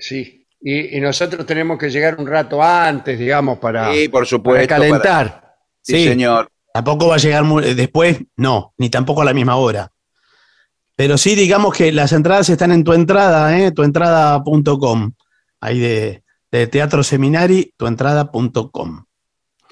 sí. 0.00 0.37
Y, 0.60 0.96
y 0.96 1.00
nosotros 1.00 1.46
tenemos 1.46 1.78
que 1.78 1.88
llegar 1.90 2.16
un 2.18 2.26
rato 2.26 2.62
antes, 2.62 3.18
digamos, 3.18 3.58
para, 3.58 3.92
Sí, 3.92 4.08
por 4.08 4.20
para 4.20 4.26
supuesto. 4.26 4.68
para- 4.68 4.80
calentar. 4.80 5.54
Sí, 5.80 5.96
Sí. 5.98 6.04
señor. 6.08 6.48
Tampoco 6.74 7.08
va 7.08 7.14
a 7.14 7.18
llegar 7.18 7.44
muy- 7.44 7.64
eh, 7.64 7.74
después, 7.74 8.18
no, 8.36 8.74
ni 8.76 8.90
tampoco 8.90 9.22
a 9.22 9.24
la 9.24 9.32
misma 9.34 9.56
hora. 9.56 9.90
Pero 10.96 11.16
sí, 11.16 11.34
digamos 11.36 11.74
que 11.76 11.92
las 11.92 12.12
entradas 12.12 12.48
están 12.50 12.72
en 12.72 12.82
tu 12.84 12.92
entrada, 12.92 13.56
¿eh? 13.58 13.70
tuentrada.com. 13.70 15.12
Ahí 15.60 15.78
de, 15.78 16.24
de 16.50 16.66
Teatro 16.66 17.02
Seminari, 17.02 17.72
tuentrada.com. 17.76 19.04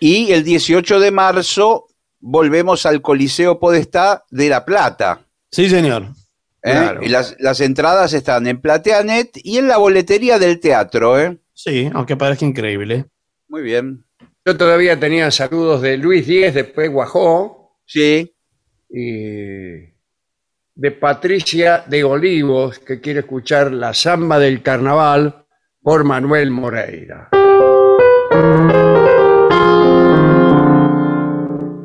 Y 0.00 0.32
el 0.32 0.44
18 0.44 1.00
de 1.00 1.10
marzo 1.10 1.86
volvemos 2.20 2.86
al 2.86 3.02
Coliseo 3.02 3.58
Podestá 3.58 4.24
de 4.30 4.48
La 4.48 4.64
Plata. 4.64 5.20
Sí, 5.50 5.68
señor. 5.68 6.08
¿Eh? 6.66 6.72
Claro. 6.72 7.02
Y 7.02 7.08
las, 7.08 7.36
las 7.38 7.60
entradas 7.60 8.12
están 8.12 8.46
en 8.46 8.60
Plateanet 8.60 9.30
y 9.42 9.58
en 9.58 9.68
la 9.68 9.78
boletería 9.78 10.38
del 10.38 10.60
teatro. 10.60 11.18
¿eh? 11.18 11.38
Sí, 11.54 11.90
aunque 11.94 12.16
parezca 12.16 12.44
increíble. 12.44 13.06
Muy 13.48 13.62
bien. 13.62 14.04
Yo 14.44 14.56
todavía 14.56 14.98
tenía 15.00 15.30
saludos 15.30 15.80
de 15.82 15.96
Luis 15.96 16.26
Díez, 16.26 16.52
después 16.54 16.90
Guajó, 16.90 17.78
Sí. 17.86 18.34
y 18.90 19.94
de 20.78 20.90
Patricia 21.00 21.84
de 21.86 22.04
Olivos, 22.04 22.78
que 22.80 23.00
quiere 23.00 23.20
escuchar 23.20 23.72
la 23.72 23.94
samba 23.94 24.38
del 24.38 24.62
carnaval 24.62 25.46
por 25.80 26.04
Manuel 26.04 26.50
Moreira. 26.50 27.30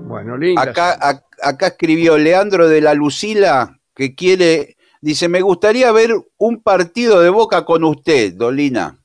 Bueno, 0.07 0.37
linda. 0.37 0.61
Acá, 0.61 0.99
ac- 0.99 1.23
acá 1.41 1.67
escribió 1.67 2.17
Leandro 2.17 2.67
de 2.67 2.81
la 2.81 2.93
Lucila 2.93 3.79
que 4.01 4.15
quiere, 4.15 4.77
dice, 4.99 5.29
me 5.29 5.41
gustaría 5.41 5.91
ver 5.91 6.11
un 6.37 6.63
partido 6.63 7.19
de 7.21 7.29
boca 7.29 7.63
con 7.65 7.83
usted, 7.83 8.33
Dolina. 8.33 8.99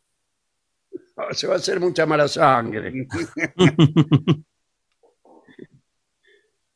Oh, 1.17 1.29
se 1.35 1.47
va 1.47 1.55
a 1.55 1.57
hacer 1.59 1.79
mucha 1.81 2.07
mala 2.07 2.27
sangre. 2.29 3.07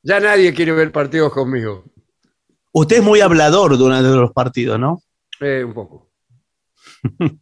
ya 0.03 0.21
nadie 0.21 0.53
quiere 0.53 0.73
ver 0.73 0.93
partidos 0.93 1.33
conmigo. 1.33 1.85
Usted 2.73 2.99
es 2.99 3.03
muy 3.03 3.21
hablador 3.23 3.79
durante 3.79 4.11
los 4.11 4.33
partidos, 4.33 4.79
¿no? 4.79 5.03
Eh, 5.41 5.65
un 5.65 5.73
poco. 5.73 6.11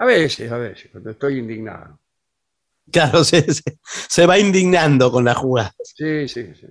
A 0.00 0.04
veces, 0.04 0.50
a 0.52 0.56
veces, 0.58 0.92
cuando 0.92 1.10
estoy 1.10 1.38
indignado. 1.40 1.98
Claro, 2.92 3.24
se, 3.24 3.52
se- 3.52 3.78
se 4.08 4.26
va 4.26 4.38
indignando 4.38 5.10
con 5.10 5.24
la 5.24 5.34
jugada. 5.34 5.74
Sí, 5.82 6.28
sí, 6.28 6.52
sí. 6.54 6.68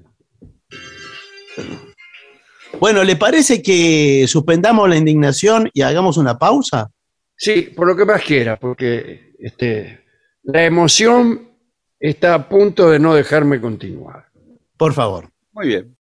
Bueno, 2.79 3.03
¿le 3.03 3.15
parece 3.15 3.61
que 3.61 4.25
suspendamos 4.27 4.87
la 4.87 4.97
indignación 4.97 5.69
y 5.73 5.81
hagamos 5.81 6.17
una 6.17 6.37
pausa? 6.37 6.89
Sí, 7.35 7.73
por 7.75 7.87
lo 7.87 7.95
que 7.95 8.05
más 8.05 8.21
quiera, 8.23 8.57
porque 8.57 9.33
este, 9.39 10.05
la 10.43 10.63
emoción 10.63 11.49
está 11.99 12.33
a 12.33 12.49
punto 12.49 12.89
de 12.89 12.99
no 12.99 13.13
dejarme 13.13 13.59
continuar. 13.61 14.27
Por 14.77 14.93
favor. 14.93 15.29
Muy 15.53 15.67
bien. 15.67 15.97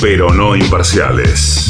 Pero 0.00 0.32
no 0.32 0.56
imparciales. 0.56 1.63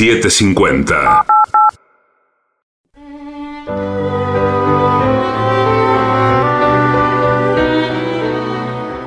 Siete 0.00 0.30
cincuenta. 0.30 1.26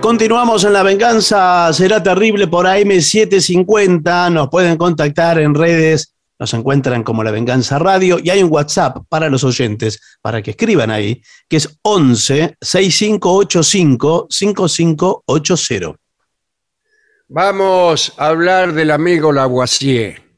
Continuamos 0.02 0.66
en 0.66 0.74
La 0.74 0.84
Venganza 0.84 1.72
Será 1.72 2.04
Terrible 2.04 2.48
por 2.48 2.66
AM750. 2.66 4.34
Nos 4.34 4.50
pueden 4.50 4.76
contactar 4.76 5.40
en 5.40 5.56
redes, 5.56 6.14
nos 6.38 6.54
encuentran 6.54 7.04
como 7.04 7.24
La 7.24 7.32
Venganza 7.32 7.80
Radio 7.80 8.20
y 8.22 8.30
hay 8.30 8.44
un 8.44 8.52
WhatsApp 8.52 8.98
para 9.08 9.30
los 9.30 9.46
oyentes, 9.46 10.18
para 10.22 10.42
que 10.42 10.52
escriban 10.52 10.92
ahí, 10.92 11.22
que 11.48 11.56
es 11.56 11.80
11 11.84 12.58
6585 12.60 14.28
5580. 14.30 15.96
Vamos 17.30 18.14
a 18.18 18.28
hablar 18.28 18.74
del 18.74 18.92
amigo 18.92 19.32
Lavoisier, 19.32 20.31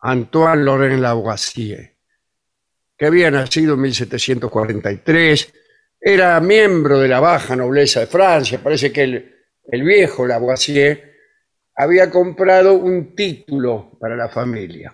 Antoine 0.00 0.64
Laurent 0.64 1.00
Lavoisier, 1.00 1.94
que 2.96 3.06
había 3.06 3.30
nacido 3.30 3.74
en 3.74 3.82
1743, 3.82 5.52
era 6.00 6.40
miembro 6.40 6.98
de 6.98 7.08
la 7.08 7.20
baja 7.20 7.54
nobleza 7.56 8.00
de 8.00 8.06
Francia, 8.06 8.60
parece 8.62 8.92
que 8.92 9.02
el, 9.02 9.34
el 9.64 9.82
viejo 9.82 10.26
Lavoisier 10.26 11.16
había 11.76 12.10
comprado 12.10 12.74
un 12.74 13.14
título 13.14 13.96
para 14.00 14.16
la 14.16 14.28
familia. 14.28 14.92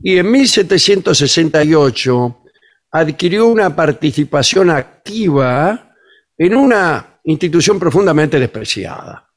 Y 0.00 0.18
en 0.18 0.30
1768 0.30 2.44
adquirió 2.90 3.46
una 3.46 3.74
participación 3.74 4.70
activa 4.70 5.96
en 6.36 6.54
una 6.54 7.20
institución 7.24 7.78
profundamente 7.78 8.38
despreciada, 8.38 9.28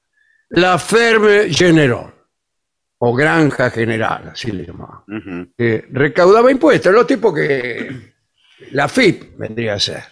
la 0.50 0.78
Ferme 0.80 1.54
General, 1.54 2.15
o 2.98 3.14
Granja 3.14 3.70
General, 3.70 4.30
así 4.30 4.52
le 4.52 4.66
llamaban 4.66 5.54
que 5.58 5.86
recaudaba 5.92 6.52
impuestos, 6.52 6.94
los 6.94 7.06
tipos 7.06 7.34
que 7.34 8.14
la 8.72 8.88
FIP 8.88 9.38
vendría 9.38 9.74
a 9.74 9.80
ser. 9.80 10.04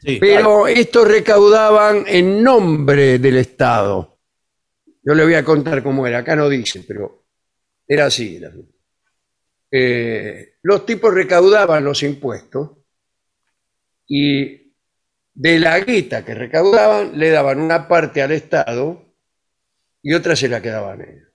Sí, 0.00 0.18
Pero 0.20 0.66
estos 0.66 1.06
recaudaban 1.06 2.04
en 2.06 2.42
nombre 2.42 3.18
del 3.18 3.38
Estado. 3.38 4.18
Yo 5.02 5.14
le 5.14 5.24
voy 5.24 5.34
a 5.34 5.44
contar 5.44 5.82
cómo 5.82 6.06
era, 6.06 6.18
acá 6.18 6.34
no 6.34 6.48
dice, 6.48 6.84
pero 6.86 7.24
era 7.86 8.06
así. 8.06 8.40
Eh, 9.70 10.54
los 10.62 10.84
tipos 10.84 11.14
recaudaban 11.14 11.84
los 11.84 12.02
impuestos 12.02 12.70
y 14.06 14.74
de 15.34 15.58
la 15.58 15.80
guita 15.80 16.24
que 16.24 16.34
recaudaban 16.34 17.18
le 17.18 17.30
daban 17.30 17.60
una 17.60 17.88
parte 17.88 18.22
al 18.22 18.32
Estado 18.32 19.14
y 20.02 20.12
otra 20.14 20.36
se 20.36 20.48
la 20.48 20.60
quedaban 20.60 21.00
ellos. 21.00 21.31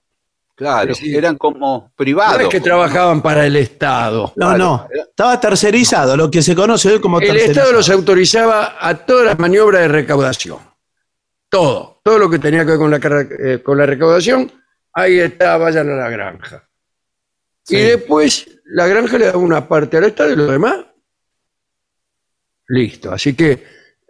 Claro, 0.58 0.92
Sí. 0.92 1.14
eran 1.16 1.36
como 1.38 1.56
No 1.58 1.92
privados. 1.94 2.40
es 2.42 2.48
que 2.48 2.60
trabajaban 2.60 3.22
para 3.22 3.46
el 3.46 3.54
Estado. 3.54 4.32
No, 4.34 4.58
no, 4.58 4.88
estaba 4.92 5.38
tercerizado, 5.38 6.16
lo 6.16 6.28
que 6.28 6.42
se 6.42 6.56
conoce 6.56 6.90
hoy 6.94 7.00
como 7.00 7.20
El 7.20 7.28
tercerizado. 7.28 7.52
Estado 7.52 7.72
los 7.74 7.88
autorizaba 7.90 8.76
a 8.80 8.92
todas 9.06 9.24
las 9.26 9.38
maniobras 9.38 9.82
de 9.82 9.88
recaudación. 9.88 10.58
todo, 11.48 12.00
todo 12.02 12.18
lo 12.18 12.28
que 12.28 12.38
tenía 12.40 12.64
que 12.64 12.72
ver 12.72 12.78
con 12.78 12.90
la, 12.90 12.98
eh, 12.98 13.62
con 13.62 13.78
la 13.78 13.86
recaudación, 13.86 14.50
ahí 14.92 15.18
está, 15.20 15.56
vayan 15.58 15.88
a 15.90 15.94
la 15.94 16.10
granja. 16.10 16.68
Sí. 17.62 17.76
Y 17.76 17.80
después 17.82 18.48
la 18.64 18.86
granja 18.88 19.16
le 19.16 19.26
daba 19.26 19.38
una 19.38 19.66
parte 19.68 19.96
al 19.96 20.04
Estado 20.04 20.32
y 20.32 20.36
lo 20.36 20.46
demás. 20.46 20.76
Listo. 22.66 23.12
Así 23.12 23.34
que 23.34 23.64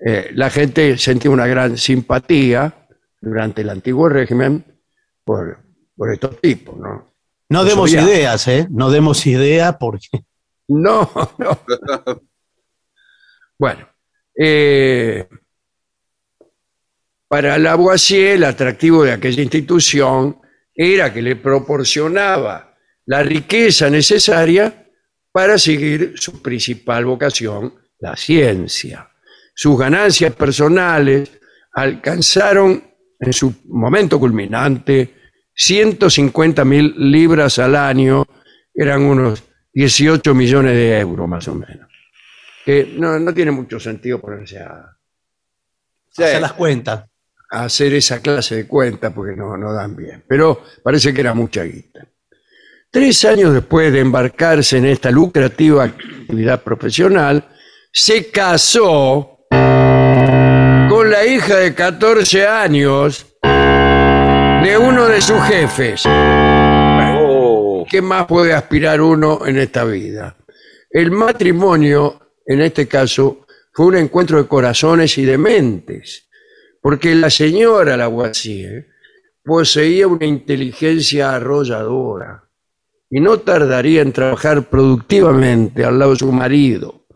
eh, 0.04 0.30
la 0.34 0.50
gente 0.50 0.96
sentía 0.98 1.30
una 1.30 1.46
gran 1.46 1.76
simpatía 1.76 2.72
durante 3.20 3.62
el 3.62 3.68
antiguo 3.70 4.08
régimen 4.08 4.64
por, 5.24 5.60
por 5.98 6.12
estos 6.12 6.40
tipos, 6.40 6.78
¿no? 6.78 7.12
No 7.50 7.62
Los 7.62 7.68
demos 7.68 7.92
ideas, 7.92 8.46
¿eh? 8.46 8.68
No 8.70 8.90
demos 8.90 9.26
idea 9.26 9.78
porque. 9.78 10.08
No, 10.70 11.10
no. 11.38 11.58
bueno, 13.58 13.88
eh, 14.38 15.26
para 17.26 17.56
Lavoisier 17.56 18.32
el 18.32 18.44
atractivo 18.44 19.02
de 19.02 19.12
aquella 19.12 19.42
institución 19.42 20.38
era 20.74 21.10
que 21.10 21.22
le 21.22 21.36
proporcionaba 21.36 22.76
la 23.06 23.22
riqueza 23.22 23.88
necesaria 23.88 24.90
para 25.32 25.56
seguir 25.56 26.12
su 26.16 26.42
principal 26.42 27.06
vocación, 27.06 27.72
la 28.00 28.14
ciencia. 28.14 29.08
Sus 29.54 29.78
ganancias 29.78 30.34
personales 30.34 31.30
alcanzaron 31.72 32.84
en 33.18 33.32
su 33.32 33.54
momento 33.68 34.20
culminante 34.20 35.17
150 35.58 36.64
mil 36.64 36.94
libras 36.96 37.58
al 37.58 37.74
año, 37.74 38.24
eran 38.72 39.02
unos 39.02 39.42
18 39.72 40.32
millones 40.34 40.72
de 40.72 41.00
euros 41.00 41.28
más 41.28 41.48
o 41.48 41.54
menos. 41.54 41.88
Que 42.64 42.94
no, 42.96 43.18
no 43.18 43.34
tiene 43.34 43.50
mucho 43.50 43.80
sentido 43.80 44.20
ponerse 44.20 44.60
a, 44.60 44.94
Sí. 46.10 46.22
Hacer 46.22 46.40
las 46.40 46.52
cuentas. 46.54 47.04
a 47.50 47.64
hacer 47.64 47.94
esa 47.94 48.20
clase 48.20 48.56
de 48.56 48.66
cuentas 48.66 49.12
porque 49.14 49.36
no, 49.36 49.56
no 49.56 49.72
dan 49.72 49.96
bien. 49.96 50.24
Pero 50.26 50.64
parece 50.82 51.14
que 51.14 51.20
era 51.20 51.32
mucha 51.34 51.62
guita. 51.62 52.06
Tres 52.90 53.24
años 53.24 53.52
después 53.54 53.92
de 53.92 54.00
embarcarse 54.00 54.78
en 54.78 54.86
esta 54.86 55.10
lucrativa 55.10 55.84
actividad 55.84 56.62
profesional, 56.62 57.48
se 57.92 58.30
casó 58.30 59.46
con 59.50 61.10
la 61.10 61.24
hija 61.26 61.56
de 61.56 61.74
14 61.74 62.46
años 62.46 63.27
de 64.62 64.76
uno 64.76 65.06
de 65.06 65.20
sus 65.20 65.40
jefes. 65.42 66.02
Oh, 66.06 67.86
¿Qué 67.88 68.02
más 68.02 68.26
puede 68.26 68.52
aspirar 68.52 69.00
uno 69.00 69.46
en 69.46 69.58
esta 69.58 69.84
vida? 69.84 70.36
El 70.90 71.10
matrimonio, 71.10 72.20
en 72.44 72.60
este 72.62 72.88
caso, 72.88 73.46
fue 73.72 73.86
un 73.86 73.96
encuentro 73.96 74.42
de 74.42 74.48
corazones 74.48 75.16
y 75.18 75.24
de 75.24 75.38
mentes, 75.38 76.28
porque 76.82 77.14
la 77.14 77.30
señora 77.30 77.96
Lavoisier 77.96 78.88
poseía 79.44 80.08
una 80.08 80.26
inteligencia 80.26 81.34
arrolladora 81.34 82.44
y 83.10 83.20
no 83.20 83.38
tardaría 83.38 84.02
en 84.02 84.12
trabajar 84.12 84.68
productivamente 84.68 85.84
al 85.84 85.98
lado 85.98 86.12
de 86.12 86.18
su 86.18 86.32
marido. 86.32 87.06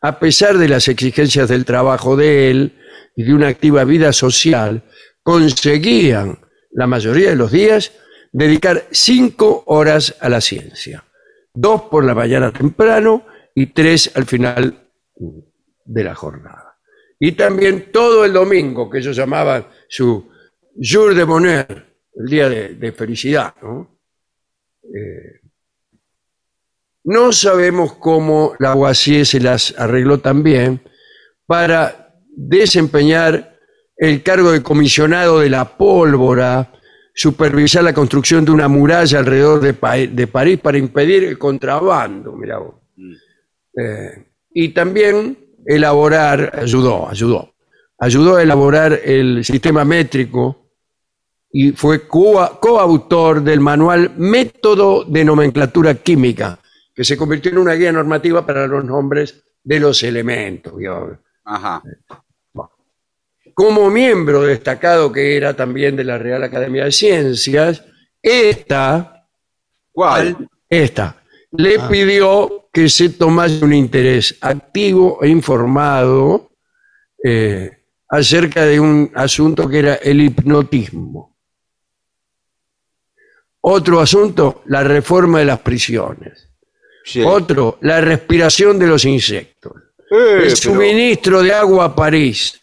A 0.00 0.18
pesar 0.18 0.58
de 0.58 0.68
las 0.68 0.88
exigencias 0.88 1.48
del 1.48 1.64
trabajo 1.64 2.16
de 2.16 2.50
él 2.50 2.78
y 3.14 3.24
de 3.24 3.34
una 3.34 3.48
activa 3.48 3.84
vida 3.84 4.12
social, 4.12 4.84
conseguían 5.22 6.38
la 6.78 6.86
mayoría 6.86 7.30
de 7.30 7.34
los 7.34 7.50
días 7.50 7.90
dedicar 8.30 8.84
cinco 8.92 9.64
horas 9.66 10.14
a 10.20 10.28
la 10.28 10.40
ciencia, 10.40 11.02
dos 11.52 11.82
por 11.90 12.04
la 12.04 12.14
mañana 12.14 12.52
temprano 12.52 13.26
y 13.52 13.66
tres 13.66 14.12
al 14.14 14.26
final 14.26 14.88
de 15.84 16.04
la 16.04 16.14
jornada. 16.14 16.78
Y 17.18 17.32
también 17.32 17.90
todo 17.90 18.24
el 18.24 18.32
domingo, 18.32 18.88
que 18.88 18.98
ellos 18.98 19.16
llamaban 19.16 19.66
su 19.88 20.30
jour 20.80 21.16
de 21.16 21.24
bonheur, 21.24 21.84
el 22.14 22.26
día 22.26 22.48
de, 22.48 22.92
felicidad. 22.92 23.54
¿no? 23.60 23.98
Eh, 24.84 25.40
no 27.02 27.32
sabemos 27.32 27.94
cómo 27.94 28.54
la 28.60 28.68
Lavoisier 28.68 29.26
se 29.26 29.40
las 29.40 29.74
arregló 29.76 30.18
también 30.18 30.80
para 31.44 32.14
desempeñar 32.28 33.57
el 33.98 34.22
cargo 34.22 34.52
de 34.52 34.62
comisionado 34.62 35.40
de 35.40 35.50
la 35.50 35.76
pólvora, 35.76 36.72
supervisar 37.14 37.82
la 37.82 37.92
construcción 37.92 38.44
de 38.44 38.52
una 38.52 38.68
muralla 38.68 39.18
alrededor 39.18 39.60
de, 39.60 39.74
Pa- 39.74 39.96
de 39.96 40.26
París 40.28 40.60
para 40.60 40.78
impedir 40.78 41.24
el 41.24 41.36
contrabando, 41.36 42.32
mirá 42.36 42.58
vos. 42.58 42.76
Eh, 43.76 44.24
y 44.52 44.68
también 44.70 45.36
elaborar, 45.66 46.52
ayudó, 46.60 47.08
ayudó, 47.08 47.54
ayudó 47.98 48.36
a 48.36 48.42
elaborar 48.42 49.00
el 49.04 49.44
sistema 49.44 49.84
métrico 49.84 50.70
y 51.50 51.72
fue 51.72 52.06
coa- 52.06 52.58
coautor 52.60 53.42
del 53.42 53.60
manual 53.60 54.12
Método 54.16 55.04
de 55.04 55.24
Nomenclatura 55.24 55.94
Química, 55.94 56.60
que 56.94 57.02
se 57.04 57.16
convirtió 57.16 57.50
en 57.50 57.58
una 57.58 57.74
guía 57.74 57.90
normativa 57.92 58.46
para 58.46 58.66
los 58.66 58.84
nombres 58.84 59.42
de 59.64 59.80
los 59.80 60.02
elementos. 60.04 60.74
ajá. 61.44 61.82
Como 63.58 63.90
miembro 63.90 64.42
destacado 64.42 65.10
que 65.10 65.36
era 65.36 65.52
también 65.52 65.96
de 65.96 66.04
la 66.04 66.16
Real 66.16 66.44
Academia 66.44 66.84
de 66.84 66.92
Ciencias, 66.92 67.82
esta, 68.22 69.26
¿Cuál? 69.90 70.48
esta, 70.70 71.20
le 71.50 71.74
Ah. 71.76 71.88
pidió 71.90 72.68
que 72.72 72.88
se 72.88 73.08
tomase 73.08 73.64
un 73.64 73.72
interés 73.72 74.36
activo 74.40 75.18
e 75.24 75.28
informado 75.28 76.52
eh, 77.24 77.82
acerca 78.08 78.64
de 78.64 78.78
un 78.78 79.10
asunto 79.16 79.68
que 79.68 79.80
era 79.80 79.94
el 79.96 80.20
hipnotismo. 80.20 81.36
Otro 83.62 83.98
asunto, 84.00 84.62
la 84.66 84.84
reforma 84.84 85.40
de 85.40 85.46
las 85.46 85.58
prisiones. 85.58 86.48
Sí. 87.04 87.22
Otro, 87.26 87.78
la 87.80 88.00
respiración 88.00 88.78
de 88.78 88.86
los 88.86 89.04
insectos. 89.04 89.72
Eh, 90.12 90.34
el 90.34 90.42
pero- 90.44 90.56
suministro 90.56 91.42
de 91.42 91.52
agua 91.52 91.86
a 91.86 91.94
París. 91.96 92.60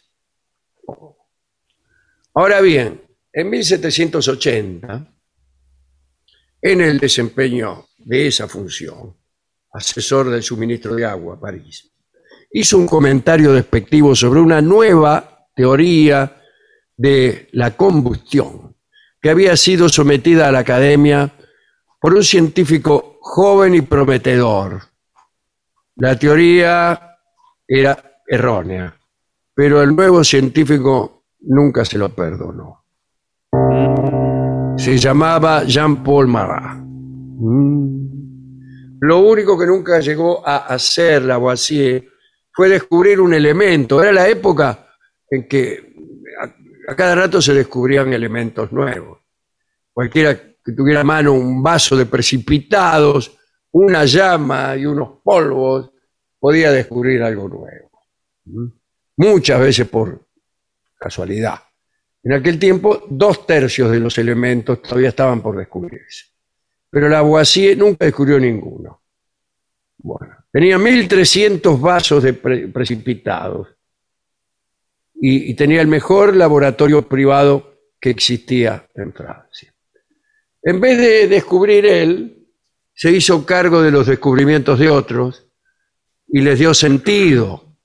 Ahora 2.38 2.60
bien, 2.60 3.02
en 3.32 3.50
1780, 3.50 5.08
en 6.62 6.82
el 6.82 7.00
desempeño 7.00 7.86
de 7.98 8.28
esa 8.28 8.50
función, 8.50 9.16
asesor 9.72 10.30
del 10.30 10.44
suministro 10.44 10.96
de 10.96 11.06
agua 11.06 11.40
París, 11.40 11.94
hizo 12.52 12.78
un 12.78 12.88
comentario 12.88 13.54
despectivo 13.54 14.14
sobre 14.14 14.42
una 14.42 14.62
nueva 14.62 15.48
teoría 15.56 16.42
de 16.98 17.48
la 17.54 17.78
combustión 17.78 18.76
que 19.22 19.30
había 19.30 19.56
sido 19.56 19.88
sometida 19.88 20.50
a 20.50 20.52
la 20.52 20.60
academia 20.60 21.34
por 22.02 22.14
un 22.14 22.24
científico 22.24 23.18
joven 23.22 23.76
y 23.76 23.82
prometedor. 23.82 24.82
La 25.96 26.20
teoría 26.20 27.18
era 27.66 28.22
errónea, 28.28 29.00
pero 29.54 29.82
el 29.82 29.96
nuevo 29.96 30.22
científico 30.22 31.15
nunca 31.46 31.86
se 31.86 31.98
lo 31.98 32.10
perdonó. 32.10 32.84
Se 34.78 34.98
llamaba 34.98 35.64
Jean-Paul 35.64 36.28
Marat. 36.28 36.78
Mm. 36.78 37.96
Lo 39.02 39.20
único 39.20 39.58
que 39.58 39.66
nunca 39.66 40.00
llegó 40.00 40.46
a 40.48 40.66
hacer 40.68 41.24
Lavoisier 41.24 42.06
fue 42.52 42.70
descubrir 42.70 43.20
un 43.20 43.34
elemento. 43.34 44.02
Era 44.02 44.12
la 44.12 44.28
época 44.28 44.88
en 45.30 45.48
que 45.48 45.94
a, 46.88 46.96
cada 46.96 47.16
rato 47.16 47.42
se 47.42 47.54
descubrían 47.54 48.14
elementos 48.14 48.72
nuevos. 48.72 49.20
Cualquiera 49.94 50.36
que 50.36 50.72
tuviera 50.72 51.02
a 51.02 51.04
mano 51.04 51.34
un 51.34 51.62
vaso 51.62 51.96
de 51.96 52.06
precipitados, 52.06 53.38
una 53.72 54.06
llama 54.06 54.76
y 54.76 54.86
unos 54.86 55.20
polvos, 55.24 55.92
podía 56.40 56.72
descubrir 56.72 57.22
algo 57.22 57.48
nuevo. 57.48 57.92
¿Mm? 58.46 58.68
Muchas 59.18 59.60
veces 59.60 59.88
por 59.88 60.25
casualidad. 60.98 61.60
En 62.24 62.34
aquel 62.34 62.58
tiempo, 62.58 63.04
dos 63.10 63.46
tercios 63.46 63.92
de 63.92 64.00
los 64.00 64.18
elementos 64.18 64.82
todavía 64.82 65.10
estaban 65.10 65.42
por 65.42 65.58
descubrirse. 65.58 66.26
Pero 66.90 67.08
Lavoisier 67.10 67.78
nunca 67.78 68.06
descubrió 68.06 68.40
ninguno. 68.40 69.02
Bueno, 69.98 70.36
tenía 70.52 70.78
1.300 70.78 71.80
vasos 71.80 72.24
de 72.24 72.34
pre- 72.34 72.68
precipitados 72.68 73.68
y 75.16 75.54
tenía 75.54 75.82
el 75.82 75.88
mejor 75.88 76.36
laboratorio 76.36 77.08
privado 77.08 77.80
que 78.00 78.10
existía 78.10 78.88
en 78.96 79.14
Francia. 79.14 79.74
En 80.62 80.82
vez 80.82 80.98
de 80.98 81.28
descubrir 81.28 81.86
él, 81.86 82.48
se 82.94 83.12
hizo 83.12 83.46
cargo 83.46 83.82
de 83.82 83.92
los 83.92 84.08
descubrimientos 84.08 84.80
de 84.80 84.90
otros 84.90 85.48
y 86.28 86.42
les 86.42 86.58
dio 86.60 86.74
sentido. 86.74 87.78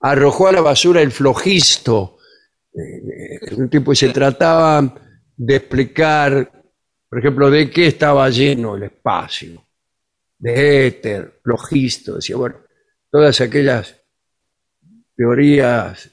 Arrojó 0.00 0.48
a 0.48 0.52
la 0.52 0.60
basura 0.60 1.00
el 1.00 1.10
flojisto, 1.10 2.17
un 3.56 3.68
tipo 3.68 3.90
que 3.90 3.96
se 3.96 4.08
trataba 4.10 4.94
de 5.36 5.56
explicar, 5.56 6.50
por 7.08 7.18
ejemplo, 7.18 7.50
de 7.50 7.70
qué 7.70 7.86
estaba 7.86 8.28
lleno 8.28 8.76
el 8.76 8.84
espacio, 8.84 9.64
de 10.38 10.86
éter, 10.86 11.40
flojisto, 11.42 12.16
decía, 12.16 12.36
bueno, 12.36 12.56
todas 13.10 13.40
aquellas 13.40 14.00
teorías 15.16 16.10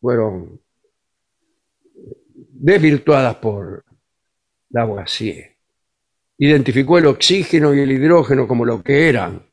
fueron 0.00 0.60
desvirtuadas 2.60 3.36
por 3.36 3.84
Lavoisier. 4.70 5.56
Identificó 6.38 6.98
el 6.98 7.06
oxígeno 7.06 7.74
y 7.74 7.80
el 7.80 7.92
hidrógeno 7.92 8.46
como 8.48 8.64
lo 8.64 8.82
que 8.82 9.08
eran, 9.08 9.46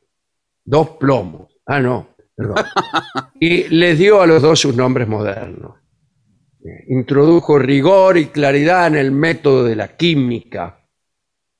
dos 0.63 0.91
plomos. 0.91 1.57
Ah, 1.65 1.80
no, 1.80 2.15
perdón. 2.36 2.57
Y 3.39 3.67
les 3.69 3.99
dio 3.99 4.19
a 4.19 4.25
los 4.25 4.41
dos 4.41 4.59
sus 4.59 4.75
nombres 4.75 5.07
modernos. 5.07 5.75
Introdujo 6.88 7.57
rigor 7.59 8.18
y 8.18 8.28
claridad 8.28 8.88
en 8.88 8.95
el 8.95 9.11
método 9.11 9.63
de 9.63 9.76
la 9.76 9.95
química 9.95 10.78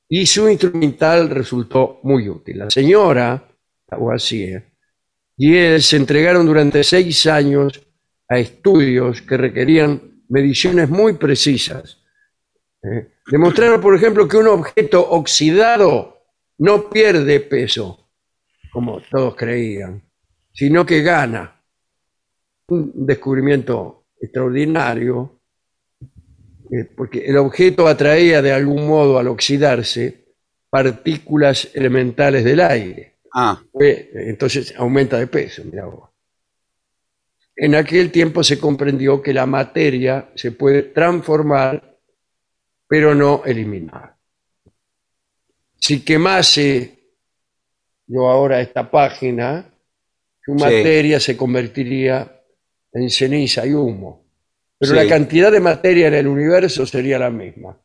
y 0.10 0.26
su 0.26 0.49
instrumental 0.49 1.30
resultó 1.30 1.99
muy 2.03 2.30
útil. 2.30 2.60
La 2.60 2.70
señora 2.70 3.47
y 5.38 5.55
él 5.55 5.82
se 5.82 5.97
entregaron 5.97 6.45
durante 6.45 6.84
seis 6.84 7.26
años 7.28 7.82
a 8.28 8.38
estudios 8.39 9.22
que 9.22 9.38
requerían 9.38 10.24
mediciones 10.30 10.89
muy 10.89 11.14
precisas. 11.14 11.97
¿eh? 12.84 13.10
Demostraron, 13.30 13.80
por 13.80 13.95
ejemplo, 13.95 14.28
que 14.28 14.38
un 14.38 14.47
objeto 14.47 15.10
oxidado 15.10 16.18
no 16.60 16.89
pierde 16.89 17.39
peso, 17.39 18.10
como 18.72 19.01
todos 19.01 19.36
creían, 19.36 20.01
sino 20.53 20.86
que 20.86 21.01
gana. 21.01 21.53
Un 22.70 23.05
descubrimiento 23.05 23.97
extraordinario, 24.20 25.39
eh, 26.72 26.86
porque 26.95 27.26
el 27.26 27.38
objeto 27.38 27.88
atraía 27.88 28.41
de 28.41 28.51
algún 28.51 28.88
modo 28.88 29.18
al 29.20 29.28
oxidarse 29.28 30.26
partículas 30.70 31.70
elementales 31.74 32.43
del 32.43 32.59
aire. 32.59 33.18
Ah, 33.34 33.61
entonces 33.80 34.74
aumenta 34.78 35.18
de 35.20 35.28
peso, 35.28 35.63
vos. 35.63 36.09
En 37.55 37.76
aquel 37.76 38.11
tiempo 38.11 38.43
se 38.43 38.59
comprendió 38.59 39.22
que 39.22 39.34
la 39.34 39.45
materia 39.45 40.30
se 40.36 40.51
puede 40.51 40.84
transformar, 40.84 41.97
pero 42.88 43.15
no 43.15 43.43
eliminar. 43.45 44.15
Si 45.80 46.01
quemase 46.03 46.97
yo 48.07 48.30
ahora 48.30 48.61
esta 48.61 48.89
página, 48.89 49.65
su 50.43 50.53
Sí. 50.57 50.63
materia 50.63 51.20
se 51.20 51.36
convertiría 51.36 52.37
en 52.94 53.10
ceniza 53.10 53.66
y 53.66 53.74
humo. 53.74 54.26
Pero 54.80 54.92
Sí. 54.92 54.96
la 54.98 55.08
cantidad 55.08 55.52
de 55.52 55.60
materia 55.60 56.08
en 56.08 56.14
el 56.14 56.28
universo 56.28 56.86
sería 56.86 57.18
la 57.20 57.30
misma. 57.30 57.78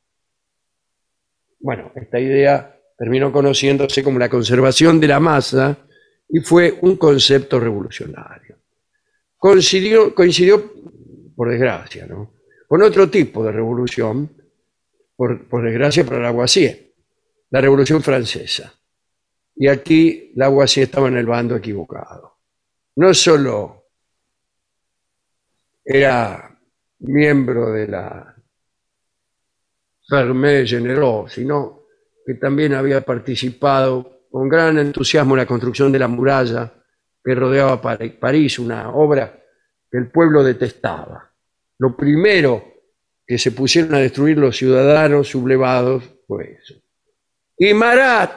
Bueno, 1.61 1.92
esta 1.94 2.18
idea 2.18 2.76
terminó 2.98 3.32
conociéndose 3.32 4.03
como 4.03 4.18
la 4.18 4.28
conservación 4.28 5.00
de 5.00 5.09
la 5.09 5.20
masa 5.20 5.78
y 6.28 6.40
fue 6.40 6.78
un 6.82 6.96
concepto 6.96 7.59
revolucionario. 7.61 8.59
Coincidió, 9.36 10.14
coincidió 10.14 10.72
por 11.34 11.50
desgracia, 11.50 12.07
¿no? 12.07 12.34
con 12.66 12.82
otro 12.82 13.11
tipo 13.11 13.44
de 13.44 13.53
revolución, 13.53 14.30
por, 15.14 15.46
por 15.48 15.62
desgracia 15.62 16.05
para 16.07 16.20
Lavoisier, 16.20 16.94
la 17.50 17.61
Revolución 17.61 18.03
Francesa. 18.03 18.72
Y 19.55 19.68
aquí 19.68 20.32
Lavoisier 20.36 20.84
estaba 20.84 21.09
en 21.09 21.18
el 21.18 21.26
bando 21.26 21.55
equivocado. 21.55 22.38
No 22.96 23.12
solo 23.12 23.81
era 25.84 26.58
miembro 27.00 27.72
de 27.72 27.88
la 27.88 28.34
Fermé 30.08 30.66
Generaux, 30.66 31.32
sino 31.32 31.82
que 32.24 32.34
también 32.34 32.74
había 32.74 33.00
participado 33.00 34.26
con 34.30 34.48
gran 34.48 34.78
entusiasmo 34.78 35.34
en 35.34 35.38
la 35.38 35.46
construcción 35.46 35.90
de 35.92 35.98
la 35.98 36.08
muralla 36.08 36.72
que 37.24 37.34
rodeaba 37.34 37.80
Par- 37.80 38.18
París, 38.18 38.58
una 38.58 38.90
obra 38.90 39.42
que 39.90 39.98
el 39.98 40.10
pueblo 40.10 40.42
detestaba. 40.42 41.30
Lo 41.78 41.96
primero 41.96 42.64
que 43.26 43.38
se 43.38 43.52
pusieron 43.52 43.94
a 43.94 43.98
destruir 43.98 44.38
los 44.38 44.56
ciudadanos 44.56 45.28
sublevados 45.28 46.04
fue 46.26 46.58
eso. 46.62 46.74
Y 47.56 47.74
Marat 47.74 48.32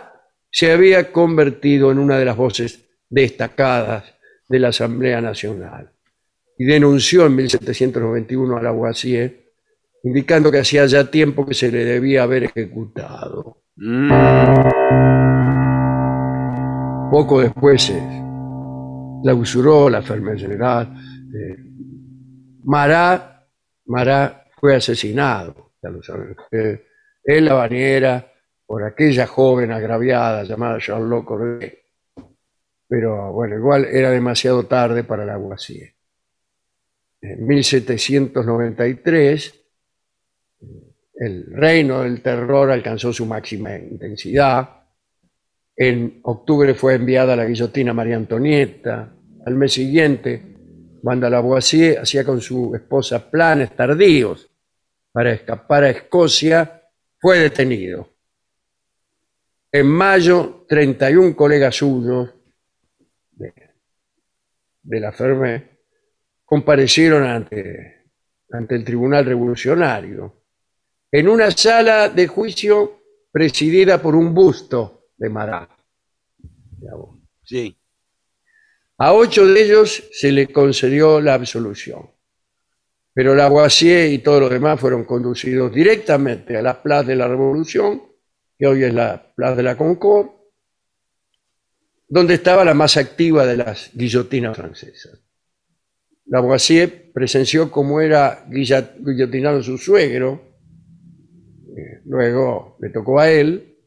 se 0.52 0.72
había 0.72 1.12
convertido 1.12 1.92
en 1.92 2.00
una 2.00 2.18
de 2.18 2.26
las 2.26 2.38
voces 2.38 2.86
destacadas 3.10 4.14
de 4.48 4.60
la 4.60 4.70
Asamblea 4.70 5.22
Nacional 5.22 5.95
y 6.58 6.66
denunció 6.66 7.26
en 7.26 7.36
1791 7.36 8.58
a 8.58 8.62
Lavoisier, 8.62 9.52
indicando 10.04 10.52
que 10.52 10.60
hacía 10.60 10.86
ya 10.86 11.10
tiempo 11.10 11.46
que 11.46 11.54
se 11.54 11.72
le 11.72 11.84
debía 11.84 12.24
haber 12.24 12.46
ejecutado. 12.46 13.64
Poco 17.12 17.42
después 17.42 17.84
se 17.84 18.02
clausuró 19.24 19.90
la 19.90 20.02
Ferme 20.02 20.38
General. 20.38 20.94
eh, 21.34 21.58
Marat 22.64 23.44
fue 24.60 24.76
asesinado, 24.76 25.74
ya 25.82 25.90
lo 25.90 26.02
saben 26.02 26.36
en 27.26 27.46
la 27.46 27.54
bañera 27.54 28.32
por 28.66 28.84
aquella 28.84 29.28
joven 29.28 29.72
agraviada 29.72 30.44
llamada 30.44 30.80
Charlotte 30.80 31.26
Corday. 31.26 31.74
Pero 32.88 33.34
bueno, 33.34 33.56
igual 33.56 33.86
era 33.86 34.12
demasiado 34.12 34.66
tarde 34.66 35.04
para 35.04 35.26
Lavoisier. 35.26 35.90
En 35.90 35.95
1793 37.40 39.66
el 41.16 41.46
reino 41.46 42.02
del 42.02 42.22
terror 42.22 42.72
alcanzó 42.72 43.14
su 43.14 43.26
máxima 43.26 43.78
intensidad. 43.78 44.82
En 45.76 46.20
octubre 46.24 46.74
fue 46.74 46.96
enviada 46.96 47.36
la 47.36 47.46
guillotina 47.46 47.94
María 47.94 48.18
Antonieta. 48.18 49.14
Al 49.46 49.56
mes 49.56 49.74
siguiente, 49.74 50.42
cuando 51.02 51.30
Lavoisier 51.30 52.00
hacía 52.00 52.26
con 52.26 52.42
su 52.42 52.76
esposa 52.76 53.30
planes 53.30 53.76
tardíos 53.76 54.50
para 55.12 55.32
escapar 55.32 55.86
a 55.86 55.90
Escocia, 55.92 56.82
fue 57.18 57.40
detenido. 57.40 58.10
En 59.72 59.88
mayo, 59.88 60.66
31 60.68 61.36
colegas 61.36 61.76
suyos 61.76 62.34
de, 63.32 63.54
de 64.84 65.00
la 65.00 65.12
Ferme 65.12 65.75
comparecieron 66.56 67.24
ante, 67.26 68.06
ante 68.50 68.76
el 68.76 68.86
Tribunal 68.86 69.26
Revolucionario 69.26 70.44
en 71.12 71.28
una 71.28 71.52
sala 71.52 72.08
de 72.08 72.28
juicio 72.28 73.02
presidida 73.30 74.02
por 74.02 74.16
un 74.16 74.34
busto 74.34 75.10
de 75.18 75.30
Marat. 75.30 75.70
Sí. 77.44 77.78
A 79.00 79.12
ocho 79.12 79.46
de 79.46 79.62
ellos 79.62 80.02
se 80.14 80.32
le 80.32 80.48
concedió 80.48 81.20
la 81.20 81.34
absolución, 81.34 82.10
pero 83.14 83.36
Lavoisier 83.36 84.14
y 84.14 84.20
todos 84.20 84.40
los 84.40 84.50
demás 84.50 84.80
fueron 84.80 85.04
conducidos 85.04 85.74
directamente 85.74 86.56
a 86.56 86.62
la 86.62 86.82
Plaza 86.82 87.10
de 87.10 87.18
la 87.18 87.28
Revolución, 87.28 88.02
que 88.58 88.66
hoy 88.66 88.86
es 88.86 88.94
la 88.94 89.34
Plaza 89.36 89.56
de 89.58 89.64
la 89.64 89.76
Concorde, 89.76 90.32
donde 92.08 92.36
estaba 92.36 92.64
la 92.64 92.74
más 92.74 92.96
activa 92.96 93.46
de 93.46 93.58
las 93.58 93.92
guillotinas 93.94 94.56
francesas. 94.56 95.25
Lavoisier 96.28 97.12
presenció 97.14 97.70
cómo 97.72 98.02
era 98.02 98.46
guillotinado 98.50 99.62
su 99.62 99.78
suegro, 99.78 100.42
eh, 101.78 102.02
luego 102.06 102.78
le 102.82 102.90
tocó 102.90 103.20
a 103.20 103.30
él, 103.30 103.78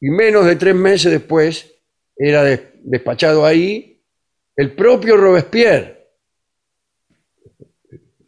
y 0.00 0.10
menos 0.10 0.44
de 0.46 0.56
tres 0.56 0.74
meses 0.74 1.10
después 1.10 1.72
era 2.16 2.42
des- 2.44 2.60
despachado 2.84 3.46
ahí 3.46 4.04
el 4.56 4.74
propio 4.74 5.16
Robespierre, 5.16 6.08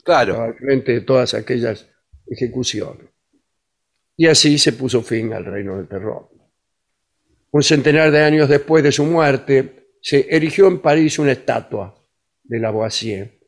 Claro. 0.02 0.40
al 0.40 0.54
frente 0.54 0.92
de 0.92 1.00
todas 1.02 1.34
aquellas 1.34 1.86
ejecuciones. 2.26 3.06
Y 4.16 4.26
así 4.28 4.58
se 4.58 4.72
puso 4.72 5.02
fin 5.02 5.32
al 5.32 5.44
reino 5.44 5.76
del 5.76 5.88
terror. 5.88 6.30
Un 7.50 7.62
centenar 7.62 8.10
de 8.10 8.20
años 8.22 8.48
después 8.48 8.82
de 8.82 8.92
su 8.92 9.04
muerte, 9.04 9.88
se 10.00 10.26
erigió 10.34 10.68
en 10.68 10.80
París 10.80 11.18
una 11.18 11.32
estatua 11.32 11.94
de 12.44 12.60
Lavoisier, 12.60 13.38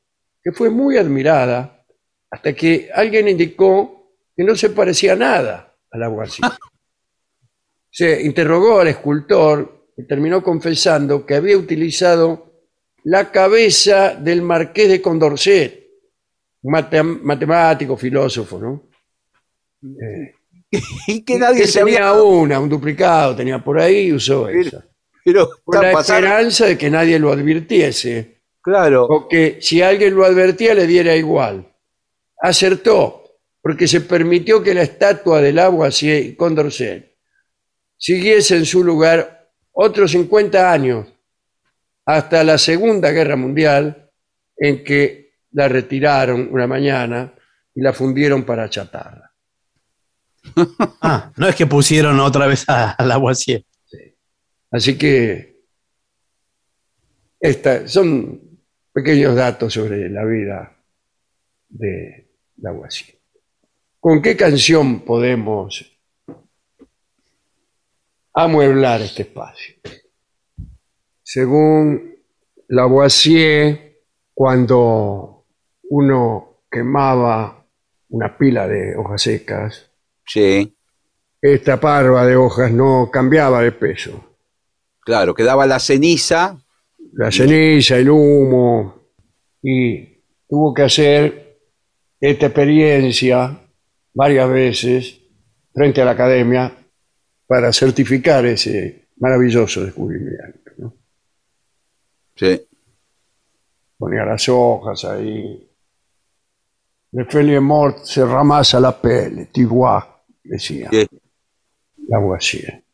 que 0.43 0.53
fue 0.53 0.71
muy 0.71 0.97
admirada 0.97 1.85
hasta 2.31 2.53
que 2.55 2.91
alguien 2.93 3.29
indicó 3.29 4.13
que 4.37 4.43
no 4.45 4.55
se 4.57 4.71
parecía 4.71 5.15
nada 5.15 5.75
a 5.91 5.99
Lavoisier. 5.99 6.51
Se 7.91 8.23
interrogó 8.23 8.81
al 8.81 8.89
escultor 8.89 9.87
y 9.97 10.07
terminó 10.07 10.43
confesando 10.43 11.25
que 11.25 11.35
había 11.35 11.57
utilizado 11.57 12.53
la 13.05 13.31
cabeza 13.31 14.15
del 14.15 14.43
marqués 14.43 14.89
de 14.89 15.01
Condorcet, 15.01 15.87
matemático, 16.63 17.97
filósofo, 17.97 18.59
¿no? 18.59 18.89
Y 21.07 21.25
que 21.25 21.39
nadie 21.39 21.61
que 21.63 21.67
se 21.69 21.81
había... 21.81 21.99
tenía 21.99 22.13
una, 22.15 22.59
un 22.59 22.69
duplicado, 22.69 23.37
tenía 23.37 23.63
por 23.63 23.81
ahí 23.81 24.09
y 24.09 24.13
usó 24.13 24.47
Pero- 24.47 24.61
esa. 24.61 24.85
Pero 25.25 25.49
Con 25.65 25.81
la 25.83 25.93
pasando- 25.93 26.27
esperanza 26.27 26.67
de 26.67 26.77
que 26.79 26.91
nadie 26.91 27.19
lo 27.19 27.33
advirtiese, 27.33 28.36
Claro. 28.67 29.05
o 29.05 29.29
que 29.29 29.59
si 29.61 29.81
alguien 29.81 30.13
lo 30.17 30.25
advertía 30.25 30.75
le 30.75 30.89
diera 30.89 31.15
igual. 31.15 31.73
Acertó, 32.43 33.23
porque 33.63 33.87
se 33.87 34.01
permitió 34.01 34.61
que 34.61 34.75
la 34.75 34.83
estatua 34.83 35.41
del 35.41 35.61
agua 35.61 35.91
y 36.03 36.35
Condorcet 36.35 37.15
siguiese 37.97 38.57
en 38.57 38.67
su 38.67 38.83
lugar 38.83 39.53
otros 39.71 40.11
50 40.11 40.73
años, 40.73 41.07
hasta 42.07 42.43
la 42.43 42.59
Segunda 42.59 43.13
Guerra 43.13 43.37
Mundial, 43.37 44.11
en 44.57 44.83
que 44.83 45.35
la 45.53 45.69
retiraron 45.69 46.49
una 46.51 46.67
mañana 46.67 47.35
y 47.73 47.81
la 47.81 47.93
fundieron 47.93 48.43
para 48.43 48.69
chatarra. 48.69 49.33
Ah, 51.01 51.31
no 51.37 51.47
es 51.47 51.55
que 51.55 51.67
pusieron 51.69 52.19
otra 52.19 52.49
vez 52.49 52.65
al 52.69 53.13
aguacier. 53.13 53.65
Así 54.73 54.99
que 54.99 55.57
esta, 57.39 57.87
son 57.87 58.46
pequeños 58.97 59.37
datos 59.37 59.75
sobre 59.75 60.09
la 60.09 60.25
vida 60.25 60.75
de 61.69 62.31
Lavoisier. 62.63 63.19
¿Con 64.01 64.23
qué 64.23 64.35
canción 64.35 65.01
podemos 65.01 65.85
amueblar 68.33 69.03
este 69.03 69.23
espacio? 69.25 69.75
Según 71.23 72.15
Lavoisier, 72.69 74.01
cuando 74.33 75.45
uno 75.91 76.63
quemaba 76.71 77.67
una 78.09 78.39
pila 78.39 78.67
de 78.67 78.97
hojas 78.97 79.21
secas, 79.21 79.91
Sí, 80.25 80.75
esta 81.43 81.79
parva 81.79 82.25
de 82.25 82.35
hojas 82.37 82.73
no 82.73 83.11
cambiaba 83.13 83.61
de 83.61 83.73
peso. 83.73 84.39
claro, 85.01 85.35
quedaba 85.35 85.67
la 85.67 85.79
ceniza. 85.81 86.57
La 87.17 87.31
ceniza, 87.31 87.97
el 87.97 88.11
humo, 88.11 88.95
y 89.63 90.05
tuvo 90.49 90.75
que 90.75 90.83
hacer 90.83 91.59
esta 92.21 92.47
experiencia 92.47 93.59
varias 94.13 94.51
veces 94.51 95.21
frente 95.73 96.03
a 96.03 96.05
la 96.05 96.11
academia 96.13 96.73
para 97.47 97.73
certificar 97.73 98.45
ese 98.45 99.09
maravilloso 99.17 99.85
descubrimiento. 99.85 100.71
¿no? 100.79 100.95
Sí, 102.35 102.61
Ponía 103.99 104.27
las 104.27 104.47
hojas 104.51 105.07
ahí. 105.07 105.71
Le 107.13 107.25
feuilles 107.25 107.63
mortes 107.63 108.09
se 108.11 108.27
ramasa 108.27 108.79
la 108.79 109.01
pelle, 109.01 109.49
vois, 109.67 110.05
decía 110.45 110.91
sí. 110.91 111.07
Lavoisier. 112.09 112.85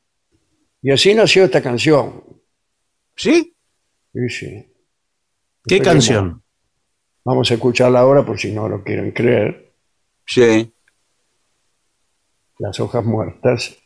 Y 0.81 0.93
así 0.93 1.13
nació 1.13 1.45
esta 1.45 1.61
canción. 1.61 2.23
¿Sí? 3.17 3.53
Sí, 4.13 4.29
sí. 4.29 4.47
¿Qué 5.67 5.77
Esperemos. 5.77 5.85
canción? 5.85 6.43
Vamos 7.25 7.51
a 7.51 7.55
escucharla 7.55 8.01
ahora 8.01 8.25
por 8.25 8.39
si 8.39 8.53
no 8.53 8.69
lo 8.69 8.83
quieren 8.83 9.13
creer. 9.13 9.73
Sí. 10.27 10.73
Las 12.59 12.79
hojas 12.81 13.05
muertas. 13.05 13.77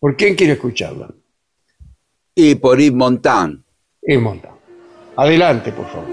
¿Por 0.00 0.16
quién 0.16 0.34
quiere 0.34 0.54
escucharla? 0.54 1.14
Y 2.34 2.54
por 2.56 2.78
Yves 2.78 2.94
Montand. 2.94 3.62
Y 4.02 4.16
monta. 4.16 4.54
Adelante, 5.16 5.72
por 5.72 5.86
favor. 5.88 6.08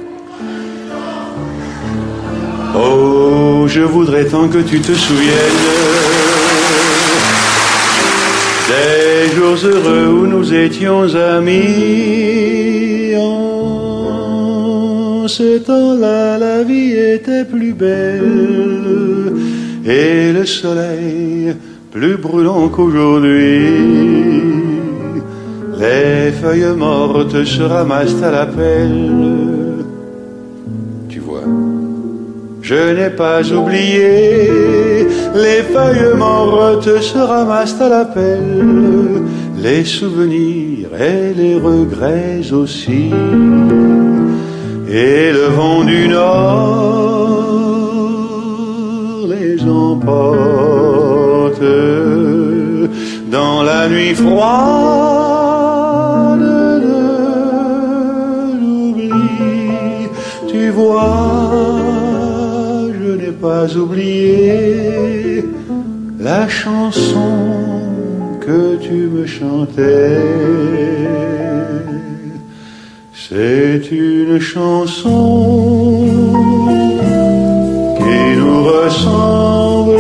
Oh, 2.77 3.67
je 3.69 3.85
voudrais 3.85 4.29
tant 4.29 4.51
que 4.51 4.61
tu 4.63 4.81
te 4.81 4.93
souviennes 4.95 6.34
des 8.67 9.35
jours 9.35 9.57
heureux 9.63 10.07
où 10.07 10.27
nous 10.27 10.53
étions 10.53 11.13
amis. 11.15 13.15
En 13.17 15.27
ce 15.27 15.57
temps-là, 15.59 16.37
la 16.37 16.63
vie 16.63 16.91
était 16.91 17.45
plus 17.45 17.73
belle 17.73 19.33
et 19.85 20.33
le 20.33 20.45
soleil 20.45 21.55
plus 21.91 22.17
brûlant 22.17 22.67
qu'aujourd'hui. 22.69 23.69
Les 25.79 26.31
feuilles 26.31 26.75
mortes 26.75 27.43
se 27.43 27.61
ramassent 27.61 28.23
à 28.23 28.31
la 28.31 28.45
pelle. 28.45 29.34
Je 32.67 32.81
n'ai 32.97 33.11
pas 33.11 33.43
oublié, 33.51 34.49
les 35.35 35.61
feuilles 35.71 36.17
mortes 36.17 36.99
se 36.99 37.19
ramassent 37.19 37.79
à 37.79 37.89
la 37.89 38.05
pelle, 38.05 39.21
les 39.55 39.83
souvenirs 39.83 40.89
et 40.99 41.31
les 41.35 41.59
regrets 41.59 42.51
aussi. 42.51 43.11
Et 44.87 45.31
le 45.31 45.47
vent 45.57 45.83
du 45.83 46.07
nord 46.07 47.35
les 49.29 49.61
emporte 49.63 51.61
dans 53.29 53.61
la 53.61 53.87
nuit 53.89 54.15
froide 54.15 55.59
de 56.39 56.97
l'oubli. 58.59 59.11
Tu 60.47 60.71
vois, 60.71 61.24
pas 63.45 63.67
oublié 63.75 65.43
la 66.19 66.47
chanson 66.47 67.31
que 68.45 68.75
tu 68.85 68.99
me 69.15 69.23
chantais. 69.37 70.23
C'est 73.13 73.83
une 73.91 74.39
chanson 74.39 75.13
qui 77.97 78.21
nous 78.39 78.63
ressemble. 78.73 79.99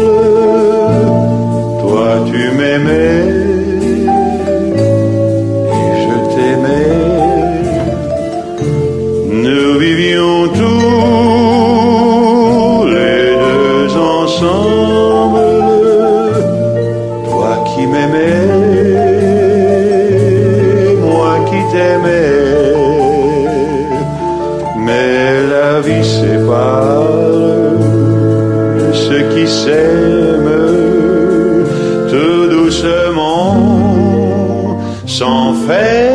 Toi, 1.81 2.09
tu 2.29 2.41
m'aimais 2.57 3.44
s'aiment 29.65 30.63
tout 32.11 32.45
doucement, 32.55 33.57
sans 35.07 35.53
faire 35.67 36.11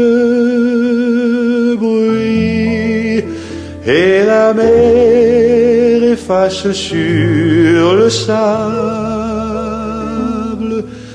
de 0.00 1.76
bruit. 1.76 3.24
Et 3.86 4.24
la 4.26 4.52
mer 4.52 6.12
efface 6.12 6.70
sur 6.72 7.94
le 8.00 8.08
sable 8.10 9.16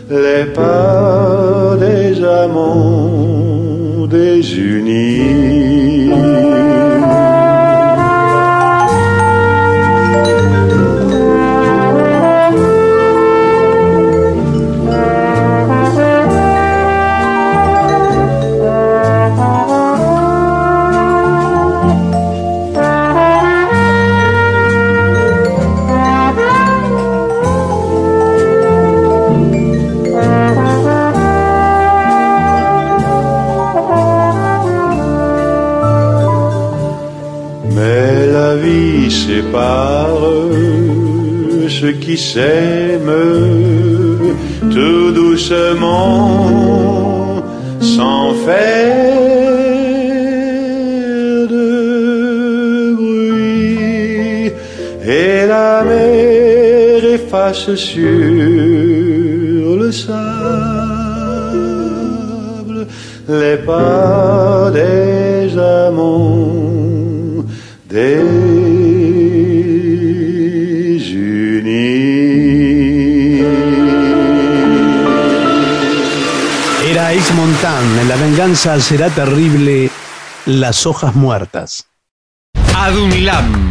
les 0.09 0.45
pas 0.53 1.77
des 1.79 2.23
amants 2.23 4.07
désunis. 4.07 5.70
Sur 57.81 59.75
le 59.81 59.91
sable 59.91 60.91
les 63.27 63.57
pas 63.57 64.69
des 64.71 65.57
amants 65.57 67.43
désunis. 67.89 68.61
Era 76.89 77.13
X 77.13 77.33
Montan, 77.33 77.85
La 78.07 78.15
venganza 78.15 78.79
será 78.79 79.09
terrible 79.09 79.89
las 80.45 80.85
hojas 80.85 81.15
muertas. 81.15 81.85
ADUNLAM, 82.75 83.70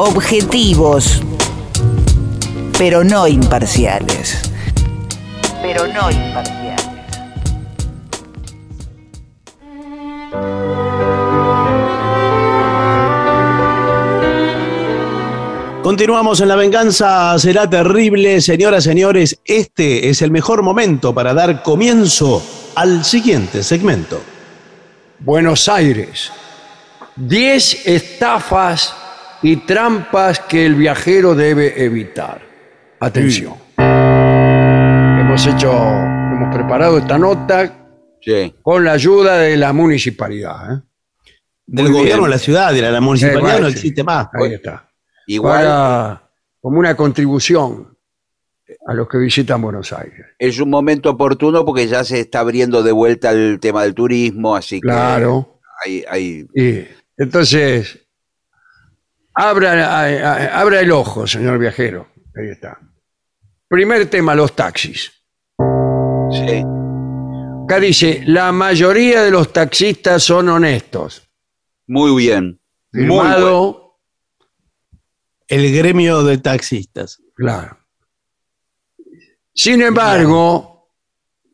Objetivos, 0.00 1.20
pero 2.78 3.02
no 3.02 3.26
imparciales. 3.26 4.40
Pero 5.60 5.88
no 5.88 6.08
imparciales. 6.08 6.86
Continuamos 15.82 16.40
en 16.42 16.46
La 16.46 16.54
Venganza 16.54 17.36
Será 17.40 17.68
Terrible. 17.68 18.40
Señoras, 18.40 18.84
señores, 18.84 19.40
este 19.44 20.08
es 20.08 20.22
el 20.22 20.30
mejor 20.30 20.62
momento 20.62 21.12
para 21.12 21.34
dar 21.34 21.64
comienzo 21.64 22.40
al 22.76 23.04
siguiente 23.04 23.64
segmento. 23.64 24.20
Buenos 25.18 25.68
Aires. 25.68 26.30
10 27.16 27.84
estafas 27.84 28.94
y 29.42 29.56
trampas 29.56 30.40
que 30.40 30.66
el 30.66 30.74
viajero 30.74 31.34
debe 31.34 31.84
evitar. 31.84 32.42
Atención. 33.00 33.54
Hemos 33.78 35.46
hecho, 35.46 35.70
hemos 35.72 36.54
preparado 36.54 36.98
esta 36.98 37.18
nota 37.18 37.74
Sí. 38.20 38.52
con 38.62 38.84
la 38.84 38.92
ayuda 38.92 39.38
de 39.38 39.56
la 39.56 39.72
municipalidad. 39.72 40.72
¿eh? 40.72 40.82
Del 41.66 41.84
Muy 41.90 41.92
gobierno 42.00 42.22
bien. 42.22 42.30
de 42.30 42.36
la 42.36 42.38
ciudad 42.38 42.72
de 42.72 42.82
la 42.82 43.00
municipalidad 43.00 43.58
Eh, 43.58 43.60
no 43.60 43.66
sí. 43.68 43.74
existe 43.74 44.02
más. 44.02 44.28
Ahí 44.32 44.54
está. 44.54 44.90
Igual 45.26 45.58
Para- 45.64 46.22
como 46.60 46.78
una 46.80 46.96
contribución 46.96 47.96
a 48.86 48.94
los 48.94 49.08
que 49.08 49.18
visitan 49.18 49.62
Buenos 49.62 49.92
Aires. 49.92 50.26
es 50.38 50.58
un 50.60 50.70
momento 50.70 51.10
oportuno 51.10 51.64
porque 51.64 51.86
ya 51.86 52.02
se 52.04 52.20
está 52.20 52.40
abriendo 52.40 52.82
de 52.82 52.92
vuelta 52.92 53.30
el 53.30 53.60
tema 53.60 53.82
del 53.84 53.94
turismo, 53.94 54.56
así 54.56 54.80
Claro. 54.80 55.60
que 55.84 56.04
hay, 56.04 56.04
hay- 56.10 56.46
Y 56.54 56.88
entonces, 57.16 58.07
abra, 59.46 59.72
a- 59.86 60.04
a- 60.04 60.60
abra 60.60 60.80
el 60.80 60.90
ojo, 60.92 61.26
señor 61.26 61.58
viajero. 61.58 62.08
Ahí 62.36 62.48
está. 62.50 62.78
Primer 63.68 64.06
tema, 64.10 64.34
los 64.34 64.54
taxis. 64.54 65.12
sí. 66.32 66.62
Acá 67.64 67.80
dice, 67.80 68.22
la 68.26 68.50
mayoría 68.50 69.22
de 69.22 69.30
los 69.30 69.52
taxistas 69.52 70.22
son 70.22 70.48
honestos. 70.48 71.22
muy 71.86 72.14
bien. 72.24 72.58
Muy 72.92 73.06
bueno. 73.06 73.22
Firmado, 73.24 73.98
El 75.46 75.74
gremio 75.76 76.22
de 76.22 76.38
taxistas. 76.38 77.20
claro. 77.34 77.76
Sin 79.54 79.82
embargo, 79.82 80.90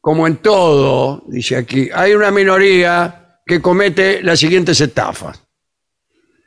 como 0.00 0.26
en 0.26 0.36
todo, 0.36 1.24
dice 1.26 1.56
aquí, 1.56 1.88
hay 1.92 2.12
una 2.12 2.30
minoría 2.30 3.40
que 3.46 3.60
comete 3.62 4.22
las 4.22 4.38
siguientes 4.38 4.80
estafas. 4.80 5.42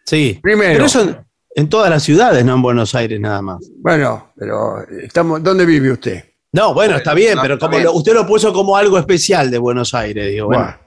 Sí. 0.06 0.40
Primero. 0.42 0.74
Pero 0.74 0.86
eso 0.86 1.26
en, 1.58 1.70
todas 1.70 1.90
las 1.90 2.04
ciudades, 2.04 2.46
no 2.46 2.54
en 2.56 2.62
Buenos 2.62 2.96
Aires 2.96 3.20
nada 3.20 3.42
más. 3.42 3.70
Bueno, 3.80 4.32
pero 4.38 4.88
estamos, 5.02 5.42
¿dónde 5.44 5.66
vive 5.66 5.92
usted? 5.92 6.24
No, 6.54 6.74
bueno, 6.74 6.96
está 6.96 7.14
bien, 7.14 7.36
no, 7.36 7.42
pero 7.42 7.60
como 7.60 7.72
bien. 7.72 7.84
lo- 7.84 7.94
usted 7.94 8.14
lo 8.14 8.26
puso 8.26 8.54
como 8.54 8.78
algo 8.78 8.98
especial 8.98 9.52
de 9.52 9.58
Buenos 9.58 9.94
Aires, 9.94 10.30
digo, 10.32 10.48
bueno. 10.48 10.64
Bueno. 10.64 10.78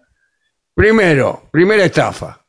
Primero, 0.75 1.43
primera 1.51 1.85
estafa. 1.85 2.41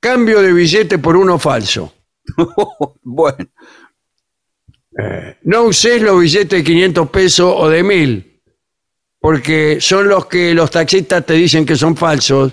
Cambio 0.00 0.40
de 0.42 0.52
billete 0.52 0.98
por 0.98 1.16
uno 1.16 1.38
falso. 1.38 1.92
bueno, 3.02 3.46
No 5.42 5.62
uses 5.64 6.02
los 6.02 6.20
billetes 6.20 6.50
de 6.58 6.64
500 6.64 7.10
pesos 7.10 7.54
o 7.56 7.68
de 7.68 7.82
1000, 7.82 8.42
porque 9.20 9.78
son 9.80 10.08
los 10.08 10.26
que 10.26 10.52
los 10.54 10.70
taxistas 10.70 11.24
te 11.24 11.34
dicen 11.34 11.64
que 11.64 11.76
son 11.76 11.96
falsos 11.96 12.52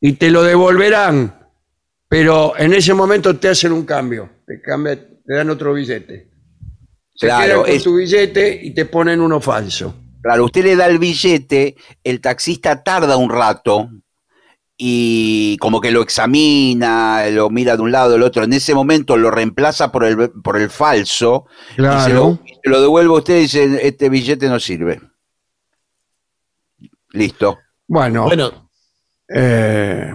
y 0.00 0.12
te 0.14 0.30
lo 0.30 0.42
devolverán, 0.42 1.48
pero 2.08 2.54
en 2.56 2.72
ese 2.74 2.94
momento 2.94 3.36
te 3.36 3.48
hacen 3.48 3.72
un 3.72 3.84
cambio, 3.84 4.28
te, 4.56 4.62
cambia- 4.62 4.96
te 4.96 5.34
dan 5.34 5.50
otro 5.50 5.72
billete. 5.74 6.30
Se 7.14 7.26
Claro, 7.26 7.44
quedan 7.46 7.60
con 7.62 7.70
es- 7.70 7.82
tu 7.84 7.96
billete 7.96 8.60
y 8.62 8.70
te 8.74 8.84
ponen 8.86 9.20
uno 9.20 9.40
falso. 9.40 9.94
claro, 10.22 10.44
usted 10.44 10.64
le 10.64 10.76
da 10.76 10.86
el 10.86 10.98
billete, 10.98 11.76
el 12.04 12.20
taxista 12.20 12.82
tarda 12.82 13.16
un 13.16 13.30
rato 13.30 13.88
y 14.76 15.56
como 15.58 15.80
que 15.80 15.90
lo 15.92 16.02
examina, 16.02 17.24
lo 17.30 17.50
mira 17.50 17.76
de 17.76 17.82
un 17.82 17.92
lado 17.92 18.12
del 18.12 18.22
otro. 18.22 18.42
En 18.44 18.52
ese 18.52 18.74
momento 18.74 19.16
lo 19.16 19.30
reemplaza 19.30 19.92
por 19.92 20.04
el, 20.04 20.30
por 20.42 20.56
el 20.60 20.70
falso 20.70 21.46
y 21.72 21.74
se 21.76 21.82
lo, 21.82 21.88
Claro. 21.88 22.38
y 22.44 22.54
se 22.62 22.70
lo 22.70 22.80
devuelve 22.80 23.14
a 23.14 23.18
usted 23.18 23.36
y 23.38 23.42
dice, 23.42 23.86
este 23.86 24.08
billete 24.08 24.48
no 24.48 24.58
sirve. 24.58 25.00
Listo. 27.12 27.58
Bueno, 27.86 28.24
Bueno, 28.24 28.70
eh, 29.28 30.10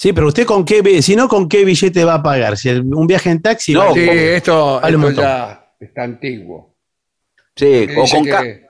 sí, 0.00 0.12
pero 0.14 0.28
usted 0.28 0.46
con 0.46 0.64
qué, 0.64 1.02
si 1.02 1.14
no, 1.14 1.28
¿con 1.28 1.46
qué 1.46 1.62
billete 1.64 2.04
va 2.04 2.14
a 2.14 2.22
pagar? 2.22 2.56
Si 2.56 2.68
el- 2.70 2.82
un 2.94 3.06
viaje 3.06 3.28
en 3.30 3.42
taxi, 3.42 3.74
No, 3.74 3.80
vale- 3.90 3.94
sí, 3.94 4.18
esto, 4.36 4.80
Vale 4.80 5.14
ya 5.14 5.74
está 5.78 6.02
antiguo. 6.04 6.74
Sí, 7.54 7.86
que 7.86 7.94
o 7.98 8.04
con 8.06 8.24
que 8.24 8.66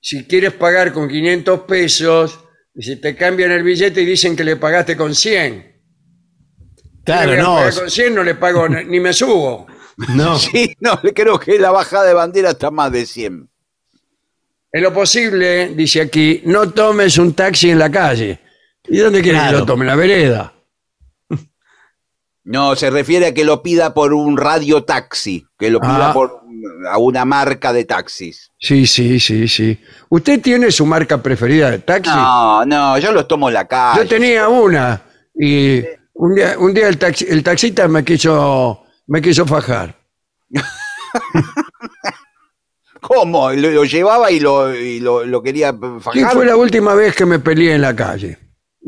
si 0.00 0.24
quieres 0.24 0.52
pagar 0.52 0.92
con 0.92 1.08
500 1.08 1.60
pesos, 1.62 2.38
y 2.74 2.82
si 2.82 2.96
te 3.00 3.16
cambian 3.16 3.50
el 3.50 3.64
billete 3.64 4.02
y 4.02 4.06
dicen 4.06 4.36
que 4.36 4.44
le 4.44 4.54
pagaste 4.56 4.96
con 4.96 5.14
100. 5.14 5.74
claro, 7.04 7.32
Si 7.32 7.38
no, 7.38 7.80
con 7.80 7.90
100 7.90 8.14
no 8.14 8.22
le 8.22 8.34
pago 8.36 8.68
ni 8.68 8.84
ni 8.84 9.00
me 9.00 9.12
subo. 9.12 9.66
no. 10.14 10.38
Sí, 10.38 10.76
no, 10.80 11.00
creo 11.14 11.40
que 11.40 11.58
la 11.58 11.72
bajada 11.72 12.04
de 12.06 12.14
bandera 12.14 12.50
está 12.50 12.70
más 12.70 12.92
de 12.92 13.04
100. 13.04 13.48
En 14.72 14.82
lo 14.82 14.92
posible, 14.92 15.68
dice 15.74 16.02
aquí, 16.02 16.42
no 16.44 16.70
tomes 16.70 17.16
un 17.18 17.32
taxi 17.34 17.70
en 17.70 17.78
la 17.78 17.90
calle. 17.90 18.38
¿Y 18.88 18.98
dónde 18.98 19.22
quieres 19.22 19.40
que 19.40 19.48
Claro. 19.48 19.58
lo 19.60 19.66
tome? 19.66 19.84
La 19.86 19.96
vereda. 19.96 20.52
No, 22.44 22.76
se 22.76 22.90
refiere 22.90 23.26
a 23.26 23.34
que 23.34 23.44
lo 23.44 23.60
pida 23.60 23.92
por 23.92 24.12
un 24.14 24.36
radio 24.36 24.84
taxi, 24.84 25.44
que 25.58 25.68
lo 25.70 25.80
pida 25.80 26.10
Ah. 26.10 26.12
por 26.12 26.42
a 26.88 26.96
una 26.98 27.24
marca 27.24 27.72
de 27.72 27.84
taxis. 27.84 28.52
Sí, 28.58 28.86
sí, 28.86 29.18
sí, 29.18 29.48
sí. 29.48 29.80
¿Usted 30.10 30.40
tiene 30.40 30.70
su 30.70 30.86
marca 30.86 31.20
preferida 31.20 31.70
de 31.72 31.80
taxi? 31.80 32.08
No, 32.10 32.64
no, 32.64 32.98
yo 32.98 33.10
los 33.10 33.26
tomo 33.26 33.48
en 33.48 33.54
la 33.54 33.66
calle. 33.66 34.02
Yo 34.02 34.08
tenía 34.08 34.46
una 34.48 35.02
y 35.34 35.82
un 36.14 36.34
día, 36.36 36.54
un 36.58 36.72
día 36.72 36.86
el, 36.88 36.98
taxi- 37.00 37.26
el 37.28 37.42
taxista 37.42 37.88
me 37.88 38.04
quiso, 38.04 38.84
me 39.08 39.20
quiso 39.20 39.44
fajar. 39.44 39.96
¿Cómo? 43.00 43.50
Lo, 43.52 43.70
lo 43.70 43.84
llevaba 43.84 44.30
y 44.30 44.40
lo, 44.40 44.74
y 44.74 45.00
lo, 45.00 45.24
lo 45.24 45.42
quería 45.42 45.72
¿Quién 45.76 46.00
fajar. 46.00 46.32
fue 46.32 46.46
la 46.46 46.56
última 46.56 46.94
vez 46.94 47.14
que 47.14 47.26
me 47.26 47.38
peleé 47.38 47.74
en 47.74 47.82
la 47.82 47.94
calle? 47.94 48.38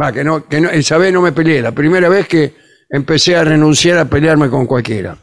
Va, 0.01 0.13
que 0.13 0.23
no, 0.23 0.47
que 0.47 0.61
no, 0.61 0.71
esa 0.71 0.97
vez 0.99 1.13
no 1.13 1.21
me 1.21 1.33
peleé, 1.33 1.61
la 1.61 1.73
primera 1.73 2.09
vez 2.09 2.29
que 2.29 2.55
empecé 2.89 3.37
a 3.37 3.45
renunciar 3.45 3.99
a 3.99 4.05
pelearme 4.05 4.49
con 4.49 4.67
cualquiera. 4.67 5.19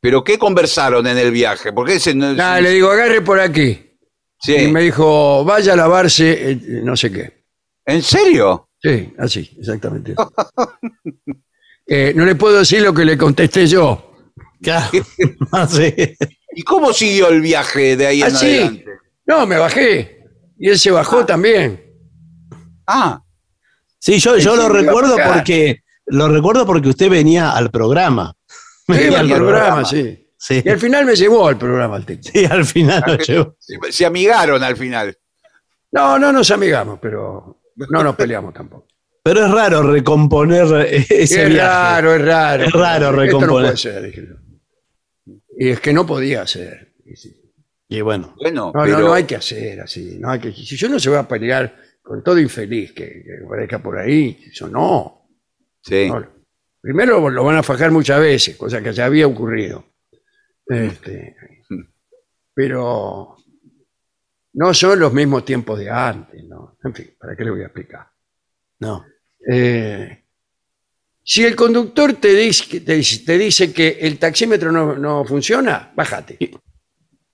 ¿Pero 0.00 0.24
qué 0.24 0.38
conversaron 0.38 1.06
en 1.06 1.18
el 1.18 1.30
viaje? 1.30 1.72
Porque 1.72 1.94
ese 1.94 2.14
no 2.14 2.32
Nada, 2.32 2.60
le 2.60 2.70
digo, 2.70 2.90
agarre 2.90 3.20
por 3.20 3.38
aquí. 3.38 3.98
Sí. 4.40 4.54
Y 4.54 4.72
me 4.72 4.82
dijo, 4.82 5.44
vaya 5.44 5.74
a 5.74 5.76
lavarse, 5.76 6.52
eh, 6.52 6.58
no 6.82 6.96
sé 6.96 7.12
qué. 7.12 7.44
¿En 7.84 8.02
serio? 8.02 8.68
Sí, 8.82 9.12
así, 9.18 9.50
exactamente. 9.58 10.14
Eh, 11.92 12.12
no 12.14 12.24
le 12.24 12.36
puedo 12.36 12.56
decir 12.60 12.82
lo 12.82 12.94
que 12.94 13.04
le 13.04 13.18
contesté 13.18 13.66
yo. 13.66 14.14
Claro. 14.62 14.86
Ah, 15.50 15.66
sí. 15.66 15.92
¿Y 16.54 16.62
cómo 16.62 16.92
siguió 16.92 17.28
el 17.30 17.40
viaje 17.40 17.96
de 17.96 18.06
ahí 18.06 18.20
en 18.20 18.28
Así. 18.28 18.46
adelante? 18.46 18.84
No, 19.26 19.44
me 19.44 19.56
bajé. 19.56 20.24
Y 20.56 20.68
él 20.68 20.78
se 20.78 20.92
bajó 20.92 21.26
también. 21.26 21.89
Ah, 22.92 23.22
Sí, 23.98 24.18
yo, 24.18 24.38
yo 24.38 24.56
lo 24.56 24.68
recuerdo 24.70 25.14
acá. 25.14 25.34
porque 25.34 25.82
lo 26.06 26.28
recuerdo 26.28 26.64
porque 26.66 26.88
usted 26.88 27.10
venía 27.10 27.50
al 27.50 27.70
programa. 27.70 28.34
Venía 28.88 29.20
al 29.20 29.30
al 29.30 29.38
programa, 29.38 29.84
sí. 29.84 30.26
Sí, 30.38 30.62
Y 30.64 30.68
al 30.70 30.78
final 30.80 31.04
me 31.04 31.14
llevó 31.14 31.46
al 31.48 31.58
programa 31.58 31.96
el 31.98 32.06
texto. 32.06 32.30
sí, 32.32 32.46
al 32.46 32.64
final 32.64 33.04
lo 33.06 33.16
llevó. 33.18 33.56
se, 33.90 34.06
amigaron 34.06 34.62
al 34.64 34.74
final. 34.76 35.14
No, 35.92 36.18
no 36.18 36.32
nos 36.32 36.50
amigamos, 36.50 36.98
pero 37.00 37.60
no 37.76 38.02
nos 38.02 38.16
peleamos 38.16 38.54
tampoco. 38.54 38.86
Pero 39.22 39.44
es 39.44 39.52
raro 39.52 39.82
recomponer 39.82 40.64
ese 40.98 41.22
es 41.22 41.48
viaje. 41.50 41.58
raro, 41.58 42.14
es 42.14 42.24
raro. 42.24 42.64
Es 42.64 42.72
raro 42.72 43.04
Esto 43.06 43.12
no 43.12 43.20
recomponer. 43.22 43.50
puede 43.66 43.76
ser, 43.76 44.02
dije 44.02 44.28
yo. 44.28 45.34
Y 45.58 45.68
es 45.68 45.80
que 45.80 45.92
no 45.92 46.06
podía 46.06 46.46
ser. 46.46 46.94
Y 47.88 48.00
bueno, 48.00 48.34
Bueno, 48.40 48.72
No, 48.74 48.82
pero 48.82 48.98
no, 48.98 49.08
no 49.08 49.12
hay 49.12 49.24
que 49.24 49.36
hacer 49.36 49.80
así. 49.82 50.16
No 50.18 50.30
hay 50.30 50.40
que, 50.40 50.52
si 50.52 50.76
yo 50.76 50.88
no 50.88 50.98
se 50.98 51.10
va 51.10 51.18
a 51.20 51.28
pelear 51.28 51.76
con 52.02 52.22
todo 52.22 52.38
infeliz 52.38 52.92
que, 52.92 53.22
que 53.22 53.44
aparezca 53.44 53.78
por 53.82 53.98
ahí, 53.98 54.44
eso 54.50 54.68
no. 54.68 55.28
Sí. 55.82 56.08
No, 56.08 56.40
Primero 56.80 57.28
lo 57.28 57.44
van 57.44 57.56
a 57.56 57.62
fajar 57.62 57.90
muchas 57.90 58.20
veces, 58.20 58.56
cosa 58.56 58.82
que 58.82 58.92
ya 58.92 59.04
había 59.04 59.26
ocurrido. 59.26 59.84
Este, 60.66 61.36
pero 62.54 63.36
no 64.54 64.74
son 64.74 64.98
los 64.98 65.12
mismos 65.12 65.44
tiempos 65.44 65.78
de 65.78 65.90
antes, 65.90 66.42
¿no? 66.44 66.78
En 66.82 66.94
fin, 66.94 67.14
¿para 67.18 67.36
qué 67.36 67.44
le 67.44 67.50
voy 67.50 67.62
a 67.62 67.66
explicar? 67.66 68.06
No. 68.78 69.04
Eh, 69.50 70.24
si 71.22 71.44
el 71.44 71.54
conductor 71.54 72.14
te 72.14 72.34
dice, 72.34 72.80
te, 72.80 73.02
te 73.02 73.38
dice 73.38 73.72
que 73.72 73.98
el 74.00 74.18
taxímetro 74.18 74.72
no, 74.72 74.96
no 74.96 75.24
funciona, 75.24 75.92
bájate. 75.94 76.38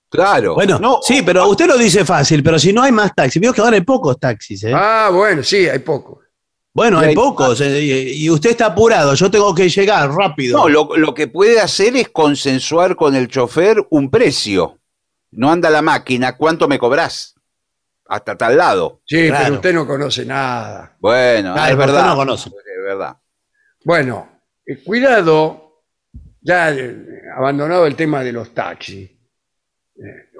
Claro. 0.09 0.55
Bueno, 0.55 0.79
no, 0.79 0.99
sí, 1.01 1.21
pero 1.21 1.47
usted 1.47 1.67
lo 1.67 1.77
dice 1.77 2.05
fácil, 2.05 2.41
pero 2.41 2.57
si 2.57 2.71
no 2.71 2.81
hay 2.81 2.91
más 2.91 3.13
taxis, 3.13 3.41
veo 3.41 3.51
que 3.53 3.61
ahora 3.61 3.75
hay 3.75 3.81
pocos 3.81 4.17
taxis, 4.19 4.63
¿eh? 4.63 4.71
Ah, 4.73 5.09
bueno, 5.13 5.43
sí, 5.43 5.67
hay 5.67 5.79
poco. 5.79 6.21
bueno, 6.73 6.99
hay 6.99 7.09
hay- 7.09 7.15
pocos, 7.15 7.59
eh, 7.59 7.81
y, 8.13 8.29
usted 8.29 8.51
está 8.51 8.67
apurado, 8.67 9.13
yo 9.15 9.29
tengo 9.29 9.53
que 9.53 9.67
llegar 9.67 10.09
rápido. 10.11 10.57
No, 10.59 10.69
lo, 10.69 10.95
lo 10.95 11.13
que 11.13 11.27
puede 11.27 11.59
hacer 11.59 11.95
es 11.97 12.09
consensuar 12.09 12.95
con 12.95 13.15
el 13.15 13.27
chofer 13.27 13.85
un 13.89 14.09
precio. 14.09 14.79
No 15.31 15.51
anda 15.51 15.69
la 15.69 15.81
máquina, 15.81 16.37
¿cuánto 16.37 16.67
me 16.69 16.79
cobras? 16.79 17.35
Hasta 18.07 18.37
tal 18.37 18.55
lado. 18.55 19.01
Sí, 19.05 19.27
Claro. 19.27 19.43
pero 19.43 19.55
usted 19.55 19.73
no 19.73 19.85
conoce 19.85 20.23
nada. 20.25 20.95
Bueno, 21.01 21.53
Claro, 21.53 21.71
es 21.71 21.77
verdad. 21.77 22.05
no 22.07 22.15
conoce. 22.15 22.47
Es 22.49 22.83
verdad. 22.85 23.17
Bueno, 23.83 24.29
eh, 24.65 24.77
cuidado, 24.85 25.81
ya 26.39 26.71
eh, 26.71 26.95
abandonado 27.35 27.85
el 27.85 27.95
tema 27.97 28.23
de 28.23 28.31
los 28.31 28.53
taxis. 28.53 29.09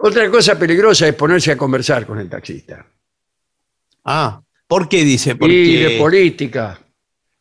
Otra 0.02 0.30
cosa 0.30 0.58
peligrosa 0.58 1.08
es 1.08 1.16
ponerse 1.16 1.52
a 1.52 1.58
conversar 1.58 2.06
con 2.06 2.20
el 2.20 2.30
taxista. 2.30 2.86
Ah, 4.06 4.42
¿por 4.68 4.88
qué 4.88 5.04
dice? 5.04 5.36
Porque... 5.36 5.54
Y 5.54 5.76
de 5.78 5.98
política. 5.98 6.80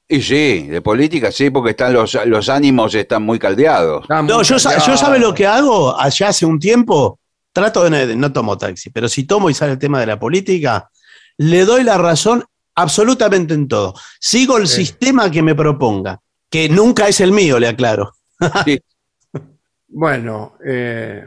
Y 0.09 0.23
sí, 0.23 0.69
de 0.69 0.81
política 0.81 1.31
sí, 1.33 1.51
porque 1.51 1.71
están 1.71 1.93
los, 1.93 2.17
los 2.27 2.49
ánimos 2.49 2.95
están 2.95 3.23
muy 3.23 3.39
caldeados. 3.39 4.09
No, 4.09 4.23
muy 4.23 4.45
yo, 4.45 4.57
callado. 4.57 4.87
yo 4.87 4.97
sabe 4.97 5.19
lo 5.19 5.35
que 5.35 5.47
hago 5.47 5.99
allá 6.01 6.29
hace 6.29 6.47
un 6.47 6.59
tiempo, 6.61 7.19
trato 7.53 7.83
de 7.85 7.91
no, 7.91 8.15
no 8.17 8.33
tomo 8.33 8.57
taxi, 8.57 8.91
pero 8.91 9.09
si 9.09 9.25
tomo 9.25 9.51
y 9.51 9.55
sale 9.55 9.73
el 9.73 9.79
tema 9.79 9.99
de 10.01 10.07
la 10.07 10.19
política, 10.19 10.89
le 11.39 11.65
doy 11.65 11.83
la 11.83 11.99
razón 11.99 12.45
absolutamente 12.77 13.55
en 13.55 13.67
todo. 13.69 13.95
Sigo 14.21 14.59
el 14.59 14.69
Sí. 14.69 14.87
sistema 14.87 15.31
que 15.31 15.43
me 15.43 15.55
proponga, 15.57 16.21
que 16.49 16.69
nunca 16.69 17.09
es 17.09 17.21
el 17.21 17.33
mío, 17.33 17.59
le 17.59 17.69
aclaro. 17.69 18.13
Bueno, 19.89 20.59
eh, 20.67 21.27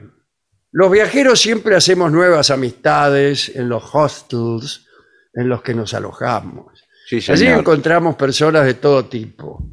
los 0.72 0.92
viajeros 0.92 1.40
siempre 1.40 1.76
hacemos 1.76 2.12
nuevas 2.12 2.52
amistades 2.52 3.50
en 3.56 3.70
los 3.70 3.84
hostels 3.94 4.86
en 5.34 5.50
los 5.50 5.62
que 5.62 5.74
nos 5.74 5.94
alojamos. 5.94 6.84
Sí, 7.08 7.18
Allí 7.18 7.46
señor. 7.46 7.60
encontramos 7.60 8.16
personas 8.16 8.66
de 8.66 8.76
todo 8.76 9.06
tipo. 9.06 9.64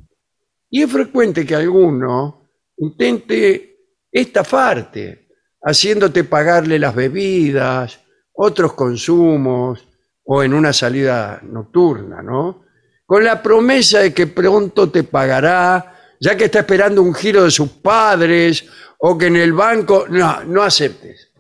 Y 0.71 0.83
es 0.83 0.91
frecuente 0.91 1.45
que 1.45 1.55
alguno 1.55 2.49
intente 2.79 3.77
estafarte, 4.11 5.29
haciéndote 5.63 6.25
pagarle 6.25 6.79
las 6.79 6.95
bebidas, 6.95 8.01
otros 8.33 8.73
consumos 8.75 9.87
o 10.25 10.43
en 10.43 10.55
una 10.55 10.73
salida 10.73 11.41
nocturna, 11.43 12.23
¿no? 12.23 12.65
Con 13.05 13.25
la 13.25 13.43
promesa 13.43 14.01
de 14.01 14.13
que 14.13 14.27
pronto 14.27 14.91
te 14.91 15.05
pagará, 15.05 15.96
ya 16.21 16.37
que 16.37 16.45
está 16.47 16.61
esperando 16.61 17.03
un 17.03 17.15
giro 17.15 17.45
de 17.45 17.51
sus 17.51 17.69
padres 17.71 18.65
o 18.99 19.17
que 19.17 19.27
en 19.27 19.37
el 19.37 19.53
banco... 19.53 20.07
No, 20.09 20.45
no 20.45 20.63
aceptes. 20.63 21.31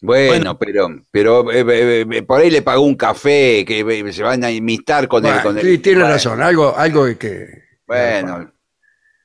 Bueno, 0.00 0.28
Bueno. 0.28 0.58
pero, 0.58 0.88
pero 1.10 1.50
eh, 1.50 1.64
eh, 1.66 2.06
eh, 2.10 2.22
por 2.22 2.40
ahí 2.40 2.50
le 2.50 2.60
pagó 2.62 2.82
un 2.82 2.94
café 2.94 3.64
que 3.66 3.80
eh, 3.80 4.12
se 4.12 4.22
van 4.22 4.44
a 4.44 4.50
imitar 4.50 5.08
con 5.08 5.22
Bueno, 5.22 5.36
el. 5.38 5.42
Con 5.42 5.58
el 5.58 5.64
sí, 5.64 5.78
tiene 5.78 6.00
bueno, 6.00 6.14
razón, 6.14 6.42
algo, 6.42 6.76
algo 6.76 7.06
que... 7.18 7.64
Bueno, 7.86 8.52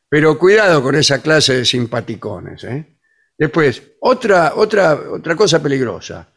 Pero 0.08 0.38
cuidado 0.38 0.82
con 0.82 0.96
esa 0.96 1.22
clase 1.22 1.58
de 1.58 1.66
simpaticones. 1.66 2.64
¿eh? 2.64 2.98
Después, 3.38 3.82
otra, 4.02 4.54
otra, 4.56 4.94
otra 5.12 5.36
cosa 5.36 5.62
peligrosa. 5.62 6.30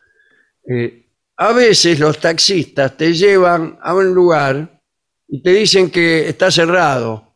Eh, 0.69 1.07
a 1.37 1.53
veces 1.53 1.99
los 1.99 2.19
taxistas 2.21 2.97
te 2.97 3.13
llevan 3.13 3.79
a 3.83 3.95
un 3.95 4.15
lugar 4.15 4.81
y 5.27 5.43
te 5.43 5.51
dicen 5.51 5.91
que 5.91 6.29
está 6.29 6.51
cerrado. 6.51 7.32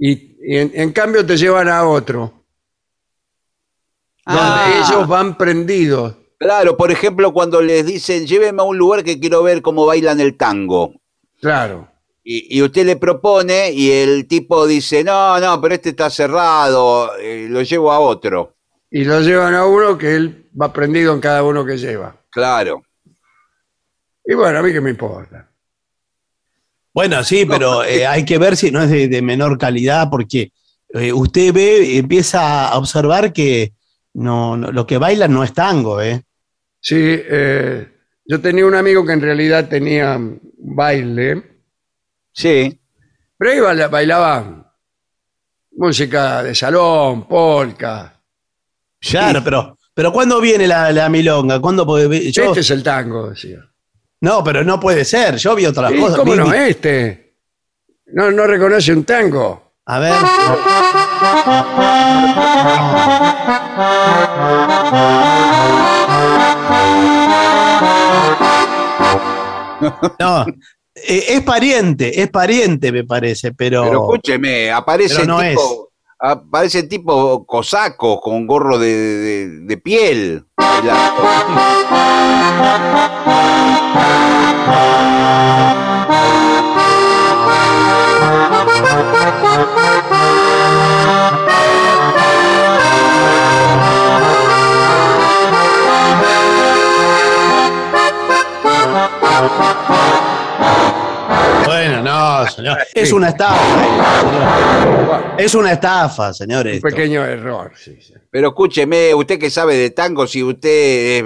Y, 0.00 0.36
y 0.40 0.56
en, 0.58 0.70
en 0.74 0.92
cambio 0.92 1.24
te 1.26 1.36
llevan 1.36 1.68
a 1.68 1.86
otro. 1.88 2.32
Donde 4.26 4.40
Ah. 4.42 4.84
ellos 4.86 5.08
van 5.08 5.36
prendidos. 5.38 6.14
claro, 6.38 6.76
por 6.76 6.90
ejemplo, 6.92 7.32
cuando 7.32 7.60
les 7.62 7.84
dicen, 7.86 8.26
llévenme 8.26 8.60
a 8.62 8.64
un 8.64 8.76
lugar 8.78 9.02
que 9.02 9.18
quiero 9.18 9.42
ver 9.42 9.60
cómo 9.62 9.86
bailan 9.86 10.20
el 10.20 10.36
tango. 10.36 10.94
Claro. 11.40 11.88
Y, 12.22 12.58
y 12.58 12.62
usted 12.62 12.84
le 12.84 12.96
propone 12.96 13.72
y 13.72 13.90
el 13.90 14.26
tipo 14.28 14.66
dice, 14.66 15.02
no, 15.02 15.40
no, 15.40 15.60
pero 15.60 15.74
este 15.74 15.88
está 15.90 16.10
cerrado, 16.10 17.16
eh, 17.18 17.46
lo 17.48 17.62
llevo 17.62 17.90
a 17.90 17.98
otro. 18.00 18.54
Y 18.90 19.04
lo 19.04 19.20
llevan 19.20 19.54
a 19.54 19.64
uno 19.66 19.96
que 19.98 20.14
él 20.14 20.46
va 20.60 20.72
prendido 20.72 21.14
en 21.14 21.20
cada 21.20 21.42
uno 21.42 21.64
que 21.64 21.76
lleva. 21.78 22.14
Claro. 22.30 22.82
Y 24.24 24.34
bueno, 24.34 24.58
a 24.58 24.62
mí 24.62 24.72
que 24.72 24.80
me 24.82 24.90
importa. 24.90 25.47
Bueno, 26.98 27.22
sí, 27.22 27.46
pero 27.46 27.84
eh, 27.84 28.04
hay 28.08 28.24
que 28.24 28.38
ver 28.38 28.56
si 28.56 28.72
no 28.72 28.82
es 28.82 28.90
de, 28.90 29.06
de 29.06 29.22
menor 29.22 29.56
calidad, 29.56 30.10
porque 30.10 30.50
eh, 30.92 31.12
usted 31.12 31.52
ve, 31.52 31.96
empieza 31.96 32.66
a 32.70 32.76
observar 32.76 33.32
que 33.32 33.72
no, 34.14 34.56
no- 34.56 34.72
lo 34.72 34.84
que 34.84 34.98
bailan 34.98 35.32
no 35.32 35.44
es 35.44 35.52
tango, 35.52 36.00
¿eh? 36.02 36.24
Sí, 36.80 36.96
eh, 36.98 37.86
yo 38.24 38.40
tenía 38.40 38.66
un 38.66 38.74
amigo 38.74 39.06
que 39.06 39.12
en 39.12 39.20
realidad 39.20 39.68
tenía 39.68 40.16
un 40.16 40.40
baile, 40.58 41.40
Sí. 42.32 42.76
pero 43.36 43.52
ahí 43.52 43.60
baila- 43.60 43.86
bailaban 43.88 44.66
música 45.76 46.42
de 46.42 46.52
salón, 46.56 47.28
polka. 47.28 48.20
Claro, 49.00 49.40
pero, 49.44 49.78
pero 49.94 50.10
¿cuándo 50.12 50.40
viene 50.40 50.66
la, 50.66 50.90
la 50.90 51.08
milonga? 51.08 51.60
¿Cuándo 51.60 51.86
puede 51.86 52.32
yo, 52.32 52.42
Este 52.46 52.58
es 52.58 52.70
el 52.72 52.82
tango, 52.82 53.30
decía. 53.30 53.60
No, 54.20 54.42
pero 54.42 54.64
no 54.64 54.80
puede 54.80 55.04
ser. 55.04 55.36
Yo 55.36 55.54
vi 55.54 55.66
otras 55.66 55.92
¿Y 55.92 55.98
cosas. 56.00 56.18
¿Cómo 56.18 56.32
vi- 56.32 56.38
no? 56.38 56.46
vi- 56.46 56.56
Este. 56.56 57.34
No, 58.06 58.30
no 58.30 58.46
reconoce 58.46 58.92
un 58.92 59.04
tango. 59.04 59.72
A 59.86 59.98
ver. 60.00 60.14
No, 70.18 70.44
eh, 70.94 71.24
es 71.28 71.42
pariente, 71.42 72.20
es 72.20 72.30
pariente, 72.30 72.90
me 72.92 73.04
parece, 73.04 73.52
pero. 73.52 73.84
Pero 73.84 74.02
escúcheme, 74.04 74.70
aparece 74.70 75.14
Pero 75.14 75.26
no 75.26 75.40
tipo, 75.40 75.87
aparece 76.20 76.82
tipo 76.84 77.44
cosaco 77.46 78.20
con 78.20 78.46
gorro 78.46 78.78
de- 78.78 79.48
de 79.62 79.76
piel. 79.76 80.46
señor. 102.50 102.78
Es 102.94 103.12
una 103.12 103.28
estafa. 103.28 103.60
señor. 104.20 105.34
Es 105.38 105.54
una 105.54 105.72
estafa, 105.72 106.32
señor. 106.34 106.66
Un 106.66 106.80
pequeño 106.80 107.24
error, 107.24 107.72
sí, 107.76 107.98
sí. 108.00 108.14
Pero 108.30 108.48
escúcheme, 108.48 109.14
usted 109.14 109.38
que 109.38 109.50
sabe 109.50 109.76
de 109.76 109.90
tango, 109.90 110.26
si 110.26 110.42
usted 110.42 110.68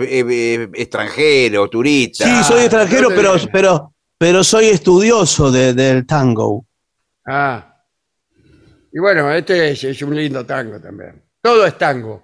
es, 0.03 0.09
es- 0.11 0.61
es 0.61 0.69
extranjero, 0.75 1.69
turista. 1.69 2.25
Sí, 2.25 2.45
soy 2.45 2.61
extranjero, 2.63 3.11
no 3.11 3.17
pero, 3.17 3.35
pero, 3.53 3.95
pero 4.19 4.45
soy 4.45 4.67
estudioso 4.67 5.51
de- 5.51 5.75
del 5.75 6.07
tango. 6.07 6.67
Ah. 7.27 7.69
Y 8.93 8.99
bueno, 9.01 9.33
este 9.33 9.71
es, 9.71 9.83
es 9.85 10.03
un 10.03 10.15
lindo 10.15 10.45
tango 10.45 10.79
también. 10.81 11.23
Todo 11.41 11.65
es 11.67 11.77
tango. 11.79 12.23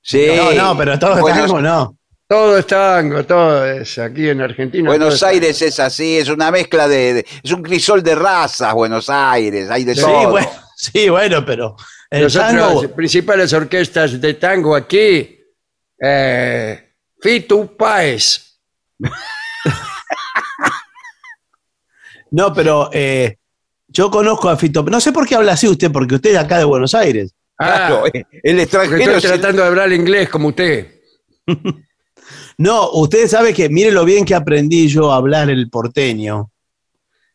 Sí. 0.00 0.26
No, 0.34 0.52
no, 0.52 0.78
pero 0.78 0.98
todo 0.98 1.20
Buenos- 1.20 1.40
tango 1.46 1.60
no. 1.60 1.96
Todo 2.30 2.58
es 2.58 2.66
tango, 2.68 3.24
todo 3.24 3.66
es 3.66 3.98
aquí 3.98 4.28
en 4.28 4.40
Argentina. 4.40 4.84
todo 4.84 4.96
Buenos 4.96 5.14
es 5.14 5.22
Aires 5.24 5.62
es 5.62 5.80
así, 5.80 6.16
es 6.18 6.28
una 6.28 6.52
mezcla 6.52 6.86
de, 6.86 7.14
de- 7.14 7.26
es 7.42 7.50
un 7.50 7.60
crisol 7.60 8.04
de 8.04 8.14
razas, 8.14 8.72
Buenos 8.72 9.10
Aires, 9.10 9.68
hay 9.68 9.82
de 9.82 9.96
Sí, 9.96 10.00
todo. 10.02 10.30
bueno, 10.30 10.48
sí, 10.76 11.08
bueno, 11.08 11.44
pero 11.44 11.74
el 12.08 12.22
Nosotros, 12.22 12.52
tango. 12.52 12.82
las 12.84 12.92
principales 12.92 13.52
orquestas 13.52 14.20
de 14.20 14.34
tango 14.34 14.76
aquí, 14.76 15.40
eh, 16.00 16.92
Fito 17.20 17.76
Páez. 17.76 18.60
No, 22.32 22.54
pero 22.54 22.90
eh, 22.92 23.38
yo 23.88 24.08
conozco 24.08 24.48
a 24.48 24.56
Fito. 24.56 24.84
No 24.84 25.00
sé 25.00 25.10
por 25.10 25.26
qué 25.26 25.34
habla 25.34 25.54
así 25.54 25.66
usted, 25.66 25.90
porque 25.90 26.14
usted 26.14 26.30
es 26.30 26.34
de 26.34 26.38
acá 26.40 26.58
de 26.58 26.64
Buenos 26.64 26.94
Aires. 26.94 27.34
Ah, 27.58 27.86
Claro, 27.88 28.04
el 28.06 28.12
porque 28.22 28.62
extranjero 28.62 28.98
estoy 29.00 29.14
es 29.16 29.24
el- 29.24 29.30
tratando 29.32 29.62
de 29.62 29.68
hablar 29.68 29.92
inglés 29.92 30.28
como 30.28 30.46
usted. 30.50 31.00
No, 32.60 32.90
ustedes 32.92 33.30
saben 33.30 33.54
que, 33.54 33.70
miren 33.70 33.94
lo 33.94 34.04
bien 34.04 34.22
que 34.24 34.34
aprendí 34.34 34.86
yo 34.86 35.10
a 35.10 35.16
hablar 35.16 35.48
el 35.48 35.70
porteño. 35.70 36.50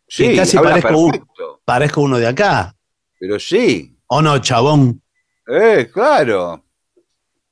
Sí, 0.08 0.30
que 0.30 0.36
casi 0.36 0.56
parezco, 0.56 0.96
un- 0.98 1.12
perfecto. 1.12 1.62
parezco 1.66 2.02
uno 2.02 2.20
de 2.20 2.28
acá. 2.28 2.76
Pero 3.20 3.40
sí, 3.40 3.98
¿O 4.06 4.22
no, 4.22 4.38
chabón? 4.38 5.02
eh, 5.48 5.90
claro. 5.92 6.64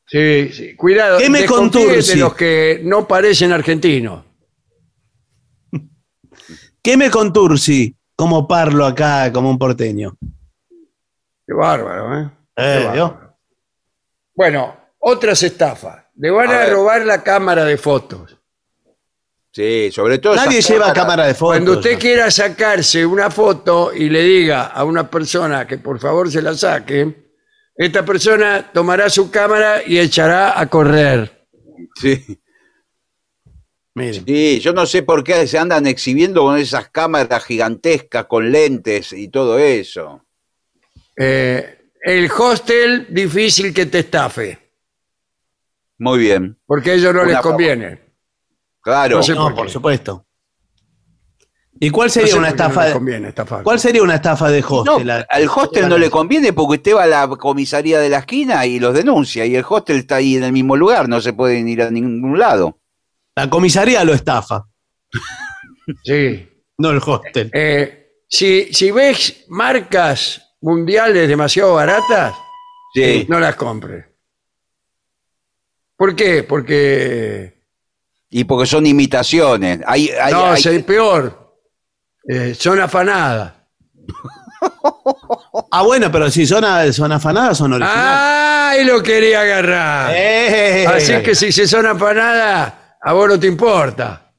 Sí, 0.06 0.50
sí. 0.54 0.76
Cuidado, 0.76 1.18
¿Qué 1.18 1.32
me 1.32 1.40
desconfíe 1.42 1.82
de 1.82 1.88
contursi? 1.88 2.20
los 2.20 2.36
que 2.36 2.82
no 2.84 3.08
parecen 3.08 3.52
argentinos. 3.52 4.24
¿Qué 6.84 6.96
me 6.96 7.10
contursi? 7.10 7.96
Como 8.16 8.48
parlo 8.48 8.86
acá, 8.86 9.32
como 9.34 9.50
un 9.50 9.58
porteño. 9.58 10.16
Qué 11.48 11.54
bárbaro, 11.54 12.20
¿eh? 12.20 12.30
Eh, 12.56 12.80
Qué. 12.84 13.20
Bueno, 14.36 14.76
otras 15.00 15.42
estafas. 15.42 16.03
Le 16.16 16.30
van 16.30 16.50
A 16.52 16.66
robar 16.68 17.06
la 17.06 17.24
cámara 17.24 17.66
de 17.66 17.78
fotos. 17.78 18.38
Sí, 19.52 19.92
sobre 19.92 20.18
todo. 20.20 20.36
Nadie 20.36 20.62
lleva 20.62 20.86
cámaras- 20.88 20.94
cámara 20.94 21.28
de 21.28 21.34
fotos. 21.34 21.58
Cuando 21.58 21.72
usted 21.74 22.00
quiera 22.00 22.32
sacarse 22.32 23.06
una 23.06 23.30
foto 23.30 23.92
y 23.94 24.10
le 24.10 24.24
diga 24.24 24.64
a 24.68 24.84
una 24.84 25.10
persona 25.10 25.68
que 25.68 25.78
por 25.78 26.00
favor 26.00 26.32
se 26.32 26.42
la 26.42 26.56
saque, 26.56 27.30
esta 27.76 28.04
persona 28.04 28.72
tomará 28.74 29.10
su 29.10 29.30
cámara 29.30 29.82
y 29.86 30.00
echará 30.00 30.60
a 30.60 30.66
correr. 30.68 31.46
Sí. 32.00 32.40
Miren. 33.96 34.26
Sí, 34.26 34.60
yo 34.60 34.74
no 34.74 34.88
sé 34.88 35.04
por 35.04 35.24
qué 35.24 35.46
se 35.46 35.60
andan 35.60 35.86
exhibiendo 35.86 36.42
con 36.42 36.58
esas 36.58 36.90
cámaras 36.90 37.44
gigantescas 37.46 38.26
con 38.26 38.52
lentes 38.52 39.14
y 39.14 39.28
todo 39.28 39.60
eso. 39.60 40.26
Eh, 41.16 41.78
el 42.02 42.30
hostel, 42.32 43.06
difícil 43.12 43.72
que 43.72 43.86
te 43.86 44.00
estafe, 44.00 44.63
Muy 46.04 46.20
bien, 46.20 46.60
porque 46.66 46.92
a 46.92 46.94
ellos 46.96 47.14
no 47.14 47.22
Una 47.22 47.28
les 47.30 47.38
favor. 47.38 47.52
conviene. 47.52 48.00
claro. 48.82 49.18
No 49.18 49.24
sé 49.24 49.34
No, 49.34 49.56
por 49.56 49.70
supuesto. 49.70 50.26
¿Y 51.80 51.90
cuál 51.90 52.08
No 52.08 52.12
sería 52.14 52.28
sé 52.34 52.38
una 52.38 52.48
no 52.50 52.54
estafa? 52.54 52.82
les 52.82 52.90
de- 52.90 52.94
conviene 52.94 53.28
estafar. 53.30 53.64
¿Cuál 53.64 53.80
sería 53.80 54.04
una 54.04 54.16
estafa 54.16 54.50
de 54.50 54.62
No, 54.62 54.68
hostel? 54.70 55.08
La- 55.08 55.26
al 55.30 55.48
hostel 55.48 55.90
no 55.90 55.98
le 55.98 56.10
conviene 56.10 56.54
porque 56.54 56.78
usted 56.78 56.96
va 56.96 57.04
a 57.04 57.08
la 57.08 57.28
comisaría 57.30 58.00
de 58.00 58.10
la 58.10 58.20
esquina 58.20 58.66
y 58.66 58.80
los 58.80 58.94
denuncia 58.94 59.46
y 59.46 59.56
el 59.56 59.66
hostel 59.68 59.98
está 59.98 60.18
ahí 60.18 60.36
en 60.36 60.44
el 60.44 60.52
mismo 60.54 60.76
lugar, 60.76 61.10
no 61.10 61.20
se 61.22 61.34
pueden 61.34 61.68
ir 61.68 61.82
a 61.82 61.90
ningún 61.90 62.38
lado. 62.38 62.80
La 63.36 63.50
comisaría 63.50 64.04
lo 64.04 64.14
estafa, 64.14 64.66
Sí. 66.04 66.48
no 66.78 66.92
el 66.92 66.98
hostel. 67.06 67.50
Eh, 67.54 68.12
si, 68.30 68.74
si 68.74 68.92
ves 68.92 69.46
marcas 69.50 70.56
mundiales 70.62 71.28
demasiado 71.28 71.74
baratas, 71.76 72.34
Sí, 72.94 73.26
no 73.28 73.40
las 73.40 73.56
compres. 73.56 74.06
¿Por 75.98 76.16
qué? 76.16 76.44
Porque 76.44 77.54
y 78.30 78.44
porque 78.46 78.66
son 78.66 78.86
imitaciones. 78.86 79.80
Hay, 79.86 80.10
hay- 80.10 80.34
no, 80.34 80.46
hay- 80.52 80.62
sé, 80.62 80.80
peor. 80.82 81.56
Eh, 82.28 82.56
son 82.58 82.80
afanadas. 82.80 83.54
Ah, 85.72 85.82
bueno, 85.84 86.12
pero 86.12 86.30
si 86.32 86.46
son, 86.46 86.64
a- 86.64 86.92
son 86.94 87.12
afanadas, 87.12 87.58
son 87.58 87.74
originales. 87.74 88.04
¡Ay, 88.06 88.86
lo 88.86 89.02
quería 89.04 89.42
agarrar! 89.42 90.12
¡Eh! 90.16 90.86
Así 90.88 91.14
que 91.24 91.36
si 91.36 91.52
se 91.52 91.68
son 91.68 91.86
afanadas, 91.86 92.74
a 93.02 93.14
vos 93.14 93.28
no 93.28 93.40
te 93.40 93.48
importa. 93.48 94.32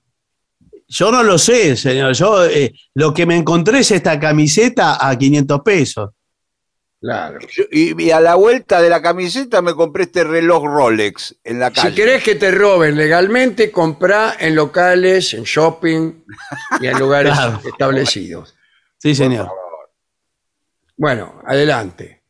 Yo 0.88 1.10
no 1.10 1.22
lo 1.22 1.36
sé, 1.38 1.76
señor. 1.76 2.12
Yo 2.14 2.44
eh, 2.46 2.72
lo 2.94 3.12
que 3.12 3.26
me 3.26 3.36
encontré 3.36 3.80
es 3.80 3.90
esta 3.90 4.18
camiseta 4.18 5.06
a 5.06 5.16
500 5.18 5.60
pesos. 5.62 6.10
Claro. 7.04 7.38
y, 7.70 8.02
y 8.02 8.10
a 8.12 8.18
la 8.20 8.34
vuelta 8.36 8.80
de 8.80 8.88
la 8.88 9.02
camiseta 9.02 9.60
me 9.60 9.74
compré 9.74 10.04
este 10.04 10.24
reloj 10.24 10.64
Rolex 10.64 11.36
en 11.44 11.58
la 11.60 11.70
calle. 11.70 11.90
Si 11.90 11.94
querés 11.94 12.22
que 12.22 12.34
te 12.36 12.50
roben 12.50 12.96
legalmente, 12.96 13.70
comprá 13.70 14.36
en 14.40 14.54
locales, 14.54 15.34
en 15.34 15.42
shopping 15.42 16.24
y 16.80 16.86
en 16.86 16.98
lugares 16.98 17.32
Claro. 17.36 17.60
establecidos. 17.66 18.54
Sí, 18.96 19.14
señor. 19.14 19.50
Bueno, 20.96 21.42
adelante. 21.46 22.22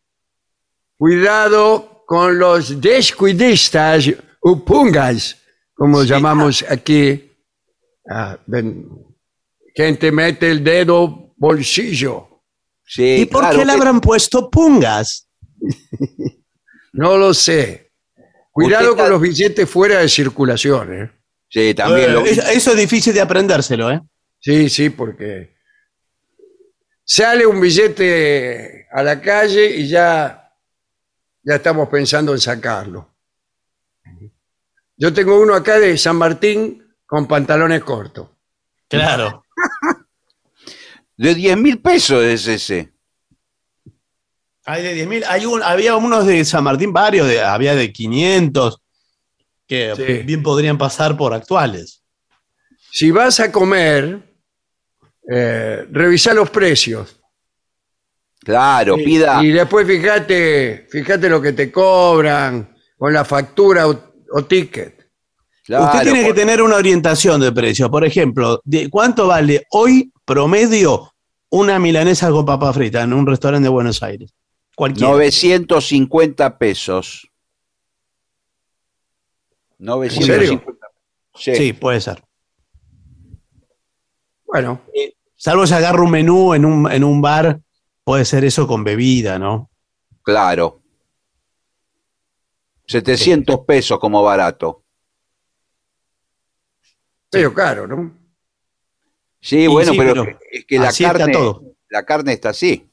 Cuidado 0.97 2.03
con 2.07 2.37
los 2.39 2.81
descuidistas 2.81 4.11
o 4.41 4.65
pungas, 4.65 5.37
como 5.75 6.03
llamamos 6.03 6.65
aquí. 6.69 7.31
Ah, 8.11 8.39
ven, 8.47 8.89
gente 9.75 10.11
mete 10.11 10.51
el 10.51 10.65
dedo 10.65 11.33
bolsillo. 11.37 12.34
Sí, 12.87 13.17
¿Y 13.23 13.27
por 13.27 13.41
claro, 13.41 13.59
qué 13.59 13.65
le 13.65 13.73
habrán 13.73 14.01
puesto 14.01 14.51
pungas? 14.51 15.29
No 16.97 17.17
lo 17.17 17.35
sé. 17.35 17.91
Cuidado 18.53 18.85
Usted 18.85 18.91
con 18.91 18.99
está- 19.01 19.11
los 19.11 19.21
billetes 19.21 19.69
fuera 19.69 19.99
de 19.99 20.09
circulación. 20.09 20.95
¿eh? 21.03 21.11
Sí, 21.49 21.75
también 21.75 22.11
Eh, 22.11 22.13
lo- 22.13 22.21
eso, 22.25 22.41
eso 22.43 22.71
es 22.71 22.77
difícil 22.77 23.13
de 23.13 23.21
aprendérselo, 23.21 23.91
¿eh? 23.91 24.01
Sí, 24.39 24.69
sí, 24.69 24.91
porque 24.91 25.57
sale 27.03 27.45
un 27.47 27.61
billete 27.61 28.87
a 28.93 29.03
la 29.03 29.21
calle 29.21 29.75
y 29.77 29.89
ya, 29.89 30.53
ya 31.43 31.55
estamos 31.57 31.89
pensando 31.89 32.33
en 32.33 32.39
sacarlo. 32.41 33.13
Yo 34.97 35.13
tengo 35.13 35.41
uno 35.41 35.55
acá 35.55 35.81
de 35.81 35.99
San 35.99 36.15
Martín 36.15 36.81
con 37.07 37.27
pantalones 37.27 37.83
cortos. 37.83 38.29
Claro. 38.87 39.43
de 41.17 41.35
10 41.35 41.57
mil 41.57 41.81
pesos 41.81 42.23
es 42.25 42.47
ese. 42.47 42.93
Hay 44.67 44.83
de 44.83 45.07
10.000. 45.07 45.25
Hay 45.29 45.45
un, 45.45 45.63
había 45.63 45.95
unos 45.97 46.27
de 46.27 46.43
San 46.45 46.65
Martín, 46.65 46.93
varios, 46.93 47.29
de, 47.29 47.43
había 47.43 47.75
de 47.75 47.93
500, 47.93 48.81
que 49.67 49.93
Sí. 49.97 50.23
bien 50.25 50.43
podrían 50.43 50.79
pasar 50.79 51.17
por 51.17 51.35
actuales. 51.35 52.03
Si 52.91 53.11
vas 53.11 53.41
a 53.41 53.53
comer, 53.53 54.23
eh, 55.31 55.87
revisa 55.91 56.33
los 56.33 56.49
precios. 56.51 57.21
Claro, 58.41 58.99
Y- 58.99 59.05
pida. 59.05 59.45
Y 59.45 59.51
después 59.53 59.87
fíjate, 59.87 60.87
fíjate 60.91 61.29
lo 61.29 61.41
que 61.43 61.53
te 61.53 61.71
cobran 61.71 62.75
con 62.97 63.13
la 63.13 63.25
factura 63.25 63.87
o, 63.89 64.15
o 64.33 64.45
ticket. 64.47 65.04
Claro, 65.65 65.85
Usted 65.87 66.03
tiene 66.03 66.25
que 66.25 66.35
tener 66.35 66.63
una 66.63 66.77
orientación 66.77 67.41
de 67.41 67.53
precios. 67.53 67.89
Por 67.91 68.05
ejemplo, 68.05 68.61
de 68.65 68.89
¿cuánto 68.89 69.27
vale 69.27 69.67
hoy 69.71 70.13
promedio 70.25 71.13
una 71.51 71.79
milanesa 71.79 72.31
con 72.31 72.45
papa 72.45 72.73
frita 72.73 73.03
en 73.03 73.13
un 73.13 73.27
restaurante 73.27 73.65
de 73.65 73.71
Buenos 73.71 74.03
Aires? 74.03 74.33
Cualquiera. 74.77 75.11
950 75.13 76.59
pesos. 76.59 77.29
950 79.79 80.87
Sí. 81.37 81.55
Sí, 81.57 81.73
puede 81.73 82.01
ser. 82.01 82.23
Bueno, 84.47 84.81
Salvo 85.45 85.67
si 85.67 85.75
agarra 85.75 86.01
un 86.01 86.11
menú 86.11 86.55
en 86.55 86.65
un, 86.65 86.91
en 86.91 87.05
un 87.05 87.21
bar, 87.21 87.61
puede 88.03 88.25
ser 88.25 88.45
eso 88.45 88.67
con 88.67 88.83
bebida, 88.83 89.39
¿no? 89.39 89.71
claro. 90.23 90.81
700 92.87 93.61
pesos 93.67 93.99
como 93.99 94.23
barato. 94.23 94.84
Medio 97.35 97.55
caro, 97.55 97.87
¿no? 97.87 98.19
Sí, 99.41 99.61
Y 99.65 99.67
bueno, 99.67 99.93
sí, 99.93 99.99
pero, 99.99 100.25
pero 100.25 100.39
es 100.51 100.65
que 100.65 100.79
la 100.79 100.93
carne, 100.93 101.33
todo. 101.33 101.63
la 101.91 102.05
carne 102.05 102.33
está 102.33 102.49
así. 102.51 102.91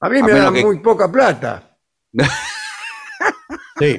A 0.00 0.08
mí 0.08 0.18
A 0.18 0.22
me 0.24 0.32
menos 0.32 0.44
dan 0.44 0.54
que- 0.54 0.64
muy 0.64 0.78
poca 0.80 1.10
plata. 1.10 1.76
Sí. 3.76 3.98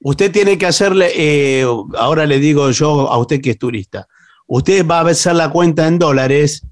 Usted 0.00 0.32
tiene 0.32 0.58
que 0.58 0.66
hacerle, 0.66 1.12
eh, 1.14 1.66
ahora 1.96 2.26
le 2.26 2.38
digo 2.38 2.70
yo 2.70 3.10
a 3.10 3.18
usted 3.18 3.40
que 3.40 3.50
es 3.50 3.58
turista, 3.58 4.06
usted 4.46 4.86
va 4.86 5.00
a 5.00 5.08
hacer 5.08 5.34
la 5.34 5.50
cuenta 5.50 5.86
en 5.86 5.98
dólares 5.98 6.66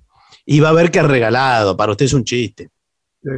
y 0.44 0.61
va 0.61 0.69
a 0.70 0.73
ver 0.73 0.90
que 0.90 0.99
es 0.99 1.07
regalado, 1.07 1.77
para 1.77 1.93
usted 1.93 2.07
es 2.07 2.12
un 2.12 2.24
chiste. 2.24 2.70
Sí. 3.23 3.31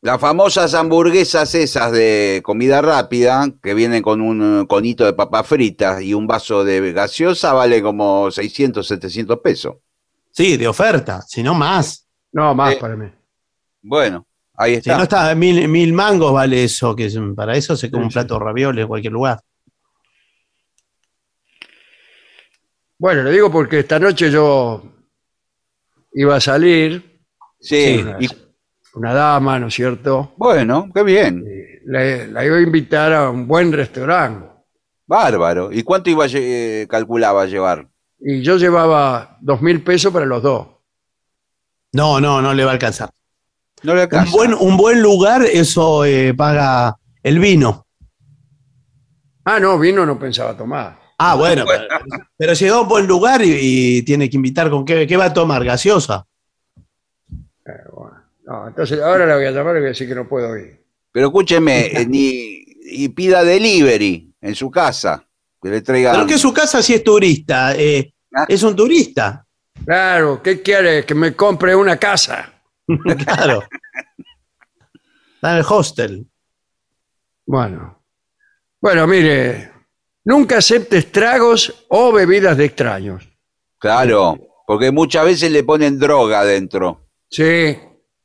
Las 0.00 0.20
famosas 0.20 0.74
hamburguesas 0.74 1.54
esas 1.56 1.90
de 1.90 2.40
comida 2.44 2.80
rápida, 2.80 3.48
que 3.60 3.74
vienen 3.74 4.00
con 4.02 4.20
un 4.20 4.62
eh, 4.62 4.66
conito 4.68 5.04
de 5.04 5.12
papas 5.12 5.46
fritas 5.46 6.00
y 6.02 6.14
un 6.14 6.26
vaso 6.26 6.62
de 6.64 6.92
gaseosa, 6.92 7.52
vale 7.52 7.82
como 7.82 8.30
600, 8.30 8.86
700 8.86 9.40
pesos. 9.40 9.74
Sí, 10.30 10.56
de 10.56 10.68
oferta, 10.68 11.22
si 11.22 11.42
no 11.42 11.52
más. 11.54 12.06
No, 12.30 12.54
más 12.54 12.76
para 12.76 12.94
mí. 12.94 13.10
Bueno, 13.82 14.24
ahí 14.54 14.74
Si 14.74 14.78
está. 14.78 14.96
no 14.98 15.02
está, 15.02 15.34
mil, 15.34 15.66
mil 15.66 15.92
mangos 15.92 16.32
vale 16.32 16.62
eso, 16.62 16.94
que 16.94 17.06
es- 17.06 17.18
para 17.34 17.56
eso 17.56 17.76
se 17.76 17.90
come 17.90 18.04
un 18.04 18.10
plato 18.10 18.34
de 18.34 18.40
ravioles 18.44 18.82
en 18.82 18.88
cualquier 18.88 19.12
lugar. 19.12 19.40
Bueno, 22.98 23.22
le 23.24 23.32
digo 23.32 23.50
porque 23.50 23.80
esta 23.80 23.98
noche 23.98 24.30
yo 24.30 24.82
iba 26.12 26.36
a 26.36 26.40
salir, 26.40 27.20
sí, 27.60 28.04
y- 28.20 28.28
una 28.98 29.14
dama, 29.14 29.58
¿no 29.58 29.68
es 29.68 29.74
cierto? 29.74 30.32
bueno, 30.36 30.88
qué 30.94 31.02
bien. 31.02 31.44
Le- 31.86 32.28
la 32.28 32.44
iba 32.44 32.56
a 32.56 32.60
invitar 32.60 33.12
a 33.12 33.30
un 33.30 33.46
buen 33.46 33.72
restaurante. 33.72 34.46
Bárbaro. 35.06 35.72
¿Y 35.72 35.82
cuánto 35.82 36.10
iba 36.10 36.24
a 36.24 36.28
lle- 36.28 36.40
eh, 36.82 36.86
calculaba 36.88 37.46
llevar? 37.46 37.88
Y 38.20 38.42
yo 38.42 38.56
llevaba 38.58 39.38
dos 39.40 39.62
mil 39.62 39.82
pesos 39.82 40.12
para 40.12 40.26
los 40.26 40.42
dos. 40.42 40.66
No, 41.92 42.20
no, 42.20 42.42
no 42.42 42.52
le 42.52 42.64
va 42.64 42.70
a 42.70 42.74
alcanzar. 42.74 43.10
No 43.82 43.94
le 43.94 44.02
alcanza. 44.02 44.26
Un 44.26 44.32
buen, 44.32 44.54
un 44.54 44.76
buen 44.76 45.00
lugar, 45.00 45.42
eso 45.44 46.04
eh, 46.04 46.34
paga 46.34 46.96
el 47.22 47.38
vino. 47.38 47.86
Ah, 49.44 49.58
no, 49.58 49.78
vino 49.78 50.04
no 50.04 50.18
pensaba 50.18 50.54
tomar. 50.56 50.98
Ah, 51.18 51.34
bueno, 51.34 51.64
pero, 51.66 51.84
pero 52.36 52.52
llegó 52.52 52.76
a 52.76 52.80
un 52.82 52.88
buen 52.88 53.06
lugar 53.06 53.42
y, 53.42 53.56
y 53.98 54.02
tiene 54.02 54.28
que 54.28 54.36
invitar 54.36 54.68
con 54.70 54.84
qué, 54.84 55.06
qué 55.06 55.16
va 55.16 55.26
a 55.26 55.32
tomar, 55.32 55.64
gaseosa. 55.64 56.26
No, 58.48 58.66
entonces 58.68 58.98
ahora 59.00 59.26
le 59.26 59.34
voy 59.34 59.44
a 59.44 59.50
llamar 59.50 59.76
y 59.76 59.80
voy 59.80 59.86
a 59.86 59.90
decir 59.90 60.08
que 60.08 60.14
no 60.14 60.26
puedo 60.26 60.56
ir. 60.56 60.82
Pero 61.12 61.26
escúcheme, 61.26 61.86
eh, 62.00 62.06
ni, 62.06 62.64
y 62.82 63.08
pida 63.10 63.44
delivery 63.44 64.32
en 64.40 64.54
su 64.54 64.70
casa. 64.70 65.22
Que 65.62 65.68
le 65.68 65.82
traigan. 65.82 66.14
Pero 66.14 66.26
que 66.26 66.38
su 66.38 66.52
casa 66.52 66.80
sí 66.82 66.94
es 66.94 67.04
turista, 67.04 67.74
eh, 67.76 68.14
Ah. 68.34 68.44
es 68.48 68.62
un 68.62 68.76
turista. 68.76 69.44
Claro, 69.84 70.42
¿qué 70.42 70.60
quiere? 70.62 71.04
Que 71.04 71.14
me 71.14 71.34
compre 71.34 71.74
una 71.74 71.96
casa. 71.96 72.52
claro. 73.24 73.62
Está 75.34 75.52
en 75.52 75.56
el 75.58 75.64
hostel. 75.68 76.26
Bueno. 77.46 78.02
Bueno, 78.80 79.06
mire, 79.06 79.72
nunca 80.24 80.58
aceptes 80.58 81.10
tragos 81.10 81.86
o 81.88 82.12
bebidas 82.12 82.56
de 82.56 82.66
extraños. 82.66 83.28
Claro, 83.78 84.38
porque 84.66 84.90
muchas 84.90 85.24
veces 85.24 85.50
le 85.50 85.64
ponen 85.64 85.98
droga 85.98 86.40
adentro. 86.40 87.08
Sí, 87.30 87.76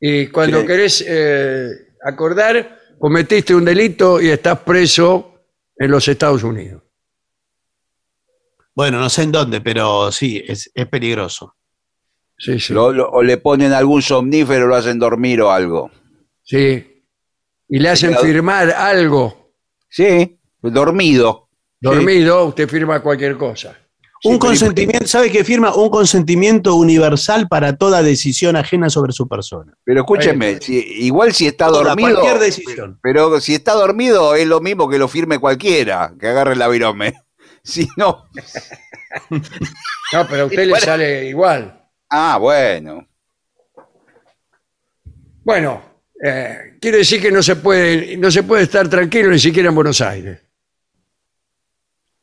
y 0.06 0.28
cuando 0.28 0.60
Sí. 0.62 0.68
querés 0.68 1.06
eh, 1.08 1.70
acordar, 2.04 2.78
cometiste 3.00 3.56
un 3.56 3.64
delito 3.64 4.22
y 4.22 4.28
estás 4.30 4.60
preso 4.60 5.46
en 5.78 5.90
los 5.92 6.06
Estados 6.10 6.44
Unidos. 6.44 6.84
Bueno, 8.76 9.00
no 9.00 9.10
sé 9.10 9.24
en 9.24 9.32
dónde, 9.32 9.62
pero 9.62 10.12
sí, 10.12 10.44
es, 10.46 10.70
es 10.74 10.88
peligroso. 10.88 11.56
Sí, 12.38 12.60
sí. 12.60 12.74
Lo- 12.74 12.92
lo- 12.92 13.10
o 13.12 13.24
le 13.24 13.38
ponen 13.38 13.72
algún 13.72 14.02
somnífero, 14.02 14.68
lo 14.68 14.76
hacen 14.76 15.00
dormir 15.00 15.42
o 15.42 15.52
algo. 15.52 15.90
Sí. 16.44 17.06
Y 17.70 17.80
le 17.80 17.90
hacen 17.90 18.18
firmar 18.18 18.72
algo. 18.72 19.54
Sí, 19.90 20.38
dormido. 20.62 21.50
Dormido, 21.80 22.46
usted 22.46 22.68
firma 22.68 23.02
cualquier 23.02 23.38
cosa. 23.38 23.78
Un 24.26 24.38
consentimiento, 24.40 25.06
¿sabe 25.08 25.32
qué 25.32 25.44
firma? 25.44 25.76
Un 25.76 25.90
consentimiento 25.90 26.76
universal 26.76 27.48
para 27.48 27.76
toda 27.76 28.02
decisión 28.04 28.56
ajena 28.56 28.90
sobre 28.90 29.12
su 29.14 29.28
persona. 29.28 29.74
Pero 29.84 30.02
escúcheme, 30.02 30.60
si- 30.62 30.80
igual 31.06 31.34
si 31.34 31.48
está 31.48 31.68
Toda, 31.68 31.84
dormido. 31.90 32.20
cualquier 32.20 32.40
decisión. 32.40 33.00
Pero 33.02 33.40
si 33.42 33.56
está 33.56 33.74
dormido 33.74 34.36
es 34.36 34.48
lo 34.48 34.62
mismo 34.62 34.90
que 34.90 34.98
lo 34.98 35.08
firme 35.08 35.40
cualquiera, 35.40 36.14
que 36.20 36.28
agarre 36.28 36.56
la 36.56 36.68
virome. 36.68 37.14
Si 37.66 37.88
no. 37.96 38.26
No, 40.12 40.28
pero 40.30 40.44
a 40.44 40.46
usted 40.48 40.66
le 40.68 40.80
sale 40.82 41.30
igual. 41.30 41.82
Ah, 42.10 42.38
bueno. 42.38 43.08
Bueno, 45.46 45.82
eh, 46.22 46.78
quiere 46.82 46.98
decir 46.98 47.22
que 47.22 47.32
no 47.32 47.42
se 47.42 47.56
puede, 47.56 48.18
no 48.18 48.30
se 48.32 48.44
puede 48.44 48.64
estar 48.64 48.90
tranquilo 48.90 49.30
ni 49.30 49.40
siquiera 49.40 49.70
en 49.70 49.76
Buenos 49.76 50.02
Aires. 50.02 50.42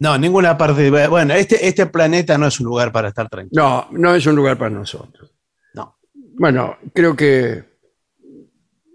No, 0.00 0.16
ninguna 0.16 0.56
parte. 0.56 0.90
Bueno, 0.90 1.34
este, 1.34 1.66
este 1.68 1.86
planeta 1.86 2.38
no 2.38 2.46
es 2.46 2.58
un 2.58 2.66
lugar 2.66 2.90
para 2.90 3.08
estar 3.08 3.28
tranquilo. 3.28 3.62
No, 3.62 3.88
no 3.92 4.14
es 4.14 4.24
un 4.26 4.34
lugar 4.34 4.56
para 4.56 4.70
nosotros. 4.70 5.30
No. 5.74 5.98
Bueno, 6.38 6.78
creo 6.94 7.14
que 7.14 7.62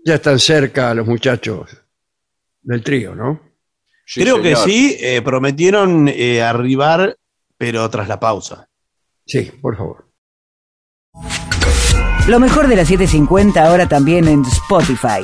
ya 0.04 0.16
están 0.16 0.40
cerca 0.40 0.94
los 0.96 1.06
muchachos 1.06 1.70
del 2.64 2.84
trío, 2.84 3.14
¿no? 3.16 3.40
Sí, 4.08 4.22
Creo 4.22 4.42
que 4.42 4.56
sí, 4.56 4.98
eh, 5.00 5.22
prometieron 5.22 6.08
eh, 6.08 6.42
arribar, 6.42 7.16
pero 7.58 7.88
tras 7.90 8.08
la 8.08 8.20
pausa. 8.20 8.68
Sí, 9.26 9.52
por 9.62 9.78
favor. 9.78 10.12
Lo 12.28 12.40
mejor 12.40 12.68
de 12.68 12.76
la 12.76 12.86
750 12.86 13.64
ahora 13.64 13.88
también 13.88 14.28
en 14.28 14.42
Spotify. 14.42 15.24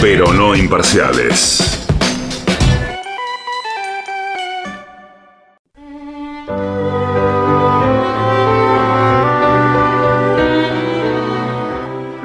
Pero 0.00 0.32
no 0.32 0.54
imparciales. 0.54 1.86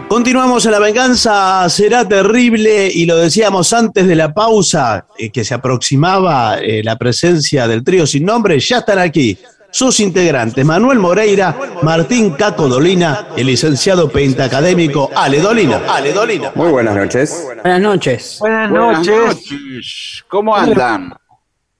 Continuamos 0.08 0.64
en 0.68 0.72
la 0.72 0.80
venganza, 0.80 1.68
será 1.68 2.08
terrible 2.08 2.88
y 2.94 3.08
lo 3.08 3.18
decíamos 3.18 3.74
antes 3.74 4.08
de 4.08 4.16
la 4.16 4.32
pausa, 4.32 5.08
eh, 5.18 5.32
que 5.32 5.44
se 5.44 5.56
aproximaba 5.56 6.60
eh, 6.60 6.84
la 6.84 6.98
presencia 6.98 7.68
del 7.68 7.84
trío 7.84 8.06
sin 8.06 8.24
nombre, 8.24 8.60
ya 8.60 8.78
están 8.78 9.00
aquí 9.00 9.36
sus 9.74 10.00
integrantes, 10.00 10.64
Manuel 10.64 11.00
Moreira, 11.00 11.58
Martín 11.82 12.36
Caco 12.36 12.68
Dolina, 12.68 13.30
el 13.36 13.48
licenciado 13.48 14.08
pentacadémico 14.08 15.10
Ale 15.16 15.42
Dolina. 15.42 15.82
Ale 15.90 16.14
Dolina. 16.14 16.52
Muy 16.54 16.70
buenas 16.70 16.96
noches. 16.96 17.44
Buenas 17.64 17.82
noches. 17.82 18.38
Buenas 18.40 18.72
noches. 18.72 20.24
¿Cómo 20.28 20.56
andan? 20.56 21.16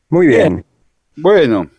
Muy 0.10 0.26
bien. 0.26 0.66
Bueno, 1.16 1.70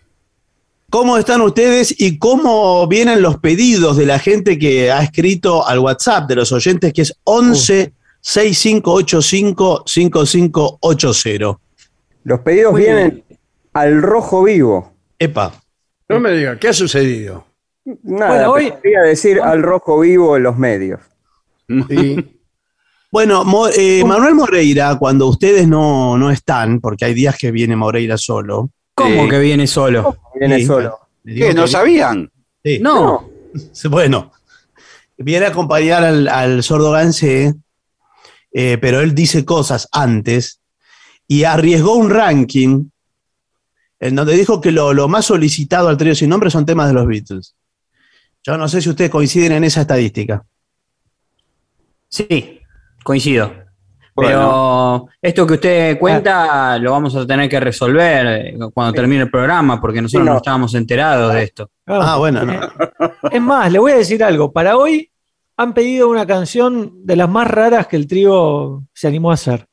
¿Cómo 0.88 1.16
están 1.16 1.40
ustedes 1.40 1.92
y 1.98 2.18
cómo 2.20 2.86
vienen 2.86 3.20
los 3.20 3.40
pedidos 3.40 3.96
de 3.96 4.06
la 4.06 4.20
gente 4.20 4.60
que 4.60 4.92
ha 4.92 5.02
escrito 5.02 5.66
al 5.66 5.80
WhatsApp 5.80 6.28
de 6.28 6.36
los 6.36 6.52
oyentes, 6.52 6.92
que 6.92 7.02
es 7.02 7.18
11 7.24 7.92
6585 8.20 9.82
5580? 9.84 11.58
Los 12.22 12.40
pedidos 12.42 12.72
Muy 12.74 12.82
vienen 12.82 13.24
al 13.72 14.00
rojo 14.00 14.44
vivo. 14.44 14.92
Epa. 15.18 15.63
No 16.08 16.20
me 16.20 16.32
diga, 16.32 16.58
¿qué 16.58 16.68
ha 16.68 16.72
sucedido? 16.72 17.46
Nada, 18.02 18.48
Bueno, 18.48 18.52
hoy- 18.52 18.74
quería 18.82 19.00
decir 19.02 19.40
al 19.40 19.62
rojo 19.62 20.00
vivo 20.00 20.36
en 20.36 20.42
los 20.42 20.56
medios. 20.56 21.00
Sí. 21.88 22.38
Bueno, 23.10 23.44
Mo- 23.44 23.68
eh, 23.68 24.02
Manuel 24.04 24.34
Moreira, 24.34 24.96
cuando 24.98 25.26
ustedes 25.28 25.68
no, 25.68 26.18
no 26.18 26.30
están, 26.30 26.80
porque 26.80 27.04
hay 27.04 27.14
días 27.14 27.36
que 27.38 27.50
viene 27.50 27.76
Moreira 27.76 28.18
solo. 28.18 28.70
¿Cómo 28.94 29.24
Sí. 29.24 29.30
que 29.30 29.38
viene 29.38 29.66
solo? 29.66 30.16
Viene 30.38 30.58
Sí, 30.58 30.66
solo. 30.66 30.98
¿qué? 31.24 31.34
que 31.34 31.54
¿No 31.54 31.66
sabían? 31.66 32.30
sí. 32.62 32.78
No. 32.80 33.28
Bueno, 33.88 34.32
viene 35.16 35.46
a 35.46 35.50
acompañar 35.50 36.04
al, 36.04 36.26
al 36.26 36.62
sordo 36.64 36.90
Gance, 36.90 37.54
eh, 38.52 38.78
pero 38.80 39.00
él 39.00 39.14
dice 39.14 39.44
cosas 39.44 39.88
antes 39.92 40.60
y 41.28 41.44
arriesgó 41.44 41.94
un 41.94 42.10
ranking 42.10 42.86
en 44.00 44.14
donde 44.14 44.34
dijo 44.34 44.60
que 44.60 44.72
lo, 44.72 44.92
lo 44.92 45.08
más 45.08 45.24
solicitado 45.26 45.88
al 45.88 45.96
trío 45.96 46.14
sin 46.14 46.28
nombre 46.30 46.50
son 46.50 46.66
temas 46.66 46.88
de 46.88 46.94
los 46.94 47.06
Beatles. 47.06 47.54
Yo 48.42 48.56
no 48.58 48.68
sé 48.68 48.82
si 48.82 48.90
ustedes 48.90 49.10
coinciden 49.10 49.52
en 49.52 49.64
esa 49.64 49.82
estadística. 49.82 50.44
Sí, 52.08 52.60
coincido. 53.02 53.52
Bueno. 54.14 54.28
Pero 54.30 55.08
esto 55.20 55.46
que 55.46 55.54
usted 55.54 55.98
cuenta 55.98 56.78
lo 56.78 56.92
vamos 56.92 57.16
a 57.16 57.26
tener 57.26 57.48
que 57.48 57.58
resolver 57.58 58.26
eh, 58.26 58.58
cuando 58.72 58.92
termine 58.92 59.22
el 59.22 59.30
programa, 59.30 59.80
porque 59.80 60.00
nosotros 60.00 60.22
Sí, 60.22 60.26
no. 60.26 60.32
no 60.34 60.36
estábamos 60.36 60.74
enterados 60.76 61.34
de 61.34 61.42
esto. 61.42 61.70
Ah, 61.86 62.16
bueno, 62.18 62.44
no. 62.44 62.60
Es 63.30 63.42
más, 63.42 63.72
le 63.72 63.78
voy 63.80 63.90
a 63.92 63.96
decir 63.96 64.22
algo. 64.22 64.52
Para 64.52 64.76
hoy 64.76 65.10
han 65.56 65.74
pedido 65.74 66.08
una 66.08 66.26
canción 66.26 67.04
de 67.04 67.16
las 67.16 67.28
más 67.28 67.48
raras 67.48 67.88
que 67.88 67.96
el 67.96 68.06
trío 68.06 68.84
se 68.92 69.08
animó 69.08 69.32
a 69.32 69.34
hacer. 69.34 69.66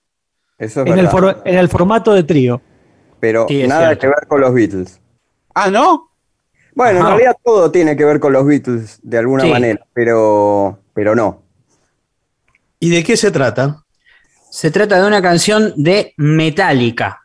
Eso 0.58 0.82
es 0.82 0.88
En 0.88 0.94
el, 0.94 1.06
verdad. 1.06 1.12
for- 1.12 1.42
en 1.46 1.58
el 1.58 1.70
formato 1.70 2.14
de 2.14 2.24
trío. 2.24 2.62
Pero 3.22 3.46
Sí, 3.48 3.66
nada 3.68 3.86
cierto. 3.88 4.02
que 4.02 4.08
ver 4.08 4.28
con 4.28 4.42
los 4.42 4.54
Beatles. 4.54 5.00
Ah, 5.56 5.70
¿no? 5.72 6.12
Bueno, 6.76 7.00
en 7.00 7.06
realidad 7.06 7.38
todo 7.44 7.72
tiene 7.72 7.96
que 7.96 8.04
ver 8.04 8.20
con 8.20 8.34
los 8.34 8.46
Beatles 8.46 9.00
de 9.04 9.18
alguna 9.18 9.44
Sí. 9.44 9.50
manera, 9.52 9.86
pero, 9.94 10.80
pero 10.94 11.16
no. 11.16 11.44
¿Y 12.80 12.90
de 12.90 13.04
qué 13.04 13.16
se 13.16 13.32
trata? 13.32 13.84
Se 14.50 14.72
trata 14.72 15.00
de 15.00 15.08
una 15.08 15.22
canción 15.22 15.74
de 15.78 16.14
Metallica. 16.18 17.22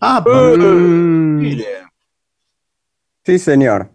Ah, 0.00 0.24
Mm. 0.26 1.38
Mire. 1.40 1.66
Sí, 3.24 3.38
señor. 3.38 3.90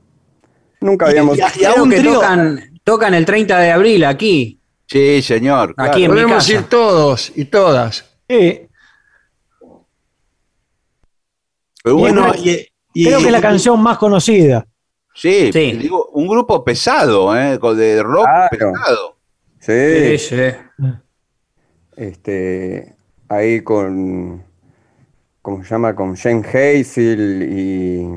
Nunca 0.81 1.07
Y- 1.07 1.09
habíamos. 1.11 1.37
y- 1.37 1.41
y 1.41 1.79
un 1.79 1.89
que 1.89 1.97
trío- 1.99 2.13
tocan, 2.15 2.79
tocan 2.83 3.13
el 3.13 3.25
30 3.25 3.57
de 3.59 3.71
abril 3.71 4.03
aquí. 4.05 4.59
Sí, 4.85 5.21
señor. 5.21 5.73
Aquí 5.77 5.77
claro. 5.77 5.95
en 5.97 6.01
mi 6.01 6.07
Podemos 6.07 6.33
casa. 6.45 6.53
ir 6.53 6.63
todos 6.63 7.31
y 7.35 7.45
todas. 7.45 8.05
Eh, 8.27 8.67
Pero 11.83 11.97
bueno, 11.97 12.21
bueno, 12.27 12.35
y- 12.43 12.65
y- 12.93 13.05
creo 13.05 13.19
que 13.19 13.25
es 13.25 13.31
la 13.31 13.41
canción 13.41 13.81
más 13.81 13.97
conocida. 13.97 14.65
sí, 15.13 15.51
Sí. 15.53 15.73
digo, 15.73 16.07
un 16.13 16.27
grupo 16.27 16.63
pesado, 16.63 17.37
¿eh? 17.37 17.59
con- 17.59 17.77
De 17.77 18.01
rock 18.01 18.25
Claro. 18.25 18.49
pesado. 18.73 19.17
Sí, 19.59 20.17
Sí, 20.17 20.35
sí. 20.35 20.87
este, 21.95 22.95
ahí 23.29 23.61
con, 23.61 24.43
¿cómo 25.41 25.63
se 25.63 25.69
llama? 25.69 25.95
Con 25.95 26.15
Shane 26.15 26.43
Hazel 26.47 27.49
y 27.51 28.07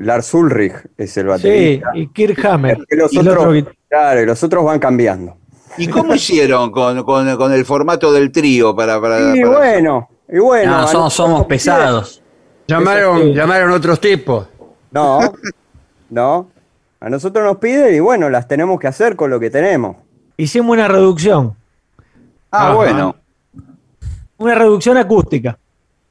Lars 0.00 0.32
Ulrich 0.34 0.72
es 0.96 1.16
el 1.18 1.24
Sí, 1.24 1.28
baterista. 1.28 1.90
y 1.94 2.08
Kirk 2.08 2.44
Hammer. 2.46 2.78
Que 2.88 2.96
los 2.96 3.12
Y 3.12 3.18
otro 3.18 3.32
otros, 3.50 3.64
claro, 3.88 4.22
y 4.22 4.26
los 4.26 4.42
otros 4.42 4.64
van 4.64 4.78
cambiando. 4.78 5.36
¿Y 5.76 5.86
cómo 5.88 6.14
hicieron 6.14 6.70
con, 6.70 7.02
con- 7.04 7.36
con 7.36 7.52
el 7.52 7.64
formato 7.64 8.12
del 8.12 8.32
trío 8.32 8.74
para, 8.74 9.00
para- 9.00 9.36
Y 9.36 9.42
para- 9.42 9.58
bueno, 9.58 10.08
y 10.28 10.38
bueno. 10.38 10.72
No, 10.72 11.06
a 11.06 11.10
somos, 11.10 11.46
pesados. 11.46 12.22
Llamaron, 12.66 13.32
llamaron 13.32 13.70
otros 13.70 14.00
tipos. 14.00 14.46
No, 14.90 15.20
no. 16.10 16.50
A 17.00 17.08
nosotros 17.08 17.44
nos 17.44 17.58
piden 17.58 17.94
y 17.94 18.00
bueno, 18.00 18.28
las 18.28 18.48
tenemos 18.48 18.78
que 18.80 18.88
hacer 18.88 19.14
con 19.16 19.30
lo 19.30 19.38
que 19.38 19.50
tenemos. 19.50 19.96
Hicimos 20.36 20.72
una 20.74 20.88
reducción. 20.88 21.54
Ah, 22.50 22.66
Ajá. 22.66 22.74
bueno. 22.74 23.16
Una 24.38 24.54
reducción 24.54 24.96
acústica. 24.96 25.58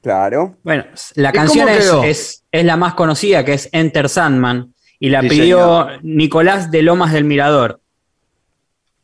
Claro. 0.02 0.56
Bueno, 0.64 0.85
la 1.15 1.30
¿Y 1.30 1.34
canción 1.34 1.68
es, 1.69 1.91
es, 2.03 2.44
es 2.52 2.65
la 2.65 2.77
más 2.77 2.94
conocida, 2.94 3.44
que 3.44 3.53
es 3.53 3.69
Enter 3.72 4.07
Sandman, 4.10 4.73
y 4.99 5.10
la 5.10 5.22
Sí, 5.22 5.30
pidió 5.30 5.57
señor. 5.85 5.99
Nicolás 6.03 6.72
de 6.72 6.81
Lomas 6.81 7.11
del 7.11 7.23
Mirador. 7.26 7.80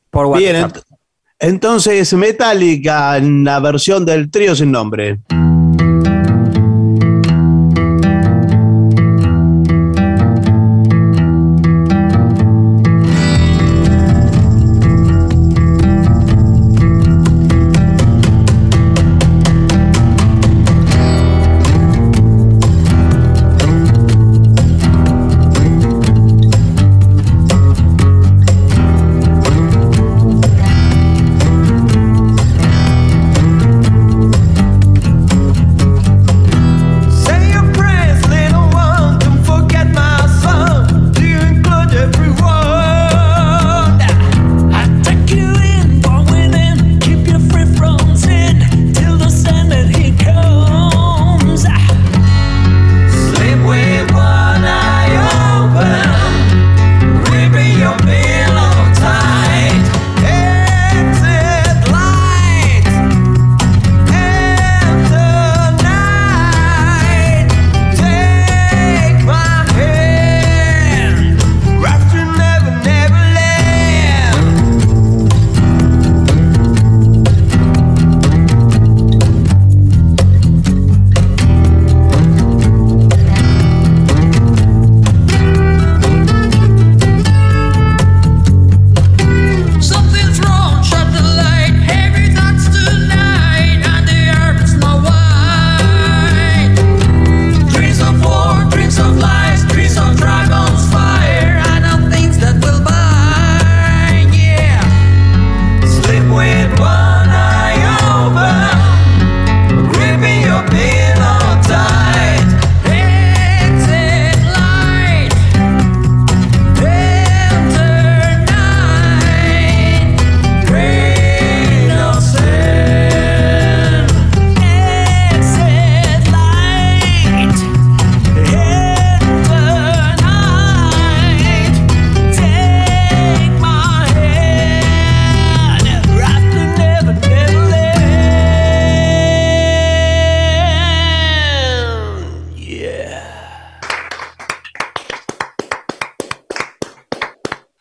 Por 0.09 0.37
Bien, 0.37 0.61
WhatsApp. 0.61 0.77
ent- 0.83 0.92
entonces 1.43 2.13
Metallica 2.13 3.17
en 3.17 3.43
la 3.43 3.59
versión 3.59 4.05
del 4.05 4.31
trío 4.31 4.55
sin 4.55 4.71
nombre. 4.71 5.19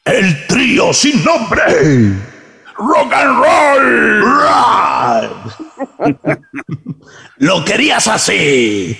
El 0.05 0.47
trío 0.49 0.93
sin 0.93 1.23
nombre. 1.25 1.63
Rock 2.77 3.13
and 3.13 3.39
roll. 3.39 4.23
Lo 7.39 7.65
querías 7.65 8.09
así. 8.09 8.99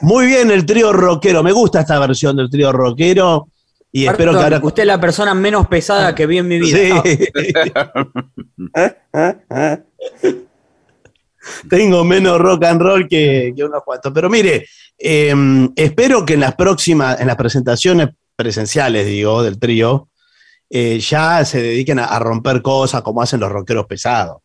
Muy 0.00 0.26
bien 0.26 0.50
el 0.50 0.66
trío 0.66 0.92
rockero. 0.92 1.44
Me 1.44 1.52
gusta 1.52 1.80
esta 1.82 1.98
versión 2.00 2.36
del 2.36 2.50
trío 2.50 2.72
rockero. 2.72 3.48
Y 3.92 4.06
espero 4.06 4.32
que 4.32 4.38
ahora. 4.38 4.60
Usted 4.62 4.82
es 4.82 4.86
la 4.86 5.00
persona 5.00 5.34
menos 5.34 5.68
pesada 5.68 6.14
que 6.14 6.26
vi 6.26 6.38
en 6.38 6.48
mi 6.48 6.58
vida. 6.58 7.02
Sí. 7.04 7.18
Tengo 11.68 12.04
menos 12.04 12.40
rock 12.40 12.64
and 12.64 12.80
roll 12.80 13.06
que, 13.08 13.52
que 13.54 13.64
unos 13.64 13.82
cuantos. 13.84 14.12
Pero 14.12 14.28
mire, 14.28 14.66
eh, 14.98 15.34
espero 15.76 16.24
que 16.24 16.34
en 16.34 16.40
las 16.40 16.54
próximas, 16.56 17.20
en 17.20 17.26
las 17.28 17.36
presentaciones 17.36 18.08
presenciales, 18.42 19.06
digo, 19.06 19.42
del 19.42 19.58
trío, 19.58 20.08
eh, 20.68 20.98
ya 20.98 21.44
se 21.44 21.62
dediquen 21.62 21.98
a, 22.00 22.06
a 22.06 22.18
romper 22.18 22.60
cosas 22.62 23.02
como 23.02 23.22
hacen 23.22 23.38
los 23.40 23.52
rockeros 23.52 23.86
pesados. 23.86 24.38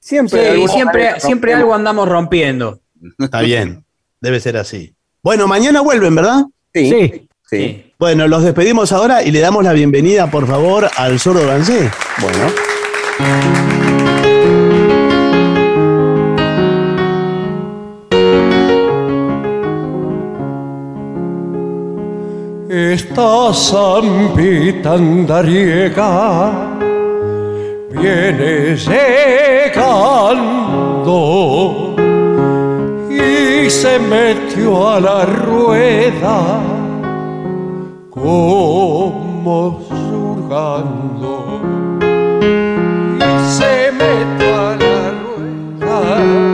Siempre, 0.00 0.54
Sí, 0.56 0.68
siempre, 0.68 1.20
siempre 1.20 1.52
algo 1.54 1.74
andamos 1.74 2.08
rompiendo. 2.08 2.80
Está 3.18 3.40
bien, 3.42 3.84
debe 4.20 4.40
ser 4.40 4.56
así. 4.56 4.94
Bueno, 5.22 5.46
mañana 5.46 5.80
vuelven, 5.82 6.14
¿verdad? 6.14 6.44
Sí, 6.72 6.88
Sí. 6.90 7.28
sí. 7.50 7.92
Bueno, 7.98 8.26
los 8.28 8.42
despedimos 8.42 8.92
ahora 8.92 9.22
y 9.22 9.30
le 9.30 9.40
damos 9.40 9.62
la 9.62 9.72
bienvenida, 9.74 10.30
por 10.30 10.46
favor, 10.46 10.90
al 10.96 11.18
sordo 11.20 11.46
Gansé. 11.46 11.90
Bueno. 12.20 13.73
Esta 22.94 23.52
zampita 23.52 24.92
andariega 24.92 26.52
viene 27.90 28.76
llegando 28.76 30.36
y 33.10 33.68
se 33.68 33.98
metió 33.98 34.90
a 34.90 35.00
la 35.00 35.26
rueda 35.26 36.60
como 38.10 39.80
surgando. 39.88 41.32
Y 43.18 43.22
se 43.58 43.90
metió 43.90 44.54
a 44.68 44.76
la 44.76 45.10
rueda 45.24 46.53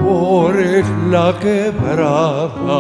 por 0.04 0.56
la 1.14 1.28
quebrada. 1.40 2.80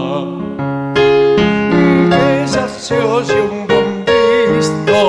Que 2.13 2.27
ya 2.53 2.67
se 2.67 2.97
oye 2.99 3.39
un 3.51 3.67
bombisto 3.73 5.01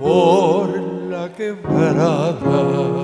por 0.00 0.68
la 1.12 1.24
quebrada 1.38 2.95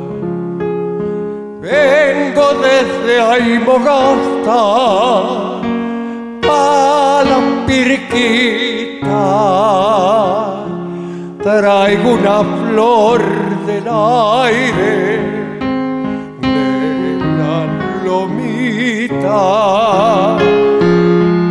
vengo 1.83 2.47
desde 2.55 3.21
Aymogasta 3.21 4.63
a 6.49 7.25
la 7.31 7.41
pirquita. 7.67 9.25
Traigo 11.43 12.09
una 12.13 12.39
flor 12.59 13.21
del 13.67 13.87
aire 13.89 14.97
de 16.41 16.59
la 17.39 17.59
lomita. 18.05 19.43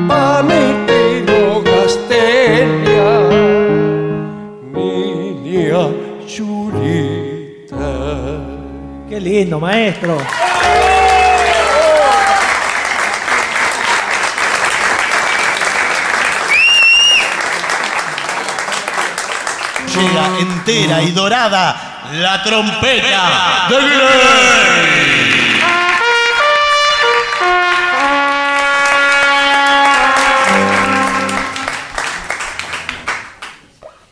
Pa 0.07 0.27
mi 0.49 0.63
tino 0.87 1.41
Gastelia 1.69 3.11
niña 4.73 5.83
Qué 9.11 9.19
lindo, 9.19 9.59
maestro. 9.59 10.17
Llega 19.93 20.39
entera 20.39 21.01
y 21.01 21.11
dorada 21.11 22.07
la 22.13 22.41
trompeta 22.41 23.67
de 23.67 23.75
Glenn. 23.75 25.61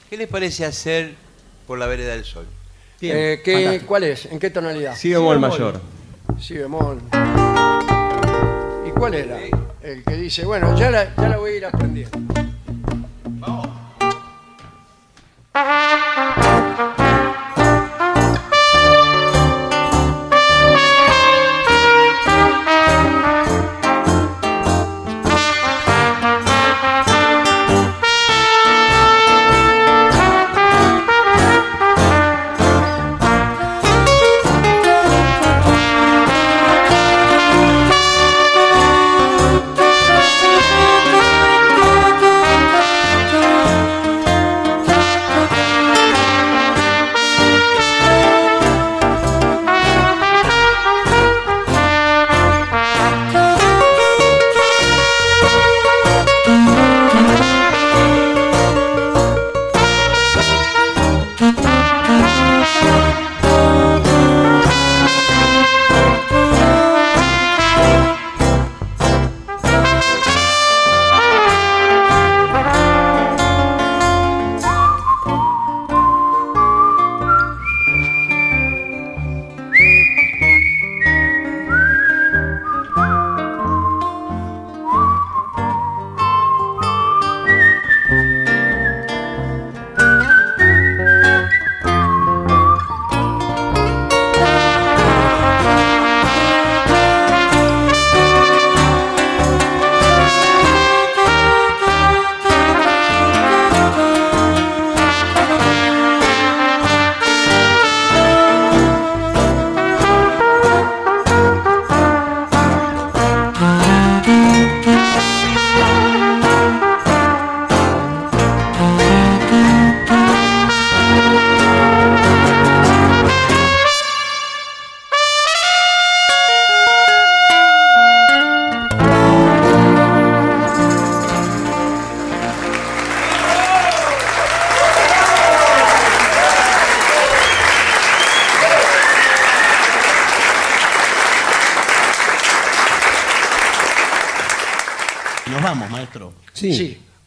¿Qué 0.09 0.17
les 0.17 0.27
parece 0.27 0.65
hacer 0.65 1.15
por 1.65 1.79
la 1.79 1.87
vereda 1.87 2.11
del 2.11 2.25
sol? 2.25 2.58
Eh, 3.01 3.41
¿qué- 3.43 3.81
¿Cuál 3.85 4.03
es? 4.03 4.25
¿En 4.25 4.39
qué 4.39 4.49
tonalidad? 4.49 4.95
Si 4.95 5.09
bemol 5.13 5.39
mayor. 5.39 5.79
Si 6.39 6.55
bemol. 6.55 6.99
¿Y 8.87 8.91
cuál 8.91 9.13
era? 9.15 9.37
El 9.81 10.03
que 10.03 10.15
dice, 10.15 10.45
bueno, 10.45 10.77
ya 10.77 10.91
la, 10.91 11.15
ya 11.15 11.29
la 11.29 11.37
voy 11.37 11.51
a 11.51 11.55
ir 11.55 11.65
aprendiendo. 11.65 12.17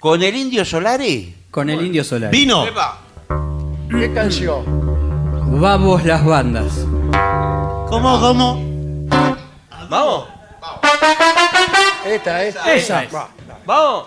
¿Con 0.02 0.20
el 0.20 0.34
Indio 0.34 0.64
Solari? 0.64 1.32
Con 1.48 1.70
el 1.70 1.80
Indio 1.80 2.02
Solar. 2.02 2.32
¡Vino! 2.32 2.64
¿Qué 3.88 4.12
canción? 4.12 4.64
Vamos 5.60 6.04
las 6.04 6.24
bandas. 6.24 6.72
¿Cómo, 7.88 8.20
cómo? 8.20 8.60
¿Vamos? 9.88 10.24
Esta, 12.04 12.42
esta. 12.42 12.74
Esa. 12.74 13.04
Va. 13.14 13.28
¿Vamos? 13.64 14.06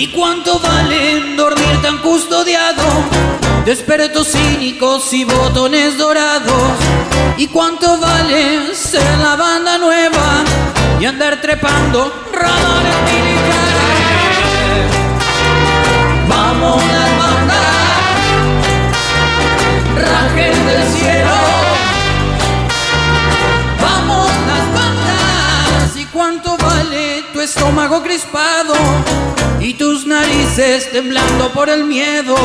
¿Y 0.00 0.06
cuánto 0.06 0.58
vale 0.60 1.34
dormir 1.36 1.82
tan 1.82 1.98
custodiado? 1.98 2.82
Despertos 3.66 4.28
cínicos 4.28 5.12
y 5.12 5.24
botones 5.24 5.98
dorados. 5.98 6.72
¿Y 7.36 7.46
cuánto 7.48 7.98
vale 7.98 8.74
ser 8.74 9.18
la 9.18 9.36
banda 9.36 9.76
nueva 9.76 10.42
y 10.98 11.04
andar 11.04 11.42
trepando 11.42 12.10
radares 12.32 12.96
militares? 13.12 13.76
Vamos 16.26 16.82
las 16.82 17.18
bandas, 17.18 17.76
rajen 19.96 20.66
del 20.66 20.88
cielo. 20.94 21.36
Vamos 23.82 24.30
las 24.46 24.72
bandas. 24.72 25.96
¿Y 25.96 26.06
cuánto 26.06 26.56
vale 26.56 27.22
tu 27.34 27.40
estómago 27.42 28.02
crispado? 28.02 28.72
Temblando 30.60 31.50
por 31.52 31.70
el 31.70 31.84
miedo. 31.84 32.36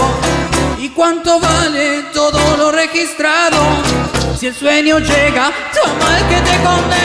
¿Y 0.80 0.88
cuánto 0.90 1.38
vale 1.38 2.04
todo 2.14 2.56
lo 2.56 2.72
registrado? 2.72 3.58
Si 4.40 4.48
el 4.48 4.56
sueño 4.56 5.00
llega, 5.00 5.52
toma 5.74 6.18
el 6.18 6.28
que 6.28 6.42
te 6.50 6.64
condena. 6.64 7.05